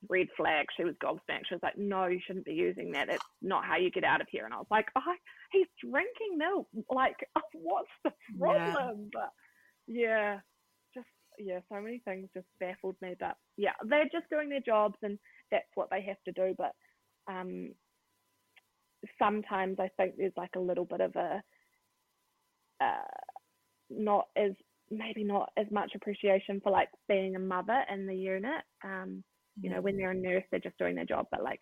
red 0.09 0.27
flag. 0.35 0.65
She 0.75 0.83
was 0.83 0.95
gobsmacked. 1.03 1.47
She 1.47 1.55
was 1.55 1.63
like, 1.63 1.77
no, 1.77 2.05
you 2.05 2.19
shouldn't 2.25 2.45
be 2.45 2.53
using 2.53 2.91
that. 2.91 3.07
That's 3.07 3.23
not 3.41 3.65
how 3.65 3.77
you 3.77 3.91
get 3.91 4.03
out 4.03 4.21
of 4.21 4.27
here. 4.29 4.45
And 4.45 4.53
I 4.53 4.57
was 4.57 4.67
like, 4.69 4.87
oh, 4.95 5.15
he's 5.51 5.67
drinking 5.81 6.37
milk. 6.37 6.67
Like, 6.89 7.17
what's 7.53 7.89
the 8.03 8.11
problem? 8.37 9.09
Yeah. 9.13 9.19
But 9.19 9.31
yeah, 9.87 10.39
just 10.93 11.07
yeah, 11.39 11.59
so 11.69 11.81
many 11.81 12.01
things 12.05 12.29
just 12.33 12.47
baffled 12.59 12.95
me. 13.01 13.15
But 13.19 13.35
yeah, 13.57 13.73
they're 13.83 14.09
just 14.11 14.29
doing 14.29 14.49
their 14.49 14.61
jobs 14.61 14.97
and 15.03 15.17
that's 15.51 15.69
what 15.75 15.89
they 15.89 16.01
have 16.01 16.21
to 16.25 16.31
do. 16.31 16.55
But 16.57 16.73
um, 17.31 17.71
sometimes 19.19 19.77
I 19.79 19.89
think 19.97 20.15
there's 20.17 20.33
like 20.37 20.55
a 20.55 20.61
little 20.61 20.85
bit 20.85 21.01
of 21.01 21.15
a 21.15 21.41
uh, 22.79 23.17
not 23.89 24.27
as 24.35 24.51
maybe 24.89 25.23
not 25.23 25.51
as 25.57 25.65
much 25.71 25.91
appreciation 25.95 26.61
for 26.61 26.71
like 26.71 26.89
being 27.07 27.35
a 27.35 27.39
mother 27.39 27.83
in 27.91 28.05
the 28.05 28.15
unit. 28.15 28.61
Um, 28.83 29.23
you 29.61 29.69
know, 29.69 29.81
when 29.81 29.97
they're 29.97 30.11
a 30.11 30.15
nurse, 30.15 30.43
they're 30.51 30.59
just 30.59 30.77
doing 30.77 30.95
their 30.95 31.05
job, 31.05 31.27
but 31.31 31.43
like 31.43 31.61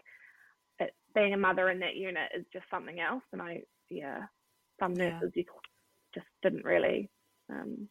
it, 0.80 0.94
being 1.14 1.34
a 1.34 1.38
mother 1.38 1.70
in 1.70 1.80
that 1.80 1.96
unit 1.96 2.30
is 2.38 2.46
just 2.52 2.66
something 2.70 3.00
else. 3.00 3.24
And 3.32 3.42
I, 3.42 3.62
yeah, 3.90 4.24
some 4.80 4.94
nurses 4.94 5.32
yeah. 5.36 5.44
just 6.14 6.28
didn't 6.44 6.66
really 6.66 7.10
um, 7.50 7.88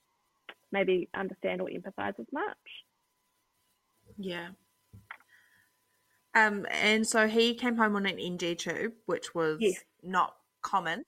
maybe 0.73 1.09
understand 1.15 1.61
or 1.61 1.69
empathize 1.69 2.19
as 2.19 2.27
much. 2.33 2.57
Yeah. 4.19 4.49
Um, 6.35 6.67
and 6.71 7.07
so 7.07 7.29
he 7.29 7.55
came 7.55 7.77
home 7.77 7.97
on 7.97 8.07
an 8.07 8.19
NG 8.19 8.57
tube, 8.57 8.93
which 9.07 9.35
was 9.35 9.59
yes. 9.61 9.81
not 10.03 10.35
common. 10.63 11.05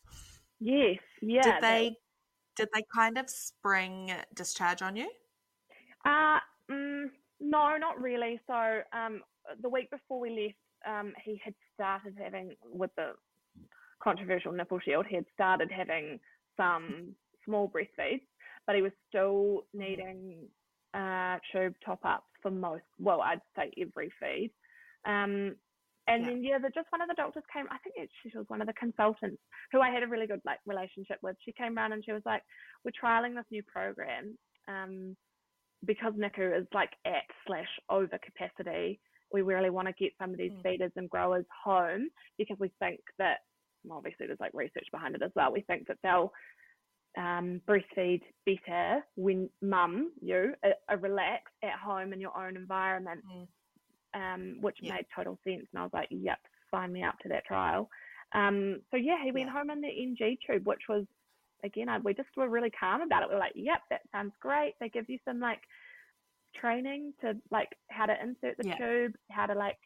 Yes, 0.60 0.98
yeah. 1.20 1.42
Did 1.42 1.54
they 1.60 1.96
did 2.54 2.68
they 2.72 2.82
kind 2.94 3.18
of 3.18 3.28
spring 3.28 4.12
discharge 4.34 4.82
on 4.82 4.96
you? 4.96 5.10
Uh 6.04 6.38
mm, 6.70 7.06
no, 7.40 7.76
not 7.76 8.00
really. 8.00 8.40
So 8.46 8.80
um, 8.92 9.22
the 9.62 9.68
week 9.68 9.90
before 9.90 10.20
we 10.20 10.30
left, 10.30 10.56
um, 10.86 11.12
he 11.24 11.40
had 11.44 11.54
started 11.74 12.14
having 12.22 12.54
with 12.72 12.90
the 12.96 13.12
controversial 14.02 14.52
nipple 14.52 14.80
shield. 14.80 15.06
He 15.08 15.16
had 15.16 15.26
started 15.34 15.70
having 15.70 16.20
some 16.56 17.14
small 17.44 17.68
breastfeeds, 17.68 18.22
but 18.66 18.76
he 18.76 18.82
was 18.82 18.92
still 19.08 19.64
needing 19.74 20.36
uh, 20.94 21.38
tube 21.52 21.74
top 21.84 22.00
ups 22.04 22.24
for 22.42 22.50
most. 22.50 22.84
Well, 22.98 23.20
I'd 23.20 23.40
say 23.56 23.72
every 23.80 24.12
feed. 24.20 24.50
Um, 25.04 25.56
and 26.08 26.22
yeah. 26.22 26.28
then 26.28 26.44
yeah, 26.44 26.58
the, 26.58 26.70
just 26.70 26.90
one 26.90 27.00
of 27.00 27.08
the 27.08 27.14
doctors 27.14 27.42
came. 27.52 27.66
I 27.70 27.78
think 27.78 27.96
it, 27.96 28.10
she 28.22 28.36
was 28.36 28.46
one 28.48 28.60
of 28.60 28.66
the 28.66 28.72
consultants 28.74 29.42
who 29.72 29.80
I 29.80 29.90
had 29.90 30.02
a 30.02 30.06
really 30.06 30.26
good 30.26 30.40
like 30.46 30.58
relationship 30.64 31.18
with. 31.22 31.36
She 31.44 31.52
came 31.52 31.76
around 31.76 31.92
and 31.92 32.04
she 32.04 32.12
was 32.12 32.22
like, 32.24 32.42
"We're 32.84 32.92
trialing 32.92 33.34
this 33.34 33.44
new 33.50 33.62
program 33.64 34.38
um, 34.68 35.16
because 35.86 36.12
NICU 36.14 36.60
is 36.60 36.66
like 36.72 36.90
at 37.04 37.24
slash 37.46 37.68
over 37.88 38.18
capacity. 38.18 39.00
We 39.32 39.42
really 39.42 39.70
want 39.70 39.88
to 39.88 39.94
get 39.98 40.12
some 40.20 40.30
of 40.30 40.38
these 40.38 40.52
mm. 40.52 40.62
feeders 40.62 40.92
and 40.96 41.10
growers 41.10 41.44
home 41.64 42.08
because 42.38 42.56
we 42.60 42.70
think 42.78 43.00
that 43.18 43.38
obviously 43.90 44.26
there's 44.26 44.40
like 44.40 44.54
research 44.54 44.86
behind 44.92 45.14
it 45.14 45.22
as 45.22 45.32
well. 45.34 45.52
We 45.52 45.62
think 45.62 45.88
that 45.88 45.98
they'll 46.02 46.32
um, 47.18 47.60
breastfeed 47.66 48.22
better 48.44 49.04
when 49.16 49.48
mum 49.62 50.12
you 50.20 50.54
are, 50.62 50.74
are 50.88 50.98
relaxed 50.98 51.54
at 51.62 51.78
home 51.78 52.12
in 52.12 52.20
your 52.20 52.36
own 52.36 52.56
environment." 52.56 53.20
Mm 53.30 53.46
um, 54.16 54.56
which 54.60 54.78
yeah. 54.80 54.94
made 54.94 55.06
total 55.14 55.38
sense. 55.44 55.66
And 55.72 55.80
I 55.80 55.82
was 55.82 55.92
like, 55.92 56.08
yep, 56.10 56.38
sign 56.70 56.92
me 56.92 57.02
up 57.02 57.18
to 57.20 57.28
that 57.28 57.44
trial. 57.44 57.88
Um, 58.34 58.80
so 58.90 58.96
yeah, 58.96 59.22
he 59.22 59.32
went 59.32 59.46
yeah. 59.46 59.52
home 59.52 59.70
in 59.70 59.80
the 59.80 59.88
NG 59.88 60.38
tube, 60.46 60.66
which 60.66 60.82
was 60.88 61.04
again, 61.66 61.88
I, 61.88 61.98
we 61.98 62.14
just 62.14 62.28
were 62.36 62.48
really 62.48 62.70
calm 62.70 63.02
about 63.02 63.22
it. 63.22 63.28
We 63.28 63.34
are 63.34 63.40
like, 63.40 63.52
yep, 63.54 63.80
that 63.90 64.00
sounds 64.12 64.32
great. 64.40 64.74
They 64.80 64.88
give 64.88 65.08
you 65.08 65.18
some 65.24 65.40
like 65.40 65.60
training 66.58 67.12
to 67.20 67.34
like 67.50 67.68
how 67.90 68.06
to 68.06 68.14
insert 68.22 68.56
the 68.58 68.68
yeah. 68.68 68.76
tube, 68.76 69.12
how 69.30 69.46
to 69.46 69.54
like 69.54 69.78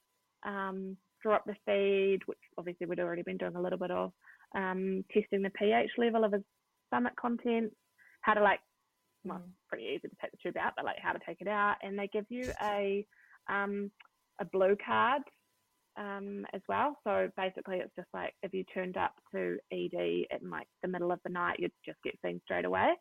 um, 0.46 0.96
up 1.30 1.44
the 1.44 1.56
feed, 1.66 2.20
which 2.26 2.38
obviously 2.56 2.86
we'd 2.86 3.00
already 3.00 3.22
been 3.22 3.36
doing 3.36 3.56
a 3.56 3.60
little 3.60 3.78
bit 3.78 3.90
of, 3.90 4.12
um, 4.54 5.04
testing 5.12 5.42
the 5.42 5.50
pH 5.50 5.90
level 5.98 6.24
of 6.24 6.32
his 6.32 6.42
stomach 6.88 7.12
contents, 7.20 7.74
how 8.22 8.34
to 8.34 8.42
like, 8.42 8.60
well, 9.24 9.38
mm. 9.38 9.50
pretty 9.68 9.84
easy 9.84 10.08
to 10.08 10.16
take 10.20 10.30
the 10.32 10.38
tube 10.42 10.56
out, 10.56 10.72
but 10.76 10.84
like 10.84 10.96
how 11.02 11.12
to 11.12 11.20
take 11.26 11.40
it 11.40 11.48
out. 11.48 11.76
And 11.82 11.98
they 11.98 12.08
give 12.12 12.24
you 12.30 12.50
a 12.62 13.04
um, 13.50 13.90
a 14.40 14.44
blue 14.44 14.76
card 14.84 15.22
um, 15.99 16.47
as 16.53 16.61
well. 16.68 16.97
So 17.05 17.28
basically, 17.36 17.78
it's 17.78 17.95
just 17.97 18.09
like 18.12 18.34
if 18.43 18.53
you 18.53 18.64
turned 18.64 18.97
up 18.97 19.12
to 19.34 19.59
ED 19.72 19.95
in 19.95 20.51
like 20.51 20.66
the 20.82 20.88
middle 20.88 21.12
of 21.12 21.20
the 21.24 21.32
night, 21.32 21.59
you'd 21.59 21.72
just 21.84 21.99
get 22.05 22.14
seen 22.24 22.41
straight 22.45 22.64
away. 22.64 22.95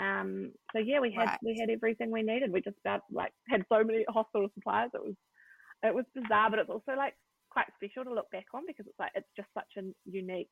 Um, 0.00 0.52
so 0.72 0.78
yeah, 0.78 1.00
we 1.00 1.12
had 1.12 1.26
right. 1.26 1.38
we 1.42 1.58
had 1.58 1.70
everything 1.70 2.10
we 2.10 2.22
needed. 2.22 2.52
We 2.52 2.60
just 2.60 2.78
about 2.84 3.02
like 3.12 3.32
had 3.48 3.64
so 3.68 3.82
many 3.84 4.04
hospital 4.08 4.48
supplies. 4.54 4.90
It 4.94 5.02
was 5.04 5.14
it 5.84 5.94
was 5.94 6.04
bizarre, 6.14 6.50
but 6.50 6.58
it's 6.58 6.70
also 6.70 6.92
like 6.96 7.14
quite 7.50 7.66
special 7.76 8.04
to 8.04 8.14
look 8.14 8.30
back 8.30 8.46
on 8.54 8.62
because 8.66 8.86
it's 8.86 8.98
like 8.98 9.12
it's 9.14 9.28
just 9.36 9.48
such 9.54 9.82
a 9.82 9.82
unique 10.04 10.48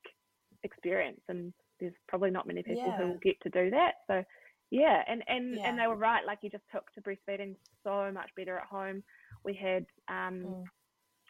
experience, 0.64 1.20
and 1.28 1.53
there's 1.80 1.95
probably 2.09 2.30
not 2.30 2.47
many 2.47 2.62
people 2.62 2.84
yeah. 2.87 2.97
who 2.97 3.09
will 3.09 3.20
get 3.22 3.37
to 3.43 3.51
do 3.51 3.70
that. 3.70 3.95
So 4.09 4.24
yeah, 4.70 5.03
and 5.07 5.22
and 5.28 5.57
yeah. 5.57 5.68
and 5.68 5.78
they 5.78 5.87
were 5.87 5.97
right. 5.97 6.26
Like 6.26 6.39
you 6.43 6.51
just 6.51 6.64
took 6.72 6.91
to 6.93 7.01
breastfeeding 7.01 7.55
so 7.84 8.11
much 8.12 8.30
better 8.37 8.59
at 8.59 8.66
home 8.66 9.03
we 9.47 9.55
had 9.55 9.87
um, 10.09 10.45
mm. 10.45 10.64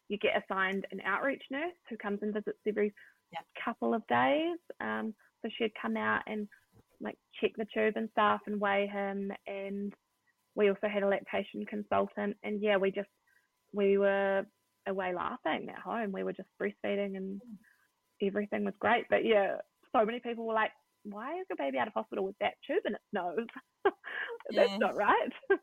You 0.09 0.19
get 0.19 0.43
assigned 0.43 0.87
an 0.93 1.01
outreach 1.05 1.43
nurse 1.51 1.75
who 1.89 1.97
comes 1.97 2.21
and 2.23 2.33
visits 2.33 2.59
every 2.67 2.93
yeah. 3.33 3.41
couple 3.65 3.95
of 3.95 4.07
days. 4.07 4.59
Um, 4.81 5.15
so 5.43 5.51
she'd 5.57 5.73
come 5.81 5.97
out 5.97 6.23
and 6.27 6.49
like 7.01 7.19
check 7.41 7.53
the 7.57 7.67
tube 7.75 7.95
and 7.97 8.09
stuff 8.13 8.41
and 8.47 8.61
weigh 8.61 8.87
him. 8.87 9.33
And 9.47 9.93
we 10.55 10.69
also 10.69 10.89
had 10.89 11.03
a 11.03 11.09
lactation 11.09 11.67
consultant. 11.67 12.37
And 12.43 12.63
yeah, 12.63 12.77
we 12.77 12.91
just 12.91 13.09
we 13.73 13.99
were 13.99 14.45
away 14.87 15.13
laughing 15.15 15.69
at 15.69 15.83
home. 15.83 16.13
We 16.13 16.23
were 16.23 16.33
just 16.33 16.49
breastfeeding 16.61 17.17
and 17.17 17.41
everything 18.23 18.65
was 18.65 18.75
great. 18.79 19.07
But 19.11 19.25
yeah, 19.25 19.57
so 19.95 20.05
many 20.05 20.21
people 20.21 20.47
were 20.47 20.55
like, 20.55 20.71
why 21.11 21.39
is 21.39 21.47
your 21.49 21.57
baby 21.57 21.79
out 21.79 21.87
of 21.87 21.95
hospital 21.95 22.25
with 22.25 22.37
that 22.41 22.55
tube 22.67 22.83
in 22.87 22.95
its 22.95 23.05
nose? 23.13 23.47
That's 24.55 24.71
yeah. 24.71 24.77
not 24.79 24.97
right. 24.97 25.33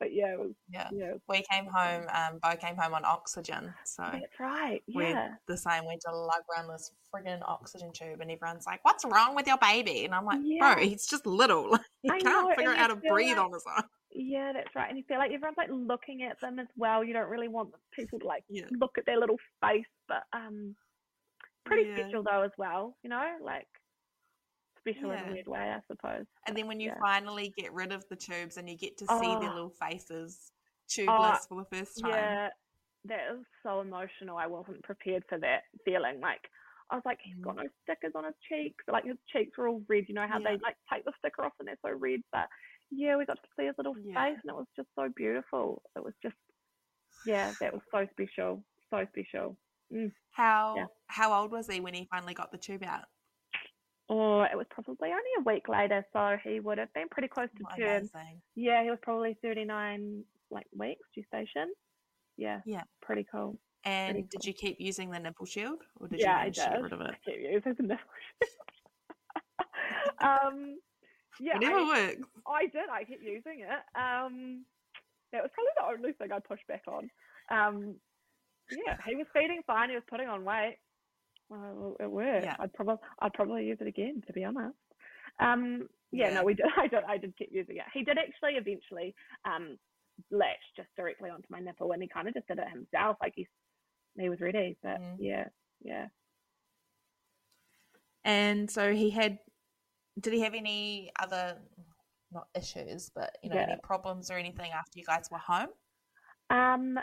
but 0.00 0.12
yeah, 0.12 0.36
was, 0.36 0.52
yeah. 0.72 0.88
yeah. 0.92 1.12
We 1.28 1.44
came 1.50 1.66
home. 1.66 2.06
Um, 2.12 2.38
Bo 2.42 2.56
came 2.56 2.76
home 2.76 2.94
on 2.94 3.04
oxygen. 3.04 3.72
So 3.84 4.02
that's 4.02 4.40
right. 4.40 4.82
Yeah, 4.86 4.96
we're 4.96 5.38
the 5.46 5.56
same. 5.56 5.84
We 5.84 5.92
had 5.92 6.00
to 6.10 6.16
lug 6.16 6.42
around 6.52 6.68
this 6.68 6.92
friggin' 7.14 7.40
oxygen 7.46 7.92
tube, 7.92 8.20
and 8.20 8.30
everyone's 8.30 8.66
like, 8.66 8.80
"What's 8.84 9.04
wrong 9.04 9.36
with 9.36 9.46
your 9.46 9.58
baby?" 9.58 10.04
And 10.04 10.14
I'm 10.14 10.24
like, 10.24 10.40
yeah. 10.42 10.74
"Bro, 10.74 10.84
he's 10.84 11.06
just 11.06 11.26
little. 11.26 11.78
he 12.02 12.10
I 12.10 12.18
can't 12.18 12.48
know, 12.48 12.54
figure 12.56 12.72
out 12.72 12.78
how 12.78 12.86
to 12.88 12.96
breathe 12.96 13.36
like, 13.36 13.44
on 13.44 13.52
his 13.52 13.64
own." 13.76 13.84
Yeah, 14.12 14.52
that's 14.52 14.74
right. 14.74 14.88
And 14.88 14.98
you 14.98 15.04
feel 15.06 15.18
like 15.18 15.30
everyone's 15.30 15.58
like 15.58 15.70
looking 15.70 16.22
at 16.24 16.40
them 16.40 16.58
as 16.58 16.66
well. 16.76 17.04
You 17.04 17.12
don't 17.12 17.28
really 17.28 17.48
want 17.48 17.70
people 17.92 18.18
to 18.18 18.26
like 18.26 18.42
yeah. 18.48 18.64
look 18.80 18.98
at 18.98 19.06
their 19.06 19.18
little 19.18 19.38
face, 19.64 19.86
but 20.08 20.22
um, 20.32 20.74
pretty 21.64 21.92
special 21.94 22.22
though 22.22 22.42
as 22.42 22.52
well. 22.58 22.96
You 23.02 23.10
know, 23.10 23.36
like 23.44 23.68
special 24.80 25.10
yeah. 25.10 25.22
in 25.22 25.28
a 25.28 25.32
weird 25.32 25.48
way, 25.48 25.74
I 25.74 25.80
suppose. 25.86 26.26
And 26.46 26.56
then 26.56 26.66
when 26.66 26.80
you 26.80 26.88
yeah. 26.88 26.98
finally 27.00 27.52
get 27.56 27.72
rid 27.72 27.92
of 27.92 28.04
the 28.08 28.16
tubes 28.16 28.56
and 28.56 28.68
you 28.68 28.76
get 28.76 28.96
to 28.98 29.06
see 29.06 29.12
oh. 29.12 29.40
their 29.40 29.50
little 29.50 29.74
faces 29.80 30.52
tubeless 30.88 31.08
oh, 31.08 31.46
for 31.48 31.62
the 31.62 31.76
first 31.76 32.00
time. 32.00 32.10
Yeah, 32.10 32.48
that 33.06 33.20
is 33.32 33.44
so 33.62 33.80
emotional. 33.80 34.36
I 34.36 34.46
wasn't 34.46 34.82
prepared 34.82 35.24
for 35.28 35.38
that 35.38 35.62
feeling. 35.84 36.20
Like 36.20 36.40
I 36.90 36.96
was 36.96 37.02
like, 37.04 37.18
he's 37.22 37.42
got 37.42 37.54
mm. 37.56 37.64
no 37.64 37.68
stickers 37.84 38.12
on 38.14 38.24
his 38.24 38.34
cheeks. 38.48 38.84
Like 38.90 39.04
his 39.04 39.16
cheeks 39.32 39.56
were 39.56 39.68
all 39.68 39.82
red. 39.88 40.04
You 40.08 40.14
know 40.14 40.26
how 40.28 40.38
yeah. 40.38 40.50
they 40.50 40.58
like 40.62 40.76
take 40.92 41.04
the 41.04 41.12
sticker 41.18 41.44
off 41.44 41.52
and 41.58 41.68
they're 41.68 41.78
so 41.84 41.96
red. 41.96 42.20
But 42.32 42.48
yeah, 42.90 43.16
we 43.16 43.24
got 43.24 43.36
to 43.36 43.48
see 43.58 43.66
his 43.66 43.74
little 43.78 43.94
yeah. 44.02 44.14
face 44.14 44.38
and 44.42 44.50
it 44.50 44.56
was 44.56 44.66
just 44.76 44.88
so 44.96 45.08
beautiful. 45.14 45.82
It 45.96 46.04
was 46.04 46.14
just 46.22 46.36
yeah, 47.26 47.52
that 47.60 47.72
was 47.72 47.82
so 47.92 48.06
special. 48.12 48.64
So 48.90 49.06
special. 49.12 49.56
Mm. 49.92 50.12
How 50.32 50.74
yeah. 50.76 50.86
how 51.06 51.32
old 51.32 51.52
was 51.52 51.68
he 51.68 51.80
when 51.80 51.94
he 51.94 52.08
finally 52.10 52.34
got 52.34 52.52
the 52.52 52.58
tube 52.58 52.82
out? 52.84 53.04
Or 54.10 54.44
it 54.46 54.56
was 54.56 54.66
probably 54.70 55.10
only 55.10 55.30
a 55.38 55.42
week 55.44 55.68
later, 55.68 56.04
so 56.12 56.36
he 56.42 56.58
would 56.58 56.78
have 56.78 56.92
been 56.92 57.08
pretty 57.08 57.28
close 57.28 57.46
to 57.56 57.76
term. 57.80 58.10
Yeah, 58.56 58.82
he 58.82 58.90
was 58.90 58.98
probably 59.00 59.36
39 59.40 60.24
like 60.50 60.66
weeks 60.76 61.06
gestation. 61.14 61.72
Yeah, 62.36 62.58
yeah, 62.66 62.82
pretty 63.00 63.24
cool. 63.30 63.56
And 63.84 64.14
pretty 64.14 64.28
did 64.28 64.40
cool. 64.42 64.48
you 64.48 64.52
keep 64.52 64.80
using 64.80 65.12
the 65.12 65.20
nipple 65.20 65.46
shield, 65.46 65.78
or 66.00 66.08
did 66.08 66.18
yeah, 66.18 66.32
you 66.32 66.38
manage 66.38 66.56
to 66.56 66.70
get 66.70 66.82
rid 66.82 66.92
of 66.92 67.00
it? 67.02 67.10
I 67.10 67.30
keep 67.30 67.40
using 67.40 67.74
the 67.76 67.82
nipple 67.84 68.10
shield. 68.42 69.68
um, 70.20 70.78
yeah, 71.38 71.54
it 71.54 71.60
never 71.60 71.78
I, 71.78 71.84
works. 71.86 72.28
I 72.48 72.66
did. 72.66 72.90
I 72.92 73.04
kept 73.04 73.22
using 73.22 73.60
it. 73.60 73.96
Um, 73.96 74.64
that 75.32 75.42
was 75.42 75.52
probably 75.54 75.70
the 75.76 75.86
only 75.86 76.12
thing 76.14 76.32
I 76.32 76.40
pushed 76.40 76.66
back 76.66 76.82
on. 76.88 77.08
Um, 77.48 77.94
yeah, 78.72 78.96
he 79.06 79.14
was 79.14 79.26
feeding 79.32 79.62
fine. 79.68 79.90
He 79.90 79.94
was 79.94 80.04
putting 80.10 80.28
on 80.28 80.44
weight. 80.44 80.78
Well, 81.50 81.96
it 81.98 82.10
worked. 82.10 82.44
Yeah. 82.44 82.56
I'd 82.60 82.72
probably 82.72 82.96
I'd 83.18 83.32
probably 83.34 83.66
use 83.66 83.78
it 83.80 83.88
again 83.88 84.22
to 84.26 84.32
be 84.32 84.44
honest. 84.44 84.76
Um, 85.40 85.88
yeah, 86.12 86.28
yeah, 86.28 86.34
no, 86.34 86.44
we 86.44 86.54
did. 86.54 86.66
I 86.76 86.86
did. 86.86 87.04
I 87.06 87.18
did 87.18 87.36
keep 87.36 87.50
using 87.52 87.76
it. 87.76 87.84
He 87.92 88.04
did 88.04 88.18
actually 88.18 88.52
eventually 88.52 89.14
um, 89.44 89.76
latch 90.30 90.62
just 90.76 90.88
directly 90.96 91.28
onto 91.28 91.46
my 91.50 91.58
nipple, 91.58 91.92
and 91.92 92.02
he 92.02 92.08
kind 92.08 92.28
of 92.28 92.34
just 92.34 92.46
did 92.46 92.58
it 92.58 92.68
himself. 92.68 93.16
Like 93.20 93.32
he 93.34 93.48
he 94.18 94.28
was 94.28 94.40
ready. 94.40 94.76
But 94.82 95.00
mm. 95.00 95.16
yeah, 95.18 95.48
yeah. 95.82 96.06
And 98.24 98.70
so 98.70 98.94
he 98.94 99.10
had. 99.10 99.38
Did 100.20 100.32
he 100.34 100.40
have 100.40 100.54
any 100.54 101.10
other 101.18 101.56
not 102.32 102.46
issues, 102.54 103.10
but 103.14 103.36
you 103.42 103.50
know, 103.50 103.56
yeah. 103.56 103.66
any 103.70 103.80
problems 103.82 104.30
or 104.30 104.34
anything 104.34 104.70
after 104.72 104.98
you 104.98 105.04
guys 105.04 105.28
were 105.30 105.38
home? 105.38 105.68
Um, 106.50 106.98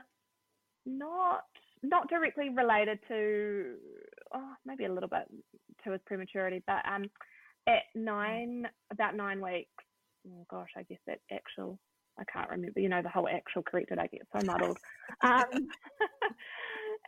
not 0.86 1.44
not 1.84 2.10
directly 2.10 2.50
related 2.50 3.00
to, 3.08 3.76
oh, 4.34 4.54
maybe 4.66 4.86
a 4.86 4.94
little 4.94 5.10
bit 5.10 5.28
to 5.84 5.92
his 5.92 6.02
prematurity, 6.06 6.64
but 6.68 6.88
um, 6.90 7.06
at 7.68 7.84
nine, 7.96 8.68
about 8.92 9.16
nine 9.16 9.42
weeks, 9.42 9.70
oh 10.28 10.46
gosh, 10.50 10.70
I 10.78 10.84
guess 10.84 11.00
that 11.08 11.20
actual 11.32 11.80
I 12.20 12.24
can't 12.32 12.50
remember, 12.50 12.80
you 12.80 12.90
know, 12.90 13.02
the 13.02 13.10
whole 13.10 13.28
actual 13.28 13.64
corrected, 13.64 14.00
I 14.00 14.08
get 14.08 14.22
so 14.36 14.46
muddled. 14.46 14.78
Um, 15.22 15.68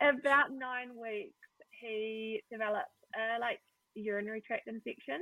about 0.00 0.52
nine 0.52 0.90
weeks, 0.96 1.34
he 1.80 2.42
developed 2.50 2.86
a 3.16 3.40
like 3.40 3.58
urinary 3.94 4.40
tract 4.40 4.68
infection, 4.68 5.20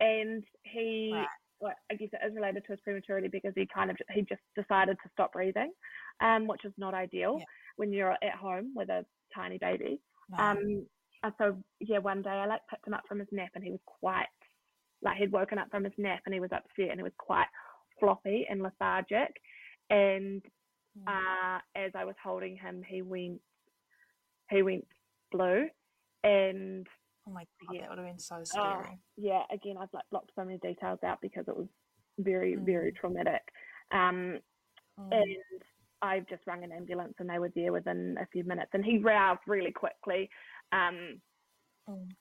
and 0.00 0.42
he, 0.64 1.12
well, 1.60 1.74
I 1.90 1.94
guess 1.94 2.08
it 2.12 2.26
is 2.26 2.34
related 2.34 2.64
to 2.66 2.72
his 2.72 2.80
prematurity 2.80 3.28
because 3.28 3.52
he 3.54 3.68
kind 3.72 3.90
of 3.90 3.96
he 4.12 4.22
just 4.22 4.42
decided 4.56 4.96
to 5.02 5.10
stop 5.12 5.32
breathing, 5.32 5.72
um, 6.20 6.46
which 6.46 6.64
is 6.64 6.72
not 6.76 6.94
ideal 6.94 7.36
Yeah. 7.38 7.44
when 7.76 7.92
you're 7.92 8.12
at 8.12 8.34
home 8.40 8.72
with 8.74 8.88
a 8.88 9.04
tiny 9.34 9.58
baby. 9.58 10.00
No. 10.30 10.44
Um, 10.44 10.86
and 11.22 11.32
so 11.38 11.56
yeah, 11.80 11.98
one 11.98 12.22
day 12.22 12.30
I 12.30 12.46
like 12.46 12.62
picked 12.68 12.86
him 12.86 12.94
up 12.94 13.04
from 13.08 13.18
his 13.18 13.28
nap, 13.32 13.50
and 13.54 13.64
he 13.64 13.70
was 13.70 13.80
quite 13.86 14.26
like 15.02 15.16
he'd 15.18 15.32
woken 15.32 15.58
up 15.58 15.70
from 15.70 15.84
his 15.84 15.92
nap, 15.98 16.20
and 16.24 16.34
he 16.34 16.40
was 16.40 16.52
upset, 16.52 16.90
and 16.90 16.98
he 16.98 17.02
was 17.04 17.12
quite 17.18 17.46
floppy 17.98 18.46
and 18.48 18.62
lethargic. 18.62 19.40
And 19.90 20.42
Mm. 20.98 21.06
uh, 21.06 21.60
as 21.76 21.92
I 21.94 22.04
was 22.04 22.16
holding 22.22 22.56
him, 22.56 22.82
he 22.82 23.00
went 23.02 23.40
he 24.50 24.62
went 24.62 24.86
blue, 25.30 25.68
and 26.24 26.86
oh 27.28 27.30
my 27.30 27.46
god, 27.64 27.74
yeah. 27.74 27.80
that 27.82 27.90
would 27.90 27.98
have 27.98 28.06
been 28.08 28.18
so 28.18 28.36
oh, 28.38 28.42
scary. 28.42 28.98
yeah, 29.16 29.42
again 29.52 29.76
I've 29.78 29.92
like 29.92 30.10
blocked 30.10 30.32
so 30.34 30.44
many 30.44 30.58
details 30.58 30.98
out 31.04 31.20
because 31.20 31.44
it 31.46 31.56
was 31.56 31.68
very 32.18 32.56
Mm. 32.56 32.64
very 32.66 32.92
traumatic. 32.92 33.42
Um, 33.92 34.40
Mm. 34.98 35.12
and 35.12 35.62
I've 36.02 36.26
just 36.26 36.46
rung 36.46 36.64
an 36.64 36.72
ambulance 36.72 37.14
and 37.20 37.30
they 37.30 37.38
were 37.38 37.52
there 37.54 37.72
within 37.72 38.16
a 38.20 38.26
few 38.26 38.42
minutes 38.44 38.70
and 38.74 38.84
he 38.84 38.98
roused 38.98 39.42
really 39.46 39.70
quickly. 39.72 40.28
Um, 40.72 41.20
Mm. 41.88 42.16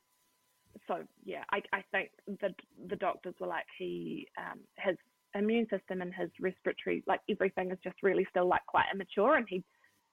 so 0.87 1.03
yeah, 1.23 1.43
I, 1.51 1.61
I 1.73 1.83
think 1.91 2.11
the 2.27 2.53
the 2.89 2.95
doctors 2.95 3.35
were 3.39 3.47
like 3.47 3.65
he 3.77 4.27
um, 4.37 4.59
his 4.77 4.97
immune 5.35 5.67
system 5.69 6.01
and 6.01 6.13
his 6.13 6.29
respiratory 6.41 7.03
like 7.07 7.21
everything 7.29 7.71
is 7.71 7.77
just 7.83 7.97
really 8.03 8.25
still 8.31 8.47
like 8.47 8.65
quite 8.67 8.85
immature 8.93 9.35
and 9.35 9.45
he 9.49 9.63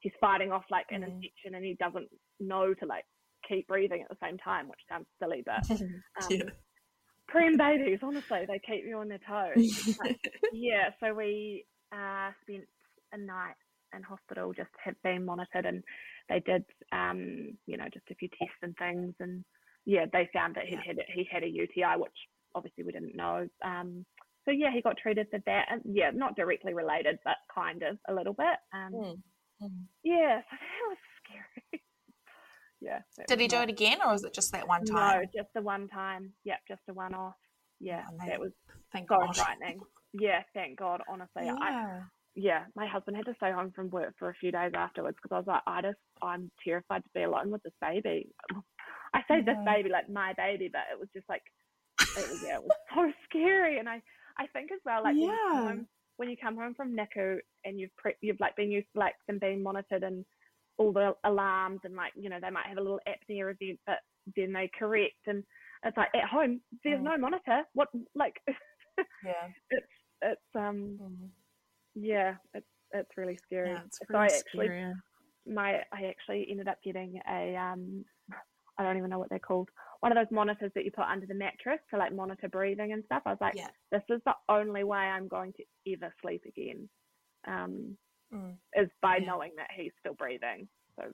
he's 0.00 0.12
fighting 0.20 0.52
off 0.52 0.64
like 0.70 0.86
an 0.92 1.02
Mm. 1.02 1.04
infection 1.04 1.54
and 1.54 1.64
he 1.64 1.74
doesn't 1.80 2.08
know 2.40 2.74
to 2.74 2.86
like 2.86 3.04
keep 3.48 3.66
breathing 3.68 4.02
at 4.02 4.08
the 4.08 4.16
same 4.26 4.38
time, 4.38 4.68
which 4.68 4.80
sounds 4.88 5.06
silly, 5.20 5.42
but 5.46 5.62
um, 6.22 6.52
yeah. 7.32 7.58
babies 7.58 8.00
honestly 8.02 8.40
they 8.48 8.60
keep 8.66 8.84
you 8.86 8.98
on 8.98 9.08
their 9.08 9.20
toes. 9.28 9.64
Yeah, 10.50 10.90
so 11.00 11.14
we 11.14 11.66
uh, 11.92 12.30
spent 12.42 12.64
a 13.12 13.18
night 13.18 13.56
in 13.94 14.02
hospital, 14.02 14.52
just 14.52 14.70
had 14.82 14.94
been 15.02 15.24
monitored, 15.24 15.66
and 15.66 15.82
they 16.28 16.40
did, 16.40 16.64
um, 16.92 17.56
you 17.66 17.76
know, 17.76 17.86
just 17.92 18.06
a 18.10 18.14
few 18.14 18.28
tests 18.28 18.58
and 18.62 18.76
things, 18.76 19.14
and 19.20 19.44
yeah, 19.84 20.06
they 20.12 20.28
found 20.32 20.54
that 20.56 20.64
he 20.66 20.74
Yeah. 20.74 20.82
had 20.86 20.98
he 21.14 21.24
had 21.30 21.42
a 21.44 21.48
UTI, 21.48 21.96
which 21.96 22.16
obviously 22.54 22.84
we 22.84 22.92
didn't 22.92 23.14
know. 23.16 23.48
Um, 23.62 24.04
so 24.44 24.50
yeah, 24.50 24.70
he 24.72 24.80
got 24.82 24.96
treated 24.96 25.28
for 25.30 25.40
that, 25.46 25.66
and 25.70 25.82
yeah, 25.84 26.10
not 26.12 26.36
directly 26.36 26.74
related, 26.74 27.18
but 27.24 27.36
kind 27.54 27.82
of 27.82 27.98
a 28.08 28.14
little 28.14 28.34
bit. 28.34 28.58
Um, 28.72 28.92
Mm. 28.92 29.22
Mm. 29.62 29.84
Yeah, 30.02 30.40
so 30.50 30.56
that 30.56 30.88
was 30.88 30.98
scary. 31.24 31.82
yeah. 32.80 33.00
Did 33.26 33.40
he 33.40 33.48
do 33.48 33.60
it 33.60 33.70
again, 33.70 33.98
or 34.04 34.12
was 34.12 34.24
it 34.24 34.34
just 34.34 34.52
that 34.52 34.68
one 34.68 34.84
time? 34.84 35.22
No, 35.22 35.24
just 35.42 35.52
the 35.54 35.62
one 35.62 35.88
time. 35.88 36.32
Yep, 36.44 36.58
just 36.68 36.82
a 36.88 36.92
one 36.94 37.14
off. 37.14 37.34
Yeah, 37.80 38.04
that 38.26 38.40
was 38.40 38.52
Thank 38.92 39.08
so 39.08 39.16
God. 39.18 39.34
frightening. 39.36 39.80
Yeah, 40.12 40.42
thank 40.54 40.78
God. 40.78 41.02
Honestly, 41.08 41.48
I, 41.48 42.02
Yeah. 42.36 42.60
yeah, 42.60 42.64
my 42.76 42.86
husband 42.86 43.16
had 43.16 43.26
to 43.26 43.34
stay 43.36 43.52
home 43.52 43.72
from 43.74 43.90
work 43.90 44.14
for 44.18 44.30
a 44.30 44.34
few 44.34 44.52
days 44.52 44.72
afterwards 44.74 45.18
because 45.22 45.34
I 45.34 45.38
was 45.38 45.46
like, 45.48 45.62
I 45.66 45.82
just, 45.82 45.98
I'm 46.22 46.50
terrified 46.64 47.04
to 47.04 47.10
be 47.14 47.24
alone 47.24 47.50
with 47.50 47.62
this 47.64 47.74
baby. 47.80 48.30
I 49.14 49.20
say 49.28 49.42
this 49.44 49.56
baby 49.64 49.90
like 49.90 50.10
my 50.10 50.34
baby, 50.36 50.68
but 50.72 50.82
it 50.92 50.98
was 50.98 51.08
just 51.14 51.28
like, 51.28 51.42
it 52.16 52.28
was, 52.30 52.38
yeah, 52.42 52.56
it 52.56 52.62
was 52.64 52.72
so 52.94 53.12
scary. 53.30 53.78
And 53.78 53.88
I, 53.88 54.02
I 54.38 54.46
think 54.48 54.72
as 54.72 54.80
well, 54.86 55.02
like 55.02 55.18
when, 55.20 55.32
you 55.32 55.38
come 55.48 55.58
Yeah. 55.58 55.62
home, 55.62 55.88
when 56.18 56.30
you 56.30 56.36
come 56.40 56.56
home 56.56 56.74
from 56.74 56.96
NICU 56.96 57.38
and 57.64 57.80
you've 57.80 57.96
pre- 57.96 58.16
you've 58.22 58.40
like 58.40 58.56
been 58.56 58.70
used 58.70 58.88
to 58.94 59.00
like 59.00 59.14
them 59.26 59.38
being 59.40 59.62
monitored 59.62 60.02
and 60.04 60.24
all 60.78 60.92
the 60.92 61.14
alarms 61.24 61.80
and 61.84 61.96
like 61.96 62.12
you 62.16 62.28
know 62.30 62.38
they 62.40 62.50
might 62.50 62.66
have 62.66 62.78
a 62.78 62.82
little 62.82 63.00
apnea 63.08 63.50
event, 63.52 63.80
but 63.86 63.98
then 64.36 64.52
they 64.52 64.70
correct 64.78 65.26
and 65.26 65.44
it's 65.84 65.96
like 65.96 66.08
at 66.14 66.28
home 66.28 66.60
there's 66.84 67.00
Mm. 67.00 67.04
no 67.04 67.18
monitor. 67.18 67.62
What 67.74 67.88
like 68.14 68.34
Yeah. 69.24 69.48
it's 69.70 69.86
it's 70.22 70.40
um 70.54 71.00
Mm. 71.00 71.30
Yeah, 71.96 72.34
it's 72.54 72.66
it's 72.92 73.16
really 73.16 73.38
scary. 73.46 73.70
Yeah, 73.70 73.80
it's 73.86 73.98
so 74.10 74.18
I 74.18 74.26
actually 74.26 74.66
scary. 74.68 74.94
my 75.46 75.82
I 75.92 76.04
actually 76.04 76.46
ended 76.50 76.68
up 76.68 76.78
getting 76.84 77.20
a 77.28 77.56
um 77.56 78.04
I 78.78 78.82
don't 78.82 78.98
even 78.98 79.08
know 79.10 79.18
what 79.18 79.30
they're 79.30 79.38
called. 79.38 79.70
One 80.00 80.12
of 80.12 80.16
those 80.16 80.30
monitors 80.34 80.70
that 80.74 80.84
you 80.84 80.90
put 80.92 81.06
under 81.06 81.26
the 81.26 81.34
mattress 81.34 81.80
to 81.90 81.96
like 81.96 82.14
monitor 82.14 82.48
breathing 82.48 82.92
and 82.92 83.02
stuff. 83.06 83.22
I 83.24 83.30
was 83.30 83.38
like, 83.40 83.54
Yeah. 83.56 83.70
this 83.90 84.02
is 84.10 84.20
the 84.26 84.34
only 84.50 84.84
way 84.84 84.98
I'm 84.98 85.28
going 85.28 85.54
to 85.54 85.92
ever 85.92 86.12
sleep 86.22 86.42
again. 86.46 86.88
Um 87.46 87.96
Mm. 88.32 88.56
is 88.74 88.88
by 89.00 89.18
Yeah. 89.18 89.26
knowing 89.26 89.52
that 89.56 89.68
he's 89.74 89.92
still 90.00 90.14
breathing. 90.14 90.68
So 90.98 91.12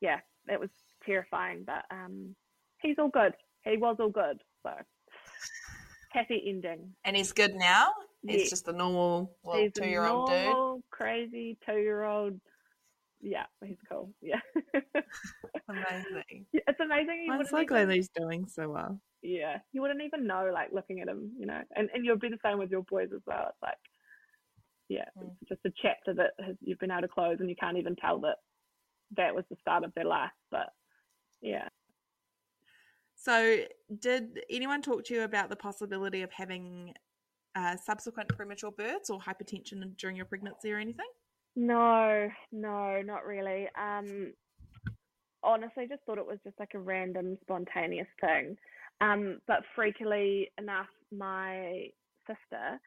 yeah, 0.00 0.20
it 0.48 0.58
was 0.58 0.70
terrifying, 1.04 1.64
but 1.66 1.84
um 1.90 2.34
he's 2.80 2.96
all 2.98 3.10
good. 3.10 3.34
He 3.64 3.76
was 3.76 3.96
all 4.00 4.10
good. 4.10 4.42
So 4.62 4.70
happy 6.10 6.42
ending. 6.46 6.94
And 7.04 7.16
he's 7.16 7.32
good 7.32 7.54
now. 7.54 7.92
He's 8.26 8.42
Yeah. 8.44 8.48
just 8.48 8.68
a 8.68 8.72
normal 8.72 9.36
little 9.44 9.60
he's 9.62 9.72
two-year-old 9.72 10.28
a 10.30 10.32
dude. 10.32 10.44
normal, 10.46 10.82
crazy 10.90 11.56
two 11.64 11.78
year 11.78 12.04
old. 12.04 12.40
Yeah, 13.20 13.46
he's 13.64 13.76
cool. 13.88 14.12
Yeah. 14.20 14.40
Amazing. 15.68 16.46
Yeah, 16.52 16.60
it's 16.68 16.80
amazing. 16.80 17.24
You 17.26 17.32
I'm 17.32 17.44
so 17.46 17.64
glad 17.64 17.88
that 17.88 17.94
he's 17.94 18.08
doing 18.10 18.46
so 18.46 18.68
well. 18.68 19.00
Yeah, 19.22 19.58
you 19.72 19.80
wouldn't 19.82 20.02
even 20.02 20.26
know, 20.26 20.50
like 20.52 20.72
looking 20.72 21.00
at 21.00 21.08
him, 21.08 21.32
you 21.38 21.46
know. 21.46 21.60
And 21.74 21.90
and 21.92 22.04
you'll 22.04 22.18
be 22.18 22.28
the 22.28 22.38
same 22.44 22.58
with 22.58 22.70
your 22.70 22.82
boys 22.84 23.08
as 23.14 23.20
well. 23.26 23.46
It's 23.48 23.62
like, 23.62 23.78
yeah, 24.88 25.04
Mm. 25.18 25.30
it's 25.40 25.48
just 25.48 25.64
a 25.66 25.72
chapter 25.82 26.14
that 26.14 26.32
has, 26.44 26.56
you've 26.60 26.78
been 26.78 26.90
able 26.90 27.02
to 27.02 27.08
close, 27.08 27.38
and 27.40 27.48
you 27.50 27.56
can't 27.56 27.76
even 27.76 27.96
tell 27.96 28.20
that 28.20 28.36
that 29.16 29.34
was 29.34 29.44
the 29.50 29.56
start 29.60 29.84
of 29.84 29.92
their 29.94 30.04
life. 30.04 30.30
But 30.50 30.72
yeah, 31.42 31.68
So, 33.20 33.64
did 33.98 34.44
anyone 34.48 34.80
talk 34.80 35.02
to 35.06 35.14
you 35.14 35.22
about 35.22 35.50
the 35.50 35.56
possibility 35.56 36.22
of 36.22 36.30
having 36.32 36.94
uh, 37.56 37.76
subsequent 37.76 38.32
premature 38.36 38.70
births 38.70 39.10
or 39.10 39.18
hypertension 39.20 39.96
during 39.96 40.16
your 40.16 40.26
pregnancy 40.26 40.72
or 40.72 40.78
anything? 40.78 41.08
no, 41.56 42.28
no, 42.52 43.02
not 43.02 43.26
really. 43.26 43.66
Um, 43.78 44.32
honestly, 45.42 45.86
just 45.88 46.02
thought 46.04 46.18
it 46.18 46.26
was 46.26 46.38
just 46.44 46.58
like 46.58 46.72
a 46.74 46.78
random, 46.78 47.36
spontaneous 47.42 48.06
thing. 48.20 48.56
Um, 49.00 49.38
but 49.46 49.58
freakily 49.76 50.46
enough, 50.58 50.88
my 51.16 51.86
sister 52.26 52.80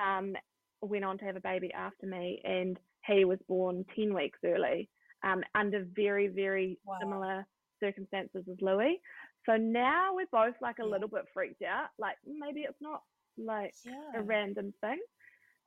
um, 0.00 0.34
went 0.82 1.04
on 1.04 1.18
to 1.18 1.24
have 1.24 1.36
a 1.36 1.40
baby 1.40 1.72
after 1.72 2.06
me, 2.06 2.40
and 2.44 2.78
he 3.06 3.24
was 3.24 3.38
born 3.48 3.84
10 3.96 4.14
weeks 4.14 4.38
early 4.44 4.88
um, 5.24 5.42
under 5.54 5.86
very, 5.94 6.28
very 6.28 6.78
Wow. 6.84 6.98
similar 7.00 7.46
circumstances 7.80 8.44
as 8.50 8.56
Louie. 8.60 9.00
So 9.48 9.56
now 9.56 10.14
we're 10.14 10.26
both 10.30 10.54
like 10.60 10.78
a 10.78 10.84
Yeah. 10.84 10.90
little 10.90 11.08
bit 11.08 11.24
freaked 11.32 11.62
out. 11.62 11.88
Like 11.98 12.16
maybe 12.26 12.60
it's 12.60 12.80
not 12.80 13.02
like 13.38 13.74
Yeah. 13.84 14.20
a 14.20 14.22
random 14.22 14.74
thing. 14.80 15.00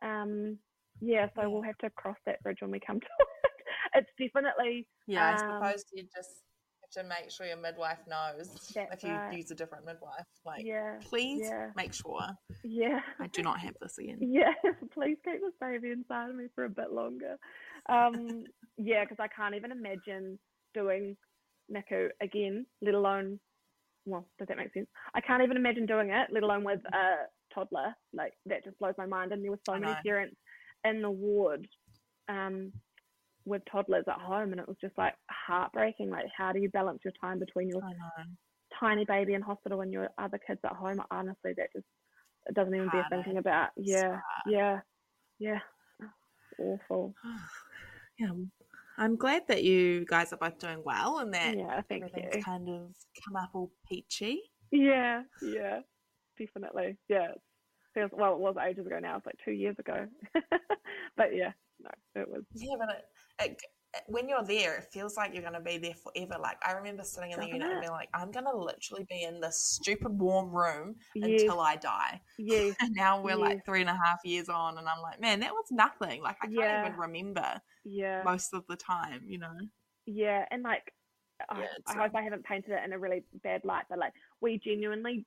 Um, 0.04 0.58
yeah, 1.00 1.28
so 1.36 1.42
Yeah. 1.42 1.48
we'll 1.48 1.64
have 1.64 1.78
to 1.80 1.90
cross 1.90 2.18
that 2.26 2.44
bridge 2.44 2.58
when 2.62 2.72
we 2.72 2.80
come 2.80 3.00
to 3.00 3.08
it. 3.20 4.06
It's 4.20 4.34
definitely 4.34 4.88
Yeah, 5.08 5.30
Um, 5.30 5.34
I 5.34 5.38
suppose 5.38 5.84
you 5.94 6.04
just 6.04 6.44
have 6.82 7.04
to 7.04 7.10
make 7.10 7.32
sure 7.32 7.48
your 7.48 7.58
midwife 7.58 8.06
knows 8.08 8.72
if 8.76 9.04
you 9.04 9.10
right. 9.10 9.38
use 9.38 9.52
a 9.52 9.56
different 9.56 9.86
midwife. 9.86 10.26
Like, 10.46 10.66
yeah, 10.66 11.00
please 11.02 11.52
make 11.76 11.94
sure 11.94 12.22
yeah. 12.64 13.00
I 13.20 13.28
do 13.28 13.42
not 13.42 13.60
have 13.60 13.74
this 13.82 13.98
again. 13.98 14.20
Yeah, 14.32 14.54
please 14.94 15.18
keep 15.26 15.42
this 15.42 15.56
baby 15.60 15.92
inside 15.92 16.30
of 16.30 16.36
me 16.36 16.48
for 16.54 16.66
a 16.66 16.70
bit 16.70 16.92
longer. 16.92 17.38
Um, 17.90 18.44
yeah, 18.78 19.04
because 19.04 19.18
I 19.20 19.28
can't 19.28 19.56
even 19.56 19.72
imagine 19.72 20.38
doing 20.74 21.18
NICU 21.74 22.10
again, 22.22 22.66
let 22.82 22.94
alone, 22.94 23.40
well, 24.06 24.28
does 24.40 24.48
that 24.48 24.58
make 24.58 24.74
sense? 24.74 24.88
I 25.14 25.22
can't 25.22 25.44
even 25.44 25.58
imagine 25.58 25.86
doing 25.86 26.10
it, 26.10 26.28
let 26.32 26.44
alone 26.44 26.64
with 26.64 26.80
a 26.94 27.28
toddler. 27.54 27.94
Like, 28.14 28.34
that 28.48 28.64
just 28.64 28.80
blows 28.80 28.96
my 28.98 29.06
mind. 29.06 29.32
And 29.32 29.44
there 29.44 29.52
were 29.52 29.60
so 29.66 29.74
many 29.74 29.94
parents 30.06 30.36
in 30.84 31.02
the 31.02 31.12
ward 31.12 31.68
um, 32.30 32.72
with 33.46 33.62
toddlers 33.72 34.06
at 34.08 34.20
home, 34.20 34.52
and 34.52 34.60
it 34.60 34.68
was 34.68 34.78
just 34.82 34.98
like 34.98 35.14
heartbreaking. 35.30 36.10
Like, 36.10 36.26
how 36.36 36.52
do 36.52 36.60
you 36.60 36.70
balance 36.70 37.00
your 37.04 37.14
time 37.22 37.40
between 37.40 37.70
your 37.70 37.82
tiny 38.80 39.06
baby 39.06 39.34
in 39.34 39.42
hospital 39.42 39.82
and 39.82 39.92
your 39.92 40.10
other 40.18 40.40
kids 40.46 40.60
at 40.66 40.74
home? 40.74 41.02
Honestly, 41.12 41.54
that 41.58 41.68
just 41.74 41.86
it 42.48 42.56
doesn't 42.56 42.74
even 42.74 42.90
bear 42.90 43.06
thinking 43.10 43.38
about. 43.38 43.70
Yeah, 43.78 44.20
yeah, 44.48 44.80
yeah. 45.40 45.60
Awful. 46.60 47.14
yeah, 48.20 48.32
I'm 49.02 49.16
glad 49.16 49.48
that 49.48 49.64
you 49.64 50.06
guys 50.06 50.32
are 50.32 50.38
both 50.38 50.60
doing 50.60 50.84
well 50.86 51.18
and 51.18 51.34
that 51.34 51.58
Yeah, 51.58 51.82
thank 51.90 52.04
everything's 52.04 52.36
you. 52.36 52.44
kind 52.44 52.70
of 52.70 52.96
come 53.26 53.36
up 53.36 53.50
all 53.56 53.72
peachy. 53.90 54.44
Yeah, 54.72 55.24
yeah, 55.42 55.80
definitely. 56.38 56.98
Yeah, 57.10 57.30
feels 57.96 58.12
well. 58.14 58.34
It 58.34 58.40
was 58.40 58.56
ages 58.64 58.86
ago 58.86 59.00
now. 59.00 59.18
It's 59.18 59.26
like 59.26 59.40
two 59.44 59.54
years 59.54 59.76
ago. 59.80 60.06
but 61.18 61.36
yeah, 61.36 61.52
no, 61.82 61.90
it 62.22 62.30
was. 62.30 62.44
Yeah, 62.54 62.76
but 62.78 62.90
it, 63.44 63.52
it 63.52 63.62
when 64.08 64.30
you're 64.30 64.44
there, 64.44 64.78
it 64.78 64.86
feels 64.92 65.18
like 65.18 65.34
you're 65.34 65.42
going 65.42 65.54
to 65.54 65.60
be 65.62 65.78
there 65.78 65.96
forever. 65.96 66.38
Like 66.42 66.58
I 66.66 66.74
remember 66.74 67.04
sitting 67.04 67.32
in 67.32 67.40
the 67.40 67.48
unit 67.48 67.70
and 67.72 67.80
being 67.80 67.92
like, 67.92 68.10
I'm 68.14 68.32
going 68.32 68.46
to 68.46 68.56
literally 68.56 69.06
be 69.10 69.24
in 69.24 69.42
this 69.42 69.62
stupid 69.62 70.18
warm 70.20 70.50
room 70.52 70.96
until 71.22 71.60
I 71.60 71.76
die. 71.76 72.22
Yeah. 72.38 72.72
And 72.82 72.96
now 72.96 73.22
we're 73.22 73.36
like 73.36 73.58
three 73.66 73.82
and 73.82 73.90
a 73.90 73.98
half 74.06 74.20
years 74.24 74.50
on, 74.50 74.78
and 74.78 74.88
I'm 74.88 75.02
like, 75.02 75.20
man, 75.22 75.40
that 75.42 75.54
was 75.54 75.66
nothing. 75.72 76.22
Like 76.22 76.38
I 76.42 76.48
can't 76.48 76.74
Yeah. 76.74 76.76
even 76.76 76.98
remember 76.98 77.62
yeah, 77.84 78.24
most 78.24 78.54
of 78.54 78.66
the 78.68 78.78
time, 78.78 79.24
you 79.28 79.40
know. 79.40 79.56
yeah, 80.06 80.46
and 80.52 80.64
like, 80.64 80.94
I, 81.50 81.68
I 81.88 81.96
hope 81.96 82.12
um, 82.12 82.16
I 82.16 82.22
haven't 82.24 82.46
painted 82.46 82.72
it 82.72 82.84
in 82.84 82.94
a 82.94 83.00
really 83.00 83.24
bad 83.44 83.62
light, 83.66 83.86
but 83.90 84.00
like, 84.00 84.14
we 84.42 84.60
genuinely 84.64 85.26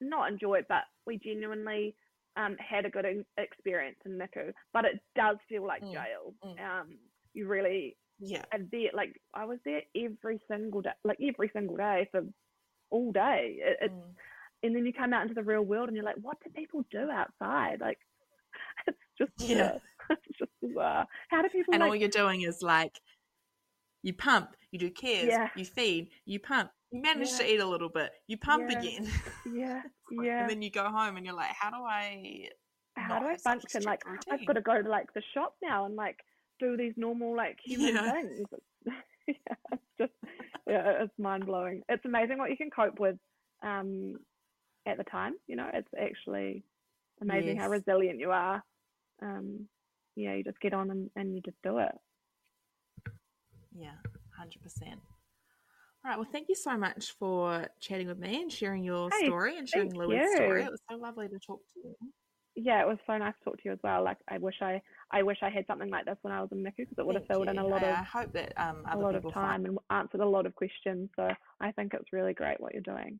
not 0.00 0.30
enjoy 0.32 0.56
it, 0.58 0.66
but 0.68 0.84
we 1.06 1.18
genuinely 1.18 1.96
um 2.36 2.56
had 2.58 2.86
a 2.86 2.90
good 2.90 3.06
experience 3.38 3.98
in 4.06 4.18
NICU. 4.18 4.52
But 4.72 4.84
it 4.86 5.00
does 5.16 5.38
feel 5.48 5.66
like 5.66 5.82
Mm, 5.82 5.92
jail. 5.92 6.34
mm. 6.44 6.58
Um, 6.60 6.98
you 7.34 7.46
really 7.46 7.96
Yeah, 8.18 8.44
are 8.52 8.58
there. 8.70 8.90
Like, 8.92 9.20
I 9.34 9.44
was 9.44 9.58
there 9.64 9.82
every 9.96 10.40
single 10.50 10.82
day, 10.82 10.90
like 11.04 11.18
every 11.22 11.50
single 11.52 11.76
day 11.76 12.08
for 12.10 12.22
all 12.90 13.12
day. 13.12 13.56
It, 13.60 13.78
it's 13.82 13.94
Mm. 13.94 14.14
and 14.62 14.76
then 14.76 14.84
you 14.86 14.92
come 14.92 15.12
out 15.12 15.22
into 15.22 15.34
the 15.34 15.42
real 15.42 15.62
world 15.62 15.88
and 15.88 15.96
you're 15.96 16.04
like, 16.04 16.16
what 16.20 16.36
do 16.44 16.50
people 16.50 16.84
do 16.90 17.10
outside? 17.10 17.80
Like, 17.80 17.98
it's 18.86 18.98
just 19.18 19.32
Yeah. 19.38 19.78
it's 20.10 20.38
just 20.38 20.50
bizarre. 20.60 21.06
How 21.28 21.42
do 21.42 21.48
people 21.48 21.72
and 21.74 21.80
like? 21.80 21.88
all 21.88 21.96
you're 21.96 22.08
doing 22.08 22.42
is 22.42 22.62
like, 22.62 22.98
you 24.02 24.12
pump, 24.14 24.50
you 24.70 24.78
do 24.78 24.90
cares, 24.90 25.28
Yeah. 25.28 25.48
you 25.56 25.64
feed, 25.64 26.08
you 26.24 26.40
pump, 26.40 26.70
you 26.90 27.00
manage 27.02 27.30
Yeah. 27.32 27.38
to 27.38 27.52
eat 27.54 27.60
a 27.60 27.66
little 27.66 27.88
bit, 27.90 28.10
you 28.26 28.36
pump 28.38 28.70
Yeah. 28.70 28.78
again, 28.78 29.04
yeah, 29.52 29.82
like- 30.10 30.26
yeah. 30.26 30.40
and 30.42 30.50
then 30.50 30.62
you 30.62 30.70
go 30.70 30.84
home 30.90 31.16
and 31.16 31.24
you're 31.24 31.34
like, 31.34 31.50
how 31.58 31.70
do 31.70 31.76
I? 31.84 32.48
How 32.96 33.18
do 33.20 33.26
I 33.26 33.30
have 33.32 33.40
such 33.40 33.56
a 33.56 33.60
function? 33.60 33.82
Like, 33.84 34.02
I've 34.30 34.44
got 34.46 34.54
to 34.54 34.60
go 34.60 34.82
to 34.82 34.88
like 34.88 35.12
the 35.14 35.22
shop 35.32 35.54
now 35.62 35.84
and 35.86 35.94
like 35.94 36.18
do 36.60 36.76
these 36.76 36.94
normal 36.96 37.36
like 37.36 37.58
human 37.64 37.94
Yeah. 37.94 38.12
things. 38.12 38.46
yeah, 39.26 39.34
it's 39.72 39.82
just 39.98 40.12
yeah, 40.66 41.02
it's 41.02 41.18
mind 41.18 41.46
blowing. 41.46 41.82
It's 41.88 42.04
amazing 42.04 42.38
what 42.38 42.50
you 42.50 42.56
can 42.56 42.70
cope 42.70 43.00
with 43.00 43.16
um 43.62 44.14
at 44.86 44.96
the 44.98 45.04
time. 45.04 45.34
You 45.46 45.56
know, 45.56 45.68
it's 45.72 45.88
actually 46.00 46.64
amazing 47.20 47.56
how 47.56 47.68
resilient 47.68 48.18
you 48.20 48.30
are. 48.30 48.62
Um, 49.22 49.68
yeah, 50.16 50.34
you 50.34 50.44
just 50.44 50.60
get 50.60 50.72
on 50.74 50.90
and, 50.90 51.10
and 51.16 51.34
you 51.34 51.40
just 51.42 51.56
do 51.62 51.78
it. 51.78 51.92
Yeah, 53.72 53.92
hundred 54.36 54.62
percent. 54.62 55.00
All 56.04 56.10
right. 56.10 56.18
Well, 56.18 56.28
thank 56.32 56.48
you 56.48 56.54
so 56.54 56.76
much 56.78 57.12
for 57.18 57.68
chatting 57.78 58.08
with 58.08 58.18
me 58.18 58.40
and 58.40 58.50
sharing 58.50 58.82
your 58.82 59.10
Hey, 59.12 59.26
story 59.26 59.58
and 59.58 59.68
sharing 59.68 59.94
Louie's 59.94 60.30
story. 60.34 60.62
It 60.62 60.70
was 60.70 60.80
so 60.90 60.96
lovely 60.96 61.28
to 61.28 61.38
talk 61.38 61.60
to 61.74 61.80
you. 61.84 61.94
Yeah, 62.56 62.80
it 62.80 62.88
was 62.88 62.98
so 63.06 63.16
nice 63.18 63.34
to 63.38 63.44
talk 63.44 63.56
to 63.58 63.62
you 63.66 63.72
as 63.72 63.78
well. 63.84 64.02
Like, 64.02 64.16
I 64.28 64.38
wish 64.38 64.56
I, 64.62 64.80
I 65.12 65.22
wish 65.22 65.38
I 65.42 65.50
had 65.50 65.66
something 65.66 65.90
like 65.90 66.04
this 66.04 66.16
when 66.22 66.32
I 66.32 66.40
was 66.40 66.50
in 66.52 66.62
NICU 66.62 66.76
because 66.76 66.98
it 66.98 67.06
would 67.06 67.16
have 67.16 67.26
Thank 67.26 67.38
filled 67.44 67.48
in 67.48 67.58
a 67.58 67.66
lot 67.66 67.82
I, 67.82 67.88
of 67.88 67.98
I 67.98 68.02
hope 68.02 68.32
that 68.32 68.52
um, 68.56 68.84
a 68.90 68.96
lot 68.96 69.14
of 69.14 69.22
time 69.24 69.32
find. 69.32 69.66
and 69.66 69.78
answered 69.90 70.20
a 70.20 70.28
lot 70.28 70.46
of 70.46 70.54
questions. 70.54 71.10
So 71.16 71.28
I 71.60 71.72
think 71.72 71.94
it's 71.94 72.12
really 72.12 72.32
great 72.32 72.60
what 72.60 72.72
you're 72.72 72.82
doing. 72.82 73.18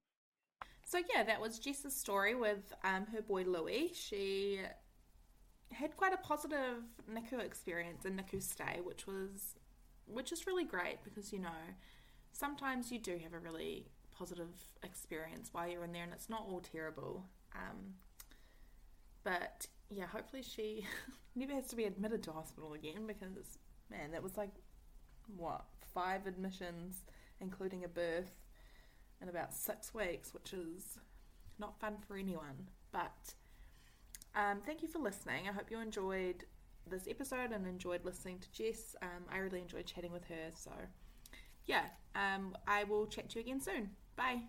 So 0.86 0.99
yeah, 1.14 1.22
that 1.24 1.41
was 1.41 1.59
Jess's 1.59 1.97
story 1.97 2.34
with 2.34 2.72
um, 2.84 3.07
her 3.12 3.22
boy 3.22 3.43
Louie. 3.43 3.93
She 3.95 4.61
had 5.72 5.97
quite 5.97 6.12
a 6.12 6.16
positive 6.16 6.82
NICU 7.12 7.41
experience 7.45 8.05
and 8.05 8.18
NICU 8.18 8.43
stay, 8.43 8.80
which 8.82 9.07
was 9.07 9.55
which 10.07 10.32
is 10.32 10.47
really 10.47 10.64
great 10.64 10.99
because 11.05 11.32
you 11.32 11.38
know 11.38 11.49
sometimes 12.32 12.91
you 12.91 12.99
do 12.99 13.18
have 13.22 13.32
a 13.32 13.38
really 13.38 13.86
positive 14.11 14.51
experience 14.82 15.51
while 15.53 15.68
you're 15.68 15.84
in 15.84 15.93
there, 15.93 16.05
and 16.05 16.12
it's 16.12 16.28
not 16.28 16.45
all 16.49 16.61
terrible. 16.61 17.24
Um, 17.55 17.95
but 19.22 19.66
yeah, 19.91 20.07
hopefully 20.07 20.43
she 20.43 20.86
never 21.34 21.55
has 21.55 21.66
to 21.68 21.76
be 21.76 21.84
admitted 21.84 22.22
to 22.24 22.32
hospital 22.32 22.74
again 22.74 23.07
because 23.07 23.59
man, 23.91 24.12
that 24.12 24.22
was 24.22 24.36
like 24.36 24.51
what 25.36 25.64
five 25.95 26.26
admissions, 26.26 27.03
including 27.41 27.84
a 27.84 27.88
birth 27.88 28.32
in 29.20 29.28
about 29.28 29.53
six 29.53 29.93
weeks, 29.93 30.32
which 30.32 30.53
is 30.53 30.99
not 31.59 31.78
fun 31.78 31.97
for 32.07 32.16
anyone. 32.16 32.68
But 32.93 33.34
um, 34.34 34.61
thank 34.64 34.82
you 34.82 34.88
for 34.88 34.99
listening. 34.99 35.49
I 35.49 35.53
hope 35.53 35.70
you 35.70 35.80
enjoyed 35.80 36.45
this 36.88 37.07
episode 37.09 37.53
and 37.53 37.66
enjoyed 37.66 38.05
listening 38.05 38.38
to 38.38 38.53
Jess. 38.53 38.97
Um, 39.03 39.24
I 39.32 39.38
really 39.38 39.61
enjoyed 39.61 39.86
chatting 39.86 40.12
with 40.12 40.24
her. 40.26 40.51
So, 40.55 40.72
yeah, 41.66 41.84
um, 42.14 42.57
I 42.66 42.84
will 42.84 43.07
chat 43.07 43.30
to 43.30 43.38
you 43.38 43.43
again 43.43 43.61
soon. 43.61 43.91
Bye. 44.16 44.43